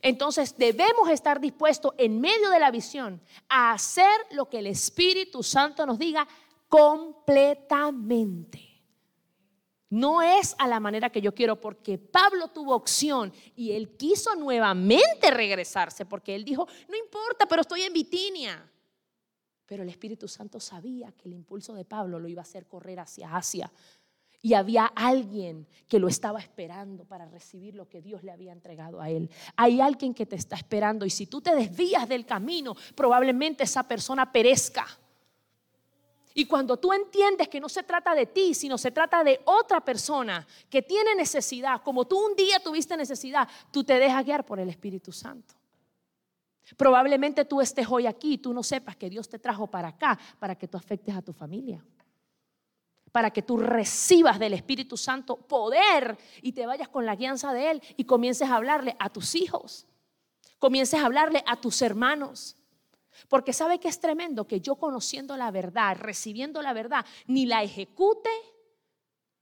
Entonces 0.00 0.56
debemos 0.56 1.10
estar 1.10 1.40
dispuestos 1.40 1.92
en 1.98 2.20
medio 2.20 2.50
de 2.50 2.60
la 2.60 2.70
visión 2.70 3.20
a 3.48 3.72
hacer 3.72 4.12
lo 4.30 4.48
que 4.48 4.60
el 4.60 4.68
Espíritu 4.68 5.42
Santo 5.42 5.84
nos 5.86 5.98
diga 5.98 6.28
completamente. 6.68 8.68
No 9.90 10.22
es 10.22 10.54
a 10.58 10.66
la 10.66 10.80
manera 10.80 11.10
que 11.10 11.20
yo 11.20 11.34
quiero 11.34 11.60
porque 11.60 11.98
Pablo 11.98 12.48
tuvo 12.48 12.74
opción 12.74 13.30
y 13.54 13.72
él 13.72 13.94
quiso 13.98 14.34
nuevamente 14.34 15.30
regresarse 15.30 16.06
porque 16.06 16.34
él 16.34 16.46
dijo, 16.46 16.66
no 16.88 16.96
importa, 16.96 17.44
pero 17.44 17.60
estoy 17.60 17.82
en 17.82 17.92
Bitinia. 17.92 18.66
Pero 19.66 19.82
el 19.82 19.90
Espíritu 19.90 20.28
Santo 20.28 20.60
sabía 20.60 21.12
que 21.12 21.28
el 21.28 21.34
impulso 21.34 21.74
de 21.74 21.84
Pablo 21.84 22.18
lo 22.18 22.26
iba 22.26 22.40
a 22.40 22.44
hacer 22.44 22.66
correr 22.66 23.00
hacia 23.00 23.36
Asia. 23.36 23.70
Y 24.42 24.54
había 24.54 24.86
alguien 24.86 25.66
que 25.88 26.00
lo 26.00 26.08
estaba 26.08 26.40
esperando 26.40 27.04
para 27.04 27.26
recibir 27.26 27.76
lo 27.76 27.88
que 27.88 28.02
Dios 28.02 28.24
le 28.24 28.32
había 28.32 28.52
entregado 28.52 29.00
a 29.00 29.08
él. 29.08 29.30
Hay 29.56 29.80
alguien 29.80 30.12
que 30.12 30.26
te 30.26 30.36
está 30.36 30.56
esperando 30.56 31.06
y 31.06 31.10
si 31.10 31.26
tú 31.26 31.40
te 31.40 31.54
desvías 31.54 32.08
del 32.08 32.26
camino, 32.26 32.74
probablemente 32.96 33.62
esa 33.62 33.84
persona 33.84 34.32
perezca. 34.32 34.86
Y 36.34 36.46
cuando 36.46 36.76
tú 36.76 36.92
entiendes 36.92 37.48
que 37.48 37.60
no 37.60 37.68
se 37.68 37.82
trata 37.82 38.14
de 38.14 38.26
ti, 38.26 38.54
sino 38.54 38.78
se 38.78 38.90
trata 38.90 39.22
de 39.22 39.40
otra 39.44 39.84
persona 39.84 40.46
que 40.70 40.82
tiene 40.82 41.14
necesidad, 41.14 41.82
como 41.82 42.06
tú 42.06 42.18
un 42.18 42.34
día 42.34 42.58
tuviste 42.58 42.96
necesidad, 42.96 43.48
tú 43.70 43.84
te 43.84 43.98
dejas 43.98 44.24
guiar 44.24 44.44
por 44.44 44.58
el 44.58 44.68
Espíritu 44.68 45.12
Santo. 45.12 45.54
Probablemente 46.76 47.44
tú 47.44 47.60
estés 47.60 47.86
hoy 47.88 48.06
aquí 48.06 48.34
y 48.34 48.38
tú 48.38 48.54
no 48.54 48.62
sepas 48.62 48.96
que 48.96 49.10
Dios 49.10 49.28
te 49.28 49.38
trajo 49.38 49.66
para 49.66 49.88
acá, 49.88 50.18
para 50.38 50.54
que 50.54 50.68
tú 50.68 50.78
afectes 50.78 51.14
a 51.14 51.22
tu 51.22 51.32
familia, 51.32 51.84
para 53.12 53.30
que 53.30 53.42
tú 53.42 53.58
recibas 53.58 54.38
del 54.38 54.54
Espíritu 54.54 54.96
Santo 54.96 55.36
poder 55.36 56.18
y 56.40 56.52
te 56.52 56.66
vayas 56.66 56.88
con 56.88 57.06
la 57.06 57.14
guianza 57.14 57.52
de 57.52 57.70
Él 57.70 57.82
y 57.96 58.04
comiences 58.04 58.48
a 58.48 58.56
hablarle 58.56 58.96
a 58.98 59.10
tus 59.10 59.34
hijos, 59.34 59.86
comiences 60.58 61.00
a 61.00 61.06
hablarle 61.06 61.44
a 61.46 61.60
tus 61.60 61.82
hermanos 61.82 62.56
porque 63.28 63.52
sabe 63.52 63.78
que 63.78 63.88
es 63.88 64.00
tremendo 64.00 64.46
que 64.46 64.60
yo 64.60 64.76
conociendo 64.76 65.36
la 65.36 65.50
verdad, 65.50 65.96
recibiendo 65.98 66.62
la 66.62 66.72
verdad, 66.72 67.04
ni 67.26 67.46
la 67.46 67.62
ejecute, 67.62 68.30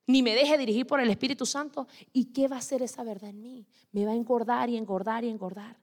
ni 0.07 0.23
me 0.23 0.35
deje 0.35 0.59
dirigir 0.59 0.87
por 0.87 1.01
el 1.01 1.11
Espíritu 1.11 1.47
Santo. 1.47 1.87
¿Y 2.13 2.27
qué 2.27 2.49
va 2.49 2.57
a 2.57 2.61
hacer 2.61 2.83
esa 2.83 3.05
verdad 3.05 3.31
en 3.31 3.41
mí? 3.41 3.67
Me 3.93 4.05
va 4.05 4.13
a 4.13 4.17
engordar 4.17 4.69
y 4.71 4.77
engordar 4.77 5.25
y 5.25 5.29
engordar. 5.29 5.79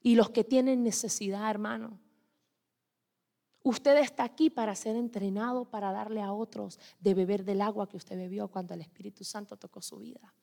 Y 0.00 0.14
los 0.14 0.30
que 0.30 0.44
tienen 0.44 0.84
necesidad, 0.84 1.50
hermano, 1.50 1.98
usted 3.62 3.96
está 3.98 4.24
aquí 4.24 4.50
para 4.50 4.74
ser 4.74 4.96
entrenado, 4.96 5.64
para 5.64 5.92
darle 5.92 6.22
a 6.22 6.32
otros 6.32 6.78
de 7.00 7.14
beber 7.14 7.44
del 7.44 7.60
agua 7.60 7.88
que 7.88 7.96
usted 7.96 8.16
bebió 8.16 8.48
cuando 8.48 8.74
el 8.74 8.80
Espíritu 8.80 9.24
Santo 9.24 9.56
tocó 9.56 9.82
su 9.82 9.98
vida. 9.98 10.34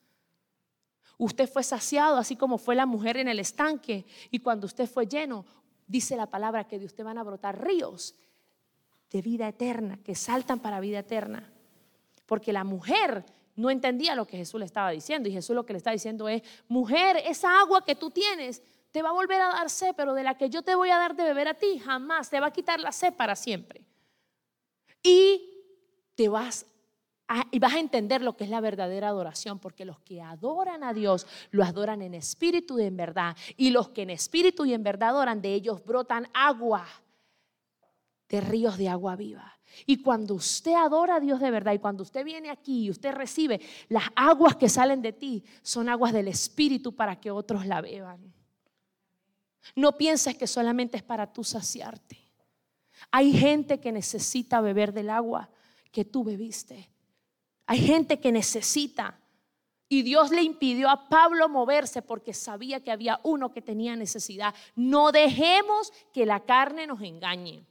Usted 1.18 1.50
fue 1.50 1.64
saciado, 1.64 2.18
así 2.18 2.36
como 2.36 2.58
fue 2.58 2.76
la 2.76 2.86
mujer 2.86 3.18
en 3.18 3.28
el 3.28 3.40
estanque. 3.40 4.06
Y 4.32 4.40
cuando 4.40 4.66
usted 4.66 4.88
fue 4.88 5.08
lleno, 5.08 5.46
dice 5.88 6.18
la 6.18 6.26
palabra 6.26 6.68
que 6.68 6.80
de 6.80 6.86
usted 6.86 7.04
van 7.04 7.18
a 7.18 7.24
brotar 7.24 7.64
ríos 7.64 8.16
de 9.12 9.22
vida 9.22 9.48
eterna, 9.48 9.98
que 10.04 10.16
saltan 10.16 10.60
para 10.60 10.80
vida 10.80 11.00
eterna. 11.00 11.52
Porque 12.26 12.52
la 12.52 12.64
mujer 12.64 13.24
no 13.56 13.70
entendía 13.70 14.16
lo 14.16 14.26
que 14.26 14.38
Jesús 14.38 14.60
le 14.60 14.66
estaba 14.66 14.92
diciendo. 14.92 15.30
Y 15.30 15.32
Jesús 15.32 15.56
lo 15.56 15.66
que 15.66 15.74
le 15.74 15.78
está 15.78 15.92
diciendo 15.92 16.28
es, 16.28 16.42
mujer, 16.68 17.18
esa 17.26 17.60
agua 17.62 17.86
que 17.86 17.96
tú 17.96 18.12
tienes 18.12 18.62
te 18.96 19.02
va 19.02 19.10
a 19.10 19.12
volver 19.12 19.42
a 19.42 19.50
dar 19.50 19.70
sed, 19.70 19.94
pero 19.94 20.14
de 20.14 20.24
la 20.24 20.38
que 20.38 20.50
yo 20.50 20.62
te 20.62 20.74
voy 20.74 20.90
a 20.90 20.98
dar 20.98 21.18
de 21.18 21.26
beber 21.26 21.50
a 21.50 21.54
ti, 21.54 21.80
jamás 21.80 22.30
te 22.30 22.40
va 22.40 22.48
a 22.48 22.54
quitar 22.54 22.80
la 22.80 22.94
sed 22.94 23.14
para 23.14 23.36
siempre. 23.36 23.86
Y 25.04 25.52
te 26.16 26.30
vas 26.30 26.66
y 27.52 27.60
vas 27.60 27.74
a 27.74 27.80
entender 27.80 28.22
lo 28.22 28.38
que 28.38 28.46
es 28.46 28.50
la 28.50 28.62
verdadera 28.62 29.10
adoración, 29.10 29.60
porque 29.60 29.84
los 29.84 30.00
que 30.00 30.22
adoran 30.22 30.82
a 30.82 30.94
Dios 30.94 31.28
lo 31.52 31.66
adoran 31.66 32.02
en 32.02 32.14
espíritu 32.14 32.80
y 32.80 32.84
en 32.84 32.96
verdad. 32.96 33.36
Y 33.58 33.72
los 33.72 33.90
que 33.90 34.04
en 34.04 34.12
espíritu 34.12 34.64
y 34.64 34.74
en 34.74 34.84
verdad 34.84 35.10
adoran, 35.10 35.42
de 35.42 35.54
ellos 35.54 35.84
brotan 35.84 36.30
agua, 36.34 36.88
de 38.30 38.40
ríos 38.40 38.78
de 38.78 38.88
agua 38.88 39.18
viva. 39.18 39.60
Y 39.86 40.02
cuando 40.02 40.36
usted 40.36 40.76
adora 40.76 41.16
a 41.16 41.20
Dios 41.20 41.42
de 41.42 41.52
verdad 41.52 41.74
y 41.74 41.80
cuando 41.80 42.04
usted 42.04 42.24
viene 42.24 42.50
aquí 42.50 42.86
y 42.86 42.92
usted 42.92 43.14
recibe 43.14 43.60
las 43.90 44.06
aguas 44.16 44.56
que 44.56 44.70
salen 44.70 45.02
de 45.02 45.12
ti, 45.12 45.44
son 45.64 45.90
aguas 45.90 46.14
del 46.14 46.30
espíritu 46.30 46.96
para 46.96 47.20
que 47.20 47.30
otros 47.30 47.66
la 47.66 47.82
beban. 47.82 48.35
No 49.74 49.98
pienses 49.98 50.38
que 50.38 50.48
solamente 50.48 50.98
es 50.98 51.04
para 51.04 51.32
tú 51.32 51.44
saciarte. 51.44 52.20
Hay 53.12 53.34
gente 53.34 53.80
que 53.80 53.92
necesita 53.92 54.62
beber 54.62 54.94
del 54.94 55.10
agua 55.10 55.50
que 55.92 56.06
tú 56.06 56.24
bebiste. 56.24 56.90
Hay 57.66 57.80
gente 57.80 58.20
que 58.20 58.32
necesita. 58.32 59.20
Y 59.88 60.02
Dios 60.02 60.32
le 60.32 60.44
impidió 60.44 60.90
a 60.90 61.10
Pablo 61.10 61.48
moverse 61.48 62.02
porque 62.02 62.34
sabía 62.34 62.84
que 62.84 62.92
había 62.92 63.20
uno 63.24 63.52
que 63.52 63.62
tenía 63.62 63.96
necesidad. 63.96 64.54
No 64.76 65.12
dejemos 65.12 65.94
que 66.14 66.26
la 66.26 66.42
carne 66.42 66.88
nos 66.88 67.02
engañe. 67.02 67.66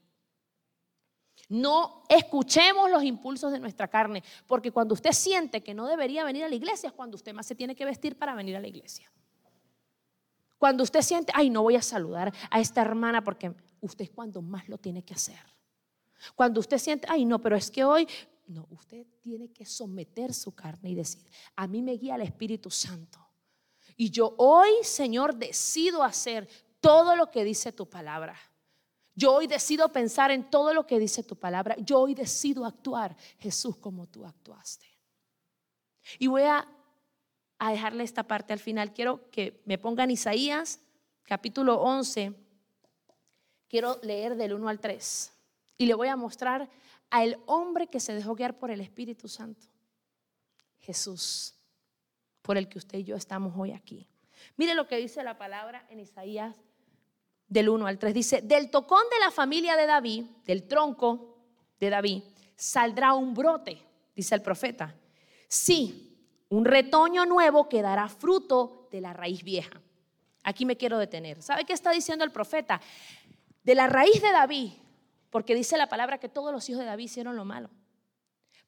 No 1.48 2.04
escuchemos 2.08 2.90
los 2.90 3.04
impulsos 3.04 3.52
de 3.52 3.58
nuestra 3.58 3.88
carne, 3.88 4.22
porque 4.46 4.70
cuando 4.70 4.94
usted 4.94 5.12
siente 5.12 5.62
que 5.62 5.74
no 5.74 5.86
debería 5.86 6.24
venir 6.24 6.44
a 6.44 6.48
la 6.48 6.54
iglesia 6.54 6.88
es 6.88 6.92
cuando 6.94 7.16
usted 7.16 7.34
más 7.34 7.46
se 7.46 7.54
tiene 7.54 7.76
que 7.76 7.84
vestir 7.84 8.16
para 8.16 8.34
venir 8.34 8.56
a 8.56 8.60
la 8.60 8.68
iglesia. 8.68 9.10
Cuando 10.64 10.82
usted 10.82 11.02
siente, 11.02 11.30
ay, 11.36 11.50
no 11.50 11.62
voy 11.62 11.76
a 11.76 11.82
saludar 11.82 12.32
a 12.50 12.58
esta 12.58 12.80
hermana 12.80 13.22
porque 13.22 13.54
usted 13.82 14.06
es 14.06 14.10
cuando 14.10 14.40
más 14.40 14.66
lo 14.66 14.78
tiene 14.78 15.04
que 15.04 15.12
hacer. 15.12 15.38
Cuando 16.34 16.58
usted 16.58 16.78
siente, 16.78 17.06
ay, 17.10 17.26
no, 17.26 17.38
pero 17.38 17.54
es 17.54 17.70
que 17.70 17.84
hoy 17.84 18.08
no, 18.46 18.66
usted 18.70 19.06
tiene 19.20 19.52
que 19.52 19.66
someter 19.66 20.32
su 20.32 20.54
carne 20.54 20.88
y 20.88 20.94
decir, 20.94 21.22
a 21.54 21.66
mí 21.66 21.82
me 21.82 21.92
guía 21.98 22.14
el 22.14 22.22
Espíritu 22.22 22.70
Santo. 22.70 23.18
Y 23.94 24.08
yo 24.08 24.34
hoy, 24.38 24.70
Señor, 24.84 25.36
decido 25.36 26.02
hacer 26.02 26.48
todo 26.80 27.14
lo 27.14 27.30
que 27.30 27.44
dice 27.44 27.70
tu 27.70 27.86
palabra. 27.86 28.34
Yo 29.14 29.34
hoy 29.34 29.46
decido 29.46 29.92
pensar 29.92 30.30
en 30.30 30.48
todo 30.48 30.72
lo 30.72 30.86
que 30.86 30.98
dice 30.98 31.22
tu 31.22 31.36
palabra. 31.36 31.76
Yo 31.76 32.00
hoy 32.00 32.14
decido 32.14 32.64
actuar, 32.64 33.14
Jesús, 33.38 33.76
como 33.76 34.06
tú 34.06 34.24
actuaste. 34.24 34.86
Y 36.18 36.26
voy 36.26 36.44
a, 36.44 36.66
a 37.58 37.70
dejarle 37.70 38.04
esta 38.04 38.24
parte 38.24 38.52
al 38.52 38.58
final. 38.58 38.92
Quiero 38.92 39.30
que 39.30 39.62
me 39.64 39.78
pongan 39.78 40.10
Isaías, 40.10 40.80
capítulo 41.24 41.80
11, 41.80 42.34
quiero 43.68 43.98
leer 44.02 44.36
del 44.36 44.54
1 44.54 44.68
al 44.68 44.80
3 44.80 45.32
y 45.78 45.86
le 45.86 45.94
voy 45.94 46.08
a 46.08 46.16
mostrar 46.16 46.68
al 47.10 47.38
hombre 47.46 47.86
que 47.86 48.00
se 48.00 48.14
dejó 48.14 48.34
guiar 48.34 48.58
por 48.58 48.70
el 48.70 48.80
Espíritu 48.80 49.28
Santo, 49.28 49.66
Jesús, 50.80 51.54
por 52.42 52.56
el 52.56 52.68
que 52.68 52.78
usted 52.78 52.98
y 52.98 53.04
yo 53.04 53.16
estamos 53.16 53.54
hoy 53.56 53.72
aquí. 53.72 54.08
Mire 54.56 54.74
lo 54.74 54.86
que 54.86 54.96
dice 54.96 55.22
la 55.22 55.38
palabra 55.38 55.86
en 55.88 56.00
Isaías 56.00 56.56
del 57.48 57.68
1 57.68 57.86
al 57.86 57.98
3. 57.98 58.14
Dice, 58.14 58.42
del 58.42 58.70
tocón 58.70 59.04
de 59.10 59.18
la 59.20 59.30
familia 59.30 59.76
de 59.76 59.86
David, 59.86 60.24
del 60.44 60.66
tronco 60.66 61.38
de 61.78 61.90
David, 61.90 62.22
saldrá 62.56 63.14
un 63.14 63.34
brote, 63.34 63.80
dice 64.14 64.34
el 64.34 64.42
profeta. 64.42 64.94
Sí, 65.48 66.03
un 66.54 66.64
retoño 66.64 67.26
nuevo 67.26 67.68
que 67.68 67.82
dará 67.82 68.08
fruto 68.08 68.88
de 68.90 69.00
la 69.00 69.12
raíz 69.12 69.42
vieja. 69.42 69.80
Aquí 70.42 70.66
me 70.66 70.76
quiero 70.76 70.98
detener. 70.98 71.42
¿Sabe 71.42 71.64
qué 71.64 71.72
está 71.72 71.90
diciendo 71.90 72.24
el 72.24 72.30
profeta? 72.30 72.80
De 73.62 73.74
la 73.74 73.86
raíz 73.86 74.20
de 74.20 74.30
David, 74.30 74.72
porque 75.30 75.54
dice 75.54 75.76
la 75.76 75.88
palabra 75.88 76.18
que 76.18 76.28
todos 76.28 76.52
los 76.52 76.68
hijos 76.68 76.80
de 76.80 76.86
David 76.86 77.04
hicieron 77.04 77.34
lo 77.34 77.44
malo, 77.44 77.70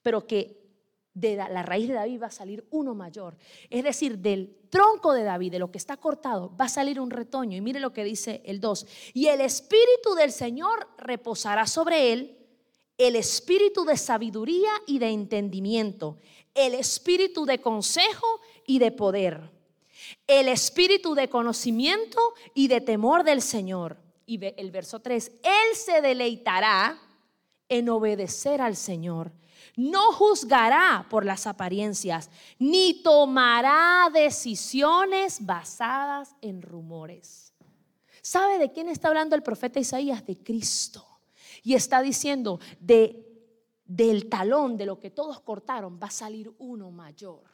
pero 0.03 0.27
que 0.27 0.67
de 1.15 1.37
la 1.37 1.63
raíz 1.63 1.89
de 1.89 1.95
David 1.95 2.23
va 2.23 2.27
a 2.27 2.31
salir 2.31 2.67
uno 2.71 2.95
mayor. 2.95 3.37
Es 3.71 3.85
decir, 3.85 4.19
del 4.19 4.55
tronco 4.69 5.13
de 5.13 5.23
David, 5.23 5.53
de 5.53 5.59
lo 5.59 5.71
que 5.71 5.79
está 5.79 5.97
cortado, 5.97 6.55
va 6.57 6.67
a 6.67 6.69
salir 6.69 7.01
un 7.01 7.11
retoño. 7.11 7.57
Y 7.57 7.63
mire 7.63 7.81
lo 7.81 7.93
que 7.93 8.05
dice 8.05 8.43
el 8.45 8.61
2. 8.61 8.87
Y 9.15 9.29
el 9.29 9.41
espíritu 9.41 10.15
del 10.15 10.31
Señor 10.33 10.89
reposará 10.99 11.67
sobre 11.67 12.13
él, 12.13 12.46
el 12.99 13.17
espíritu 13.17 13.85
de 13.85 13.97
sabiduría 13.97 14.71
y 14.87 14.99
de 14.99 15.09
entendimiento, 15.09 16.19
el 16.55 16.75
espíritu 16.75 17.45
de 17.45 17.61
consejo 17.61 18.41
y 18.67 18.79
de 18.79 18.91
poder, 18.91 19.51
el 20.27 20.49
espíritu 20.49 21.15
de 21.15 21.29
conocimiento 21.29 22.35
y 22.55 22.69
de 22.69 22.81
temor 22.81 23.25
del 23.25 23.43
Señor. 23.43 23.99
Y 24.25 24.45
el 24.45 24.71
verso 24.71 25.01
3, 25.01 25.33
Él 25.43 25.77
se 25.77 26.01
deleitará 26.01 27.01
en 27.69 27.89
obedecer 27.89 28.61
al 28.61 28.77
Señor. 28.77 29.33
No 29.77 30.13
juzgará 30.13 31.07
por 31.11 31.25
las 31.25 31.47
apariencias, 31.47 32.31
ni 32.59 33.03
tomará 33.03 34.11
decisiones 34.13 35.45
basadas 35.45 36.35
en 36.41 36.63
rumores. 36.63 37.53
¿Sabe 38.23 38.59
de 38.59 38.73
quién 38.73 38.89
está 38.89 39.09
hablando 39.09 39.37
el 39.37 39.43
profeta 39.43 39.79
Isaías? 39.79 40.27
De 40.27 40.37
Cristo. 40.37 41.06
Y 41.67 41.75
está 41.75 42.01
diciendo, 42.01 42.61
de 42.81 43.27
del 43.87 44.29
talón 44.29 44.77
de 44.77 44.87
lo 44.87 44.99
que 44.99 45.11
todos 45.11 45.41
cortaron 45.41 45.99
va 46.03 46.09
a 46.09 46.11
salir 46.11 46.53
uno 46.59 46.91
mayor. 46.91 47.45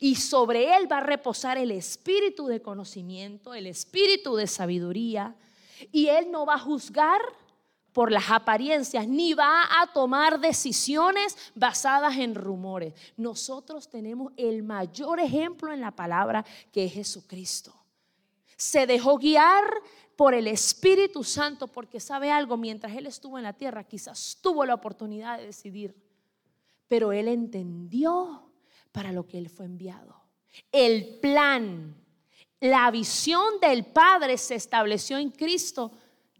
Y 0.00 0.16
sobre 0.16 0.76
él 0.76 0.90
va 0.90 0.98
a 0.98 1.02
reposar 1.02 1.56
el 1.56 1.70
espíritu 1.70 2.46
de 2.46 2.60
conocimiento, 2.60 3.54
el 3.54 3.66
espíritu 3.66 4.36
de 4.36 4.46
sabiduría. 4.46 5.34
Y 5.90 6.08
él 6.08 6.30
no 6.30 6.44
va 6.44 6.54
a 6.54 6.58
juzgar 6.58 7.20
por 7.92 8.10
las 8.10 8.30
apariencias, 8.30 9.06
ni 9.06 9.34
va 9.34 9.64
a 9.80 9.92
tomar 9.92 10.40
decisiones 10.40 11.36
basadas 11.54 12.16
en 12.16 12.34
rumores. 12.34 12.94
Nosotros 13.16 13.88
tenemos 13.88 14.32
el 14.36 14.62
mayor 14.62 15.20
ejemplo 15.20 15.72
en 15.72 15.80
la 15.80 15.90
palabra 15.90 16.44
que 16.70 16.84
es 16.84 16.94
Jesucristo. 16.94 17.74
Se 18.56 18.86
dejó 18.86 19.18
guiar 19.18 19.64
por 20.16 20.34
el 20.34 20.46
Espíritu 20.46 21.24
Santo, 21.24 21.68
porque 21.68 22.00
sabe 22.00 22.30
algo, 22.30 22.56
mientras 22.56 22.96
Él 22.96 23.06
estuvo 23.06 23.38
en 23.38 23.44
la 23.44 23.52
tierra, 23.52 23.84
quizás 23.84 24.38
tuvo 24.40 24.64
la 24.64 24.74
oportunidad 24.74 25.38
de 25.38 25.46
decidir, 25.46 25.94
pero 26.88 27.12
Él 27.12 27.28
entendió 27.28 28.50
para 28.92 29.12
lo 29.12 29.26
que 29.26 29.38
Él 29.38 29.48
fue 29.48 29.66
enviado. 29.66 30.14
El 30.70 31.18
plan, 31.20 31.96
la 32.60 32.90
visión 32.90 33.60
del 33.60 33.86
Padre 33.86 34.36
se 34.38 34.54
estableció 34.54 35.18
en 35.18 35.30
Cristo 35.30 35.92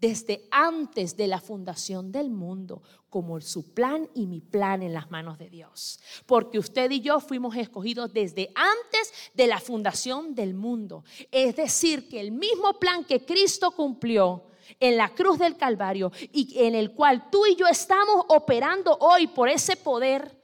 desde 0.03 0.49
antes 0.51 1.15
de 1.15 1.27
la 1.27 1.39
fundación 1.39 2.11
del 2.11 2.29
mundo, 2.29 2.81
como 3.09 3.39
su 3.39 3.73
plan 3.73 4.09
y 4.13 4.27
mi 4.27 4.41
plan 4.41 4.83
en 4.83 4.91
las 4.91 5.09
manos 5.09 5.37
de 5.37 5.49
Dios. 5.49 5.97
Porque 6.25 6.59
usted 6.59 6.91
y 6.91 6.99
yo 6.99 7.21
fuimos 7.21 7.55
escogidos 7.55 8.11
desde 8.11 8.51
antes 8.53 9.13
de 9.33 9.47
la 9.47 9.61
fundación 9.61 10.35
del 10.35 10.55
mundo. 10.55 11.05
Es 11.31 11.55
decir, 11.55 12.09
que 12.09 12.19
el 12.19 12.33
mismo 12.33 12.73
plan 12.73 13.05
que 13.05 13.23
Cristo 13.23 13.71
cumplió 13.71 14.43
en 14.77 14.97
la 14.97 15.07
cruz 15.15 15.39
del 15.39 15.55
Calvario 15.55 16.11
y 16.33 16.53
en 16.59 16.75
el 16.75 16.91
cual 16.91 17.29
tú 17.29 17.45
y 17.45 17.55
yo 17.55 17.65
estamos 17.67 18.25
operando 18.27 18.97
hoy 18.99 19.27
por 19.27 19.47
ese 19.47 19.77
poder, 19.77 20.37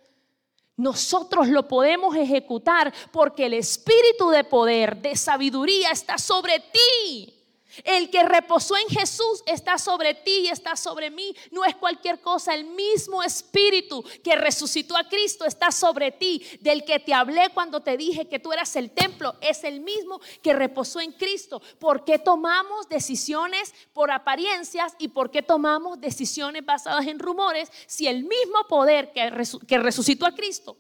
nosotros 0.78 1.49
lo 1.49 1.68
podemos 1.68 2.16
ejecutar 2.16 2.93
porque 3.12 3.47
el 3.47 3.55
espíritu 3.55 4.30
de 4.30 4.45
poder, 4.45 5.01
de 5.01 5.18
sabiduría 5.18 5.91
está 5.91 6.18
sobre 6.18 6.62
ti. 6.62 7.39
El 7.84 8.10
que 8.10 8.24
reposó 8.24 8.78
en 8.78 8.88
Jesús 8.88 9.44
está 9.46 9.78
sobre 9.78 10.14
ti 10.14 10.42
y 10.44 10.48
está 10.48 10.76
sobre 10.76 11.10
mí. 11.10 11.36
No 11.52 11.66
es 11.66 11.76
cualquier 11.76 12.22
cosa. 12.22 12.54
El 12.54 12.66
mismo 12.66 13.24
Espíritu 13.24 14.04
que 14.24 14.36
resucitó 14.36 14.98
a 14.98 15.08
Cristo 15.08 15.46
está 15.46 15.72
sobre 15.72 16.12
ti. 16.12 16.44
Del 16.62 16.84
que 16.84 17.00
te 17.00 17.14
hablé 17.14 17.50
cuando 17.54 17.82
te 17.82 17.98
dije 17.98 18.28
que 18.28 18.40
tú 18.40 18.52
eras 18.52 18.76
el 18.76 18.92
templo, 18.92 19.36
es 19.42 19.64
el 19.64 19.82
mismo 19.82 20.20
que 20.42 20.54
reposó 20.54 21.00
en 21.00 21.12
Cristo. 21.12 21.62
¿Por 21.80 22.04
qué 22.04 22.20
tomamos 22.20 22.88
decisiones 22.90 23.74
por 23.94 24.12
apariencias 24.12 24.96
y 25.00 25.10
por 25.10 25.32
qué 25.32 25.42
tomamos 25.42 26.00
decisiones 26.00 26.66
basadas 26.66 27.08
en 27.08 27.20
rumores 27.20 27.72
si 27.88 28.08
el 28.08 28.24
mismo 28.24 28.68
poder 28.68 29.12
que, 29.12 29.30
resucitó 29.30 30.26
a 30.26 30.36
Cristo 30.36 30.78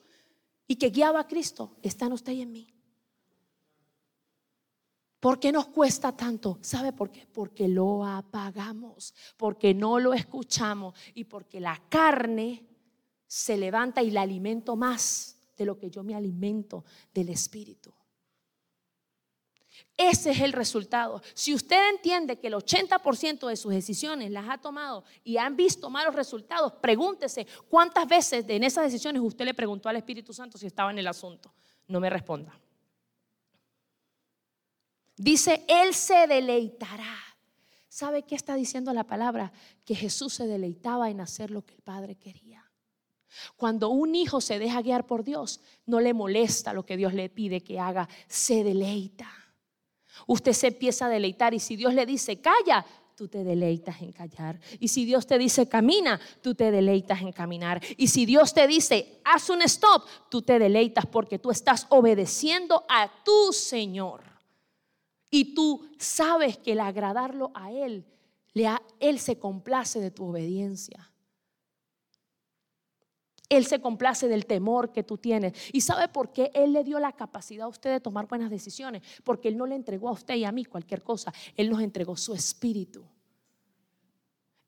y 0.67 0.75
que 0.75 0.89
guiaba 0.89 1.21
a 1.21 1.27
Cristo 1.27 1.75
está 1.81 2.05
en 2.05 2.13
usted 2.13 2.33
y 2.33 2.41
en 2.41 2.51
mí? 2.51 2.78
¿Por 5.19 5.39
qué 5.39 5.51
nos 5.51 5.67
cuesta 5.67 6.15
tanto? 6.15 6.59
¿Sabe 6.61 6.93
por 6.93 7.11
qué? 7.11 7.27
Porque 7.27 7.67
lo 7.67 8.05
apagamos, 8.05 9.13
porque 9.35 9.73
no 9.73 9.99
lo 9.99 10.13
escuchamos 10.13 10.93
y 11.13 11.25
porque 11.25 11.59
la 11.59 11.81
carne 11.89 12.65
se 13.27 13.57
levanta 13.57 14.01
y 14.01 14.11
la 14.11 14.21
alimento 14.21 14.75
más 14.75 15.37
de 15.57 15.65
lo 15.65 15.77
que 15.77 15.89
yo 15.89 16.03
me 16.03 16.15
alimento 16.15 16.85
del 17.13 17.29
Espíritu. 17.29 17.93
Ese 19.97 20.31
es 20.31 20.39
el 20.39 20.53
resultado. 20.53 21.21
Si 21.33 21.53
usted 21.53 21.89
entiende 21.89 22.39
que 22.39 22.47
el 22.47 22.53
80% 22.53 23.47
de 23.47 23.57
sus 23.57 23.73
decisiones 23.73 24.31
las 24.31 24.49
ha 24.49 24.57
tomado 24.57 25.03
y 25.25 25.35
han 25.35 25.57
visto 25.57 25.89
malos 25.89 26.15
resultados, 26.15 26.73
pregúntese 26.81 27.45
cuántas 27.67 28.07
veces 28.07 28.45
en 28.47 28.63
esas 28.63 28.85
decisiones 28.85 29.21
usted 29.21 29.43
le 29.43 29.53
preguntó 29.53 29.89
al 29.89 29.97
Espíritu 29.97 30.33
Santo 30.33 30.57
si 30.57 30.67
estaba 30.67 30.91
en 30.91 30.99
el 30.99 31.07
asunto. 31.07 31.53
No 31.87 31.99
me 31.99 32.09
responda. 32.09 32.57
Dice, 35.19 35.65
Él 35.67 35.93
se 35.93 36.27
deleitará. 36.27 37.13
¿Sabe 37.89 38.23
qué 38.23 38.35
está 38.35 38.55
diciendo 38.55 38.93
la 38.93 39.03
palabra? 39.03 39.51
Que 39.83 39.93
Jesús 39.93 40.33
se 40.33 40.47
deleitaba 40.47 41.09
en 41.09 41.19
hacer 41.19 41.51
lo 41.51 41.65
que 41.65 41.75
el 41.75 41.81
Padre 41.81 42.15
quería. 42.15 42.63
Cuando 43.57 43.89
un 43.89 44.15
hijo 44.15 44.39
se 44.39 44.59
deja 44.59 44.81
guiar 44.81 45.05
por 45.05 45.25
Dios, 45.25 45.59
no 45.85 45.99
le 45.99 46.13
molesta 46.13 46.71
lo 46.71 46.85
que 46.85 46.95
Dios 46.95 47.13
le 47.13 47.27
pide 47.27 47.61
que 47.61 47.81
haga, 47.81 48.07
se 48.29 48.63
deleita. 48.63 49.29
Usted 50.25 50.53
se 50.53 50.67
empieza 50.67 51.07
a 51.07 51.09
deleitar 51.09 51.53
y 51.53 51.59
si 51.59 51.75
Dios 51.75 51.93
le 51.93 52.05
dice, 52.05 52.39
calla, 52.39 52.85
tú 53.17 53.27
te 53.27 53.43
deleitas 53.43 54.01
en 54.01 54.13
callar. 54.13 54.57
Y 54.79 54.87
si 54.87 55.03
Dios 55.03 55.27
te 55.27 55.37
dice, 55.37 55.67
camina, 55.67 56.17
tú 56.41 56.55
te 56.55 56.71
deleitas 56.71 57.19
en 57.21 57.33
caminar. 57.33 57.81
Y 57.97 58.07
si 58.07 58.25
Dios 58.25 58.53
te 58.53 58.67
dice, 58.67 59.19
haz 59.25 59.49
un 59.49 59.63
stop, 59.63 60.05
tú 60.29 60.41
te 60.41 60.59
deleitas 60.59 61.05
porque 61.07 61.39
tú 61.39 61.51
estás 61.51 61.87
obedeciendo 61.89 62.85
a 62.87 63.11
tu 63.25 63.51
Señor. 63.51 64.28
Y 65.29 65.53
tú 65.53 65.87
sabes 65.97 66.57
que 66.57 66.71
el 66.71 66.79
agradarlo 66.79 67.51
a 67.53 67.71
Él, 67.71 68.05
Él 68.99 69.19
se 69.19 69.37
complace 69.37 69.99
de 69.99 70.11
tu 70.11 70.25
obediencia. 70.25 71.11
Él 73.49 73.65
se 73.65 73.81
complace 73.81 74.27
del 74.27 74.45
temor 74.45 74.91
que 74.91 75.03
tú 75.03 75.17
tienes. 75.17 75.53
¿Y 75.73 75.81
sabe 75.81 76.07
por 76.07 76.31
qué 76.31 76.51
Él 76.53 76.71
le 76.71 76.83
dio 76.83 76.99
la 76.99 77.13
capacidad 77.13 77.65
a 77.65 77.69
usted 77.69 77.91
de 77.91 77.99
tomar 77.99 78.27
buenas 78.27 78.51
decisiones? 78.51 79.01
Porque 79.23 79.47
Él 79.47 79.57
no 79.57 79.65
le 79.65 79.75
entregó 79.75 80.09
a 80.09 80.13
usted 80.13 80.35
y 80.35 80.45
a 80.45 80.51
mí 80.51 80.65
cualquier 80.65 81.01
cosa. 81.01 81.33
Él 81.55 81.69
nos 81.69 81.81
entregó 81.81 82.15
su 82.15 82.33
espíritu. 82.33 83.03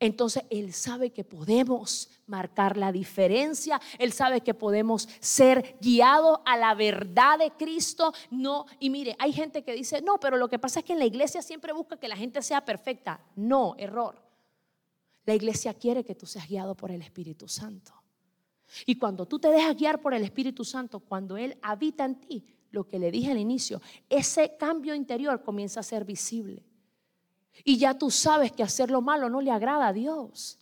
Entonces 0.01 0.43
Él 0.49 0.73
sabe 0.73 1.11
que 1.11 1.23
podemos 1.23 2.09
marcar 2.25 2.75
la 2.75 2.91
diferencia, 2.91 3.79
Él 3.99 4.11
sabe 4.11 4.41
que 4.41 4.55
podemos 4.55 5.07
ser 5.19 5.77
guiados 5.79 6.39
a 6.43 6.57
la 6.57 6.73
verdad 6.73 7.37
de 7.37 7.51
Cristo. 7.51 8.11
No, 8.31 8.65
y 8.79 8.89
mire, 8.89 9.15
hay 9.19 9.31
gente 9.31 9.63
que 9.63 9.73
dice, 9.73 10.01
no, 10.01 10.19
pero 10.19 10.37
lo 10.37 10.49
que 10.49 10.57
pasa 10.57 10.79
es 10.79 10.85
que 10.85 10.93
en 10.93 10.99
la 10.99 11.05
iglesia 11.05 11.43
siempre 11.43 11.71
busca 11.71 11.97
que 11.97 12.07
la 12.07 12.17
gente 12.17 12.41
sea 12.41 12.65
perfecta. 12.65 13.23
No, 13.35 13.75
error. 13.77 14.19
La 15.23 15.35
iglesia 15.35 15.75
quiere 15.75 16.03
que 16.03 16.15
tú 16.15 16.25
seas 16.25 16.49
guiado 16.49 16.75
por 16.75 16.89
el 16.89 17.03
Espíritu 17.03 17.47
Santo. 17.47 17.93
Y 18.87 18.97
cuando 18.97 19.27
tú 19.27 19.37
te 19.37 19.49
dejas 19.49 19.77
guiar 19.77 20.01
por 20.01 20.15
el 20.15 20.23
Espíritu 20.23 20.65
Santo, 20.65 20.99
cuando 21.01 21.37
Él 21.37 21.59
habita 21.61 22.05
en 22.05 22.15
ti, 22.19 22.43
lo 22.71 22.87
que 22.87 22.97
le 22.97 23.11
dije 23.11 23.29
al 23.29 23.37
inicio, 23.37 23.79
ese 24.09 24.57
cambio 24.57 24.95
interior 24.95 25.43
comienza 25.43 25.81
a 25.81 25.83
ser 25.83 26.05
visible. 26.05 26.70
Y 27.63 27.77
ya 27.77 27.97
tú 27.97 28.11
sabes 28.11 28.51
que 28.51 28.63
hacer 28.63 28.89
lo 28.89 29.01
malo 29.01 29.29
no 29.29 29.41
le 29.41 29.51
agrada 29.51 29.87
a 29.87 29.93
Dios. 29.93 30.57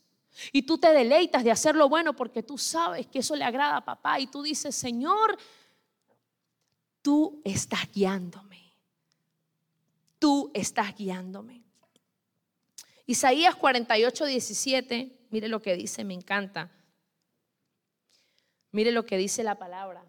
Y 0.51 0.63
tú 0.63 0.77
te 0.77 0.93
deleitas 0.93 1.43
de 1.43 1.51
hacer 1.51 1.75
lo 1.75 1.89
bueno 1.89 2.15
porque 2.15 2.43
tú 2.43 2.57
sabes 2.57 3.07
que 3.07 3.19
eso 3.19 3.35
le 3.35 3.43
agrada 3.43 3.77
a 3.77 3.85
papá. 3.85 4.19
Y 4.19 4.27
tú 4.27 4.41
dices, 4.41 4.75
Señor, 4.75 5.37
tú 7.01 7.41
estás 7.43 7.91
guiándome. 7.91 8.73
Tú 10.17 10.51
estás 10.53 10.95
guiándome. 10.95 11.63
Isaías 13.05 13.55
48, 13.55 14.25
17, 14.25 15.27
mire 15.31 15.47
lo 15.47 15.61
que 15.61 15.75
dice, 15.75 16.03
me 16.03 16.13
encanta. 16.13 16.71
Mire 18.71 18.91
lo 18.91 19.05
que 19.05 19.17
dice 19.17 19.43
la 19.43 19.55
palabra. 19.55 20.05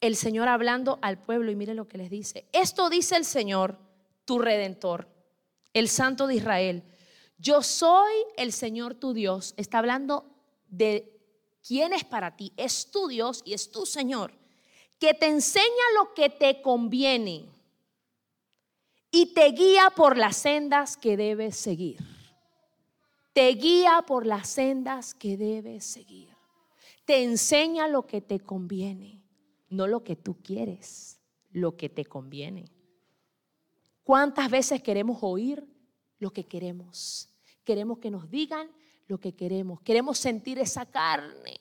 El 0.00 0.14
Señor 0.14 0.48
hablando 0.48 0.98
al 1.02 1.18
pueblo 1.18 1.50
y 1.50 1.56
mire 1.56 1.74
lo 1.74 1.88
que 1.88 1.98
les 1.98 2.10
dice. 2.10 2.46
Esto 2.52 2.88
dice 2.90 3.16
el 3.16 3.24
Señor, 3.24 3.78
tu 4.26 4.38
redentor, 4.38 5.08
el 5.72 5.88
Santo 5.88 6.26
de 6.26 6.34
Israel. 6.34 6.82
Yo 7.38 7.62
soy 7.62 8.12
el 8.36 8.52
Señor 8.52 8.94
tu 8.94 9.14
Dios. 9.14 9.54
Está 9.56 9.78
hablando 9.78 10.26
de 10.68 11.18
quién 11.66 11.94
es 11.94 12.04
para 12.04 12.36
ti. 12.36 12.52
Es 12.56 12.90
tu 12.90 13.08
Dios 13.08 13.42
y 13.46 13.54
es 13.54 13.70
tu 13.70 13.86
Señor, 13.86 14.32
que 14.98 15.14
te 15.14 15.26
enseña 15.26 15.64
lo 15.94 16.12
que 16.12 16.28
te 16.28 16.60
conviene 16.60 17.48
y 19.10 19.32
te 19.32 19.50
guía 19.52 19.90
por 19.94 20.18
las 20.18 20.36
sendas 20.36 20.96
que 20.96 21.16
debes 21.16 21.56
seguir. 21.56 21.98
Te 23.32 23.48
guía 23.50 24.02
por 24.06 24.26
las 24.26 24.48
sendas 24.48 25.14
que 25.14 25.36
debes 25.36 25.84
seguir. 25.84 26.34
Te 27.04 27.22
enseña 27.22 27.86
lo 27.86 28.06
que 28.06 28.20
te 28.20 28.40
conviene, 28.40 29.22
no 29.68 29.86
lo 29.86 30.02
que 30.02 30.16
tú 30.16 30.36
quieres, 30.42 31.20
lo 31.50 31.76
que 31.76 31.88
te 31.88 32.04
conviene. 32.04 32.75
¿Cuántas 34.06 34.48
veces 34.48 34.80
queremos 34.84 35.18
oír 35.22 35.66
lo 36.20 36.30
que 36.30 36.44
queremos? 36.44 37.28
Queremos 37.64 37.98
que 37.98 38.08
nos 38.08 38.30
digan 38.30 38.70
lo 39.08 39.18
que 39.18 39.34
queremos. 39.34 39.80
Queremos 39.80 40.16
sentir 40.16 40.60
esa 40.60 40.86
carne 40.86 41.60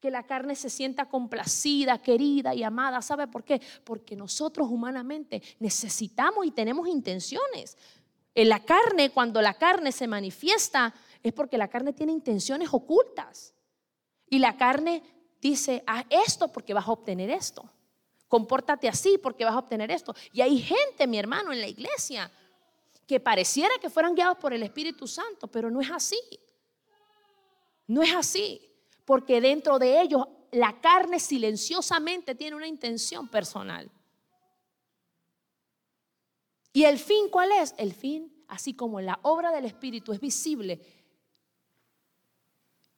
que 0.00 0.10
la 0.10 0.22
carne 0.22 0.56
se 0.56 0.70
sienta 0.70 1.10
complacida, 1.10 1.98
querida 1.98 2.54
y 2.54 2.62
amada. 2.62 3.02
¿Sabe 3.02 3.26
por 3.26 3.44
qué? 3.44 3.60
Porque 3.84 4.16
nosotros 4.16 4.68
humanamente 4.70 5.42
necesitamos 5.58 6.46
y 6.46 6.50
tenemos 6.52 6.88
intenciones. 6.88 7.76
En 8.34 8.48
la 8.48 8.60
carne, 8.60 9.10
cuando 9.10 9.42
la 9.42 9.52
carne 9.52 9.92
se 9.92 10.08
manifiesta, 10.08 10.94
es 11.22 11.34
porque 11.34 11.58
la 11.58 11.68
carne 11.68 11.92
tiene 11.92 12.12
intenciones 12.12 12.70
ocultas. 12.72 13.52
Y 14.30 14.38
la 14.38 14.56
carne 14.56 15.02
dice, 15.42 15.84
haz 15.86 16.06
esto 16.08 16.48
porque 16.48 16.72
vas 16.72 16.88
a 16.88 16.92
obtener 16.92 17.28
esto. 17.28 17.70
Compórtate 18.32 18.88
así 18.88 19.18
porque 19.18 19.44
vas 19.44 19.52
a 19.52 19.58
obtener 19.58 19.90
esto. 19.90 20.14
Y 20.32 20.40
hay 20.40 20.58
gente, 20.58 21.06
mi 21.06 21.18
hermano, 21.18 21.52
en 21.52 21.60
la 21.60 21.68
iglesia 21.68 22.32
que 23.06 23.20
pareciera 23.20 23.74
que 23.78 23.90
fueran 23.90 24.14
guiados 24.14 24.38
por 24.38 24.54
el 24.54 24.62
Espíritu 24.62 25.06
Santo, 25.06 25.48
pero 25.48 25.70
no 25.70 25.82
es 25.82 25.90
así. 25.90 26.18
No 27.88 28.02
es 28.02 28.14
así 28.14 28.58
porque 29.04 29.42
dentro 29.42 29.78
de 29.78 30.00
ellos 30.00 30.26
la 30.50 30.80
carne 30.80 31.20
silenciosamente 31.20 32.34
tiene 32.34 32.56
una 32.56 32.66
intención 32.66 33.28
personal. 33.28 33.90
¿Y 36.72 36.84
el 36.84 36.98
fin 36.98 37.28
cuál 37.28 37.52
es? 37.52 37.74
El 37.76 37.92
fin, 37.92 38.46
así 38.48 38.72
como 38.72 39.02
la 39.02 39.20
obra 39.24 39.52
del 39.52 39.66
Espíritu 39.66 40.10
es 40.10 40.20
visible, 40.20 40.80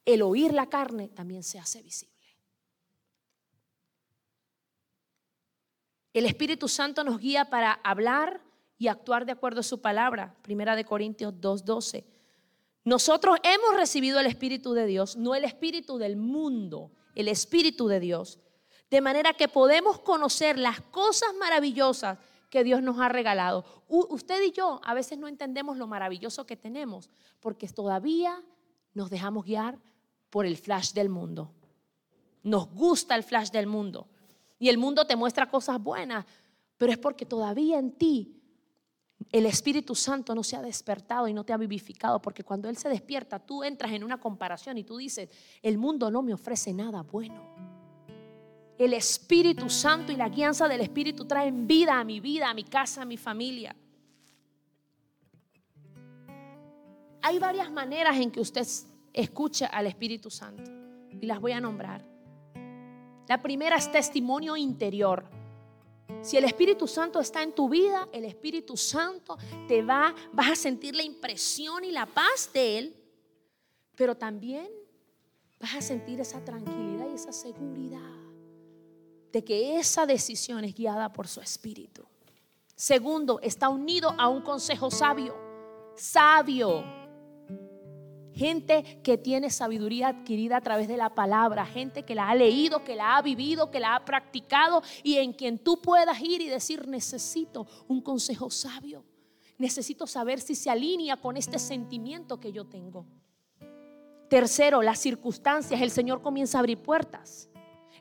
el 0.05 0.21
oír 0.21 0.53
la 0.53 0.69
carne 0.69 1.09
también 1.09 1.43
se 1.43 1.59
hace 1.59 1.81
visible. 1.83 2.14
El 6.15 6.25
Espíritu 6.25 6.69
Santo 6.69 7.03
nos 7.03 7.19
guía 7.19 7.49
para 7.49 7.73
hablar 7.83 8.39
y 8.77 8.87
actuar 8.87 9.25
de 9.25 9.33
acuerdo 9.33 9.59
a 9.59 9.63
su 9.63 9.81
palabra. 9.81 10.33
Primera 10.43 10.77
de 10.77 10.85
Corintios 10.85 11.33
2:12. 11.41 12.05
Nosotros 12.85 13.37
hemos 13.43 13.75
recibido 13.75 14.21
el 14.21 14.25
Espíritu 14.25 14.71
de 14.71 14.85
Dios, 14.85 15.17
no 15.17 15.35
el 15.35 15.43
Espíritu 15.43 15.97
del 15.97 16.15
mundo, 16.15 16.93
el 17.15 17.27
Espíritu 17.27 17.89
de 17.89 17.99
Dios. 17.99 18.39
De 18.89 19.01
manera 19.01 19.33
que 19.33 19.49
podemos 19.49 19.99
conocer 19.99 20.57
las 20.57 20.79
cosas 20.79 21.35
maravillosas 21.37 22.17
que 22.49 22.63
Dios 22.63 22.81
nos 22.81 22.97
ha 23.01 23.09
regalado. 23.09 23.65
usted 23.89 24.41
y 24.41 24.53
yo 24.53 24.79
a 24.85 24.93
veces 24.93 25.17
no 25.17 25.27
entendemos 25.27 25.75
lo 25.75 25.85
maravilloso 25.85 26.45
que 26.45 26.55
tenemos 26.55 27.09
porque 27.41 27.67
todavía 27.67 28.41
nos 28.93 29.09
dejamos 29.09 29.43
guiar 29.43 29.79
por 30.29 30.45
el 30.45 30.55
flash 30.55 30.93
del 30.93 31.09
mundo. 31.09 31.51
Nos 32.41 32.69
gusta 32.71 33.15
el 33.15 33.23
flash 33.23 33.49
del 33.49 33.67
mundo. 33.67 34.07
Y 34.65 34.69
el 34.69 34.79
mundo 34.79 35.05
te 35.05 35.15
muestra 35.15 35.47
cosas 35.47 35.79
buenas, 35.79 36.25
pero 36.75 36.91
es 36.91 36.97
porque 36.97 37.23
todavía 37.23 37.77
en 37.77 37.91
ti 37.91 38.41
el 39.31 39.45
Espíritu 39.45 39.93
Santo 39.93 40.33
no 40.33 40.41
se 40.41 40.55
ha 40.55 40.61
despertado 40.63 41.27
y 41.27 41.35
no 41.35 41.43
te 41.43 41.53
ha 41.53 41.57
vivificado, 41.57 42.19
porque 42.19 42.43
cuando 42.43 42.67
Él 42.67 42.75
se 42.75 42.89
despierta, 42.89 43.37
tú 43.37 43.63
entras 43.63 43.91
en 43.91 44.03
una 44.03 44.19
comparación 44.19 44.79
y 44.79 44.83
tú 44.83 44.97
dices, 44.97 45.29
el 45.61 45.77
mundo 45.77 46.09
no 46.09 46.23
me 46.23 46.33
ofrece 46.33 46.73
nada 46.73 47.03
bueno. 47.03 47.43
El 48.79 48.95
Espíritu 48.95 49.69
Santo 49.69 50.11
y 50.11 50.15
la 50.15 50.29
guianza 50.29 50.67
del 50.67 50.81
Espíritu 50.81 51.25
traen 51.25 51.67
vida 51.67 51.99
a 51.99 52.03
mi 52.03 52.19
vida, 52.19 52.49
a 52.49 52.55
mi 52.55 52.63
casa, 52.63 53.03
a 53.03 53.05
mi 53.05 53.17
familia. 53.17 53.75
Hay 57.21 57.37
varias 57.37 57.69
maneras 57.69 58.17
en 58.17 58.31
que 58.31 58.39
usted 58.39 58.65
escucha 59.13 59.67
al 59.67 59.85
Espíritu 59.85 60.31
Santo 60.31 60.71
y 61.11 61.27
las 61.27 61.39
voy 61.39 61.51
a 61.51 61.61
nombrar. 61.61 62.14
La 63.27 63.41
primera 63.41 63.77
es 63.77 63.91
testimonio 63.91 64.55
interior. 64.55 65.25
Si 66.21 66.37
el 66.37 66.43
Espíritu 66.43 66.87
Santo 66.87 67.19
está 67.19 67.41
en 67.43 67.53
tu 67.53 67.69
vida, 67.69 68.07
el 68.11 68.25
Espíritu 68.25 68.77
Santo 68.77 69.37
te 69.67 69.81
va, 69.81 70.13
vas 70.33 70.51
a 70.51 70.55
sentir 70.55 70.95
la 70.95 71.03
impresión 71.03 71.83
y 71.83 71.91
la 71.91 72.05
paz 72.05 72.49
de 72.53 72.77
Él, 72.77 72.95
pero 73.95 74.15
también 74.15 74.67
vas 75.59 75.75
a 75.75 75.81
sentir 75.81 76.19
esa 76.19 76.43
tranquilidad 76.43 77.07
y 77.11 77.15
esa 77.15 77.31
seguridad 77.31 77.99
de 79.31 79.43
que 79.43 79.77
esa 79.77 80.05
decisión 80.05 80.63
es 80.63 80.75
guiada 80.75 81.11
por 81.11 81.27
su 81.27 81.41
Espíritu. 81.41 82.05
Segundo, 82.75 83.39
está 83.41 83.69
unido 83.69 84.13
a 84.17 84.27
un 84.27 84.41
consejo 84.41 84.91
sabio, 84.91 85.35
sabio 85.95 87.04
gente 88.35 88.99
que 89.03 89.17
tiene 89.17 89.49
sabiduría 89.49 90.09
adquirida 90.09 90.57
a 90.57 90.61
través 90.61 90.87
de 90.87 90.97
la 90.97 91.15
palabra, 91.15 91.65
gente 91.65 92.03
que 92.03 92.15
la 92.15 92.29
ha 92.29 92.35
leído, 92.35 92.83
que 92.83 92.95
la 92.95 93.17
ha 93.17 93.21
vivido, 93.21 93.71
que 93.71 93.79
la 93.79 93.95
ha 93.95 94.05
practicado 94.05 94.83
y 95.03 95.17
en 95.17 95.33
quien 95.33 95.57
tú 95.57 95.81
puedas 95.81 96.21
ir 96.21 96.41
y 96.41 96.49
decir, 96.49 96.87
necesito 96.87 97.65
un 97.87 98.01
consejo 98.01 98.49
sabio, 98.49 99.05
necesito 99.57 100.05
saber 100.05 100.39
si 100.41 100.53
se 100.53 100.69
alinea 100.69 101.17
con 101.17 101.37
este 101.37 101.57
sentimiento 101.57 102.39
que 102.39 102.51
yo 102.51 102.65
tengo. 102.65 103.05
Tercero, 104.29 104.81
las 104.81 104.99
circunstancias, 104.99 105.81
el 105.81 105.91
Señor 105.91 106.21
comienza 106.21 106.57
a 106.57 106.59
abrir 106.59 106.79
puertas, 106.79 107.49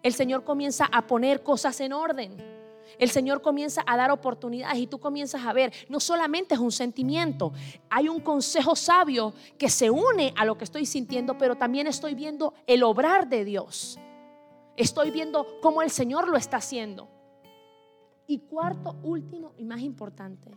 el 0.03 0.15
Señor 0.15 0.45
comienza 0.45 0.87
a 0.87 1.07
poner 1.07 1.43
cosas 1.43 1.81
en 1.81 1.93
orden. 1.93 2.54
El 2.99 3.11
Señor 3.11 3.43
comienza 3.43 3.83
a 3.87 3.97
dar 3.97 4.11
oportunidades 4.11 4.79
y 4.79 4.87
tú 4.87 4.99
comienzas 4.99 5.45
a 5.45 5.53
ver, 5.53 5.73
no 5.89 6.01
solamente 6.01 6.55
es 6.55 6.61
un 6.61 6.73
sentimiento, 6.73 7.53
hay 7.91 8.09
un 8.09 8.21
consejo 8.21 8.77
sabio 8.77 9.35
que 9.59 9.69
se 9.69 9.91
une 9.91 10.33
a 10.37 10.45
lo 10.45 10.57
que 10.57 10.65
estoy 10.65 10.87
sintiendo, 10.87 11.37
pero 11.39 11.57
también 11.57 11.87
estoy 11.87 12.15
viendo 12.15 12.55
el 12.67 12.83
obrar 12.83 13.29
de 13.29 13.45
Dios. 13.45 13.99
Estoy 14.77 15.11
viendo 15.11 15.47
cómo 15.61 15.83
el 15.83 15.91
Señor 15.91 16.29
lo 16.29 16.37
está 16.37 16.57
haciendo. 16.57 17.09
Y 18.27 18.39
cuarto, 18.39 18.97
último 19.03 19.53
y 19.57 19.65
más 19.65 19.81
importante, 19.81 20.51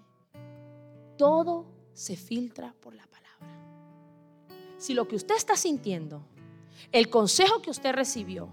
todo 1.18 1.66
se 1.94 2.16
filtra 2.16 2.74
por 2.80 2.96
la 2.96 3.06
palabra. 3.08 3.18
Si 4.78 4.94
lo 4.94 5.08
que 5.08 5.16
usted 5.16 5.36
está 5.36 5.56
sintiendo, 5.56 6.24
el 6.92 7.10
consejo 7.10 7.62
que 7.62 7.72
usted 7.72 7.94
recibió, 7.94 8.50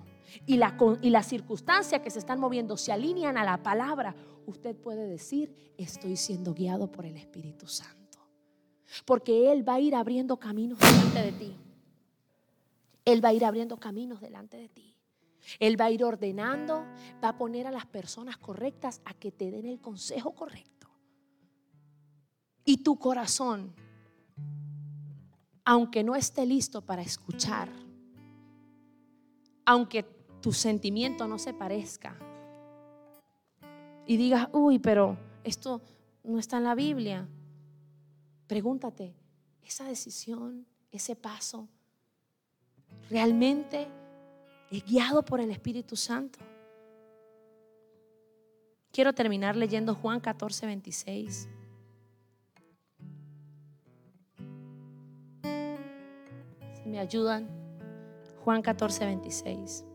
y 0.46 0.56
la, 0.56 0.76
y 1.00 1.10
la 1.10 1.22
circunstancia 1.22 2.02
que 2.02 2.10
se 2.10 2.18
están 2.18 2.40
moviendo 2.40 2.76
se 2.76 2.92
alinean 2.92 3.36
a 3.36 3.44
la 3.44 3.62
palabra, 3.62 4.14
usted 4.46 4.76
puede 4.76 5.06
decir, 5.06 5.74
estoy 5.76 6.16
siendo 6.16 6.54
guiado 6.54 6.90
por 6.90 7.06
el 7.06 7.16
Espíritu 7.16 7.66
Santo. 7.66 8.18
Porque 9.04 9.52
Él 9.52 9.68
va 9.68 9.74
a 9.74 9.80
ir 9.80 9.94
abriendo 9.94 10.36
caminos 10.38 10.78
delante 10.78 11.22
de 11.22 11.32
ti. 11.32 11.56
Él 13.04 13.24
va 13.24 13.30
a 13.30 13.34
ir 13.34 13.44
abriendo 13.44 13.76
caminos 13.78 14.20
delante 14.20 14.56
de 14.56 14.68
ti. 14.68 14.96
Él 15.58 15.78
va 15.78 15.86
a 15.86 15.90
ir 15.90 16.04
ordenando, 16.04 16.86
va 17.22 17.30
a 17.30 17.38
poner 17.38 17.66
a 17.66 17.70
las 17.70 17.86
personas 17.86 18.38
correctas 18.38 19.00
a 19.04 19.14
que 19.14 19.30
te 19.30 19.50
den 19.50 19.66
el 19.66 19.80
consejo 19.80 20.34
correcto. 20.34 20.88
Y 22.64 22.78
tu 22.78 22.98
corazón, 22.98 23.74
aunque 25.64 26.02
no 26.02 26.16
esté 26.16 26.46
listo 26.46 26.80
para 26.80 27.02
escuchar, 27.02 27.68
aunque 29.66 30.02
tu 30.44 30.52
sentimiento 30.52 31.26
no 31.26 31.38
se 31.38 31.54
parezca. 31.54 32.14
Y 34.06 34.18
digas, 34.18 34.50
uy, 34.52 34.78
pero 34.78 35.16
esto 35.42 35.80
no 36.22 36.38
está 36.38 36.58
en 36.58 36.64
la 36.64 36.74
Biblia. 36.74 37.26
Pregúntate, 38.46 39.14
esa 39.62 39.84
decisión, 39.84 40.66
ese 40.90 41.16
paso, 41.16 41.66
realmente 43.08 43.88
es 44.70 44.84
guiado 44.84 45.24
por 45.24 45.40
el 45.40 45.50
Espíritu 45.50 45.96
Santo. 45.96 46.38
Quiero 48.92 49.14
terminar 49.14 49.56
leyendo 49.56 49.94
Juan 49.94 50.20
14, 50.20 50.66
26. 50.66 51.48
Si 56.74 56.88
me 56.90 56.98
ayudan, 56.98 57.48
Juan 58.44 58.60
14, 58.60 59.06
26. 59.06 59.86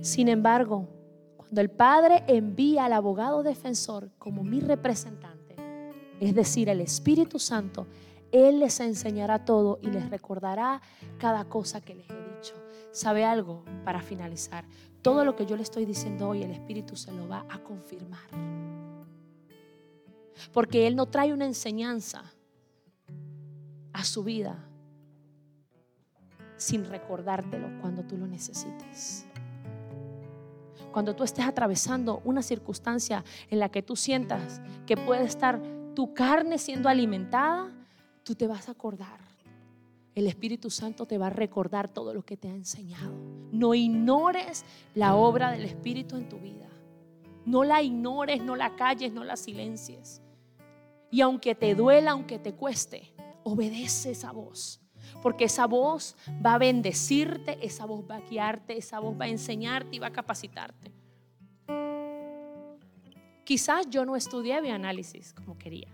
Sin 0.00 0.28
embargo, 0.28 0.88
Cuando 1.48 1.62
el 1.62 1.70
Padre 1.70 2.24
envía 2.26 2.84
al 2.84 2.92
abogado 2.92 3.42
defensor 3.42 4.10
como 4.18 4.44
mi 4.44 4.60
representante, 4.60 5.56
es 6.20 6.34
decir, 6.34 6.68
el 6.68 6.82
Espíritu 6.82 7.38
Santo, 7.38 7.86
Él 8.30 8.60
les 8.60 8.80
enseñará 8.80 9.46
todo 9.46 9.78
y 9.80 9.86
les 9.86 10.10
recordará 10.10 10.82
cada 11.16 11.46
cosa 11.46 11.80
que 11.80 11.94
les 11.94 12.10
he 12.10 12.36
dicho. 12.36 12.54
¿Sabe 12.92 13.24
algo? 13.24 13.64
Para 13.82 14.02
finalizar, 14.02 14.66
todo 15.00 15.24
lo 15.24 15.36
que 15.36 15.46
yo 15.46 15.56
le 15.56 15.62
estoy 15.62 15.86
diciendo 15.86 16.28
hoy, 16.28 16.42
el 16.42 16.50
Espíritu 16.50 16.96
se 16.96 17.12
lo 17.12 17.26
va 17.26 17.46
a 17.48 17.60
confirmar. 17.60 18.28
Porque 20.52 20.86
Él 20.86 20.96
no 20.96 21.06
trae 21.06 21.32
una 21.32 21.46
enseñanza 21.46 22.24
a 23.94 24.04
su 24.04 24.22
vida 24.22 24.68
sin 26.58 26.84
recordártelo 26.84 27.80
cuando 27.80 28.02
tú 28.02 28.18
lo 28.18 28.26
necesites. 28.26 29.27
Cuando 30.92 31.14
tú 31.14 31.24
estés 31.24 31.44
atravesando 31.44 32.20
una 32.24 32.42
circunstancia 32.42 33.24
en 33.50 33.58
la 33.58 33.68
que 33.68 33.82
tú 33.82 33.96
sientas 33.96 34.60
que 34.86 34.96
puede 34.96 35.24
estar 35.24 35.60
tu 35.94 36.14
carne 36.14 36.58
siendo 36.58 36.88
alimentada, 36.88 37.70
tú 38.22 38.34
te 38.34 38.46
vas 38.46 38.68
a 38.68 38.72
acordar. 38.72 39.20
El 40.14 40.26
Espíritu 40.26 40.70
Santo 40.70 41.06
te 41.06 41.18
va 41.18 41.28
a 41.28 41.30
recordar 41.30 41.88
todo 41.88 42.12
lo 42.12 42.24
que 42.24 42.36
te 42.36 42.48
ha 42.48 42.54
enseñado. 42.54 43.14
No 43.52 43.74
ignores 43.74 44.64
la 44.94 45.14
obra 45.14 45.52
del 45.52 45.64
Espíritu 45.64 46.16
en 46.16 46.28
tu 46.28 46.38
vida. 46.38 46.68
No 47.44 47.64
la 47.64 47.82
ignores, 47.82 48.42
no 48.42 48.56
la 48.56 48.74
calles, 48.74 49.12
no 49.12 49.24
la 49.24 49.36
silencies. 49.36 50.20
Y 51.10 51.20
aunque 51.20 51.54
te 51.54 51.74
duela, 51.74 52.10
aunque 52.10 52.38
te 52.38 52.52
cueste, 52.52 53.14
obedece 53.44 54.10
esa 54.10 54.32
voz. 54.32 54.80
Porque 55.22 55.44
esa 55.44 55.66
voz 55.66 56.16
va 56.44 56.54
a 56.54 56.58
bendecirte, 56.58 57.58
esa 57.60 57.86
voz 57.86 58.04
va 58.08 58.16
a 58.16 58.20
guiarte, 58.20 58.76
esa 58.76 59.00
voz 59.00 59.18
va 59.20 59.24
a 59.24 59.28
enseñarte 59.28 59.96
y 59.96 59.98
va 59.98 60.08
a 60.08 60.12
capacitarte. 60.12 60.92
Quizás 63.44 63.88
yo 63.88 64.04
no 64.04 64.14
estudié 64.14 64.60
bioanálisis 64.60 65.32
como 65.32 65.56
quería. 65.56 65.88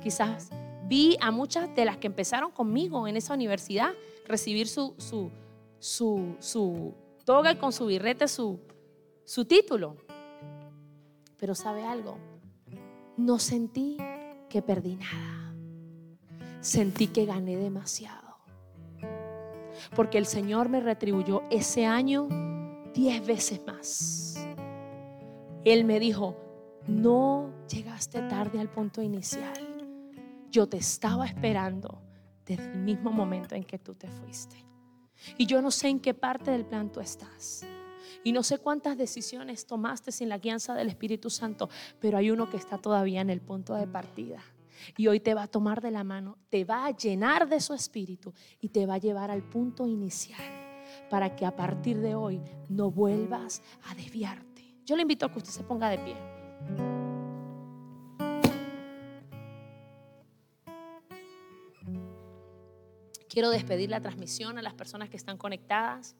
Quizás 0.00 0.50
vi 0.86 1.16
a 1.20 1.30
muchas 1.30 1.74
de 1.74 1.84
las 1.84 1.96
que 1.96 2.06
empezaron 2.06 2.52
conmigo 2.52 3.08
en 3.08 3.16
esa 3.16 3.34
universidad 3.34 3.90
recibir 4.26 4.68
su, 4.68 4.94
su, 4.98 5.30
su, 5.78 6.36
su 6.38 6.94
toga 7.24 7.58
con 7.58 7.72
su 7.72 7.86
birrete, 7.86 8.28
su, 8.28 8.60
su 9.24 9.44
título. 9.44 9.96
Pero 11.38 11.54
sabe 11.54 11.84
algo, 11.84 12.16
no 13.16 13.38
sentí 13.38 13.98
que 14.48 14.62
perdí 14.62 14.96
nada. 14.96 15.47
Sentí 16.60 17.06
que 17.08 17.24
gané 17.24 17.56
demasiado. 17.56 18.36
Porque 19.94 20.18
el 20.18 20.26
Señor 20.26 20.68
me 20.68 20.80
retribuyó 20.80 21.42
ese 21.50 21.86
año 21.86 22.28
diez 22.94 23.24
veces 23.24 23.60
más. 23.66 24.46
Él 25.64 25.84
me 25.84 26.00
dijo, 26.00 26.36
no 26.86 27.52
llegaste 27.68 28.20
tarde 28.22 28.58
al 28.58 28.70
punto 28.70 29.02
inicial. 29.02 29.52
Yo 30.50 30.68
te 30.68 30.78
estaba 30.78 31.26
esperando 31.26 32.02
desde 32.44 32.72
el 32.72 32.78
mismo 32.78 33.12
momento 33.12 33.54
en 33.54 33.64
que 33.64 33.78
tú 33.78 33.94
te 33.94 34.08
fuiste. 34.08 34.56
Y 35.36 35.46
yo 35.46 35.60
no 35.62 35.70
sé 35.70 35.88
en 35.88 36.00
qué 36.00 36.14
parte 36.14 36.50
del 36.50 36.64
plan 36.64 36.90
tú 36.90 37.00
estás. 37.00 37.64
Y 38.24 38.32
no 38.32 38.42
sé 38.42 38.58
cuántas 38.58 38.96
decisiones 38.96 39.66
tomaste 39.66 40.10
sin 40.10 40.28
la 40.28 40.38
guianza 40.38 40.74
del 40.74 40.88
Espíritu 40.88 41.30
Santo, 41.30 41.68
pero 42.00 42.18
hay 42.18 42.30
uno 42.30 42.50
que 42.50 42.56
está 42.56 42.78
todavía 42.78 43.20
en 43.20 43.30
el 43.30 43.40
punto 43.40 43.74
de 43.74 43.86
partida. 43.86 44.42
Y 44.96 45.06
hoy 45.06 45.20
te 45.20 45.34
va 45.34 45.44
a 45.44 45.48
tomar 45.48 45.80
de 45.80 45.90
la 45.90 46.04
mano, 46.04 46.38
te 46.48 46.64
va 46.64 46.86
a 46.86 46.96
llenar 46.96 47.48
de 47.48 47.60
su 47.60 47.74
espíritu 47.74 48.32
y 48.60 48.68
te 48.68 48.86
va 48.86 48.94
a 48.94 48.98
llevar 48.98 49.30
al 49.30 49.42
punto 49.42 49.86
inicial 49.86 50.40
para 51.10 51.34
que 51.36 51.46
a 51.46 51.54
partir 51.54 51.98
de 52.00 52.14
hoy 52.14 52.40
no 52.68 52.90
vuelvas 52.90 53.62
a 53.90 53.94
desviarte. 53.94 54.76
Yo 54.84 54.96
le 54.96 55.02
invito 55.02 55.26
a 55.26 55.32
que 55.32 55.38
usted 55.38 55.50
se 55.50 55.64
ponga 55.64 55.90
de 55.90 55.98
pie. 55.98 56.16
Quiero 63.28 63.50
despedir 63.50 63.90
la 63.90 64.00
transmisión 64.00 64.58
a 64.58 64.62
las 64.62 64.74
personas 64.74 65.10
que 65.10 65.16
están 65.16 65.36
conectadas. 65.36 66.16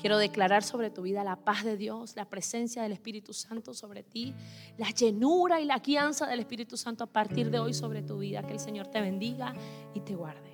Quiero 0.00 0.18
declarar 0.18 0.62
sobre 0.62 0.90
tu 0.90 1.02
vida 1.02 1.24
la 1.24 1.36
paz 1.36 1.64
de 1.64 1.76
Dios, 1.76 2.14
la 2.16 2.26
presencia 2.26 2.82
del 2.82 2.92
Espíritu 2.92 3.32
Santo 3.32 3.72
sobre 3.74 4.02
ti, 4.02 4.34
la 4.76 4.90
llenura 4.90 5.60
y 5.60 5.64
la 5.64 5.78
guianza 5.78 6.26
del 6.26 6.40
Espíritu 6.40 6.76
Santo 6.76 7.04
a 7.04 7.06
partir 7.06 7.50
de 7.50 7.58
hoy 7.58 7.74
sobre 7.74 8.02
tu 8.02 8.18
vida. 8.18 8.42
Que 8.42 8.52
el 8.52 8.60
Señor 8.60 8.88
te 8.88 9.00
bendiga 9.00 9.54
y 9.94 10.00
te 10.00 10.14
guarde. 10.14 10.53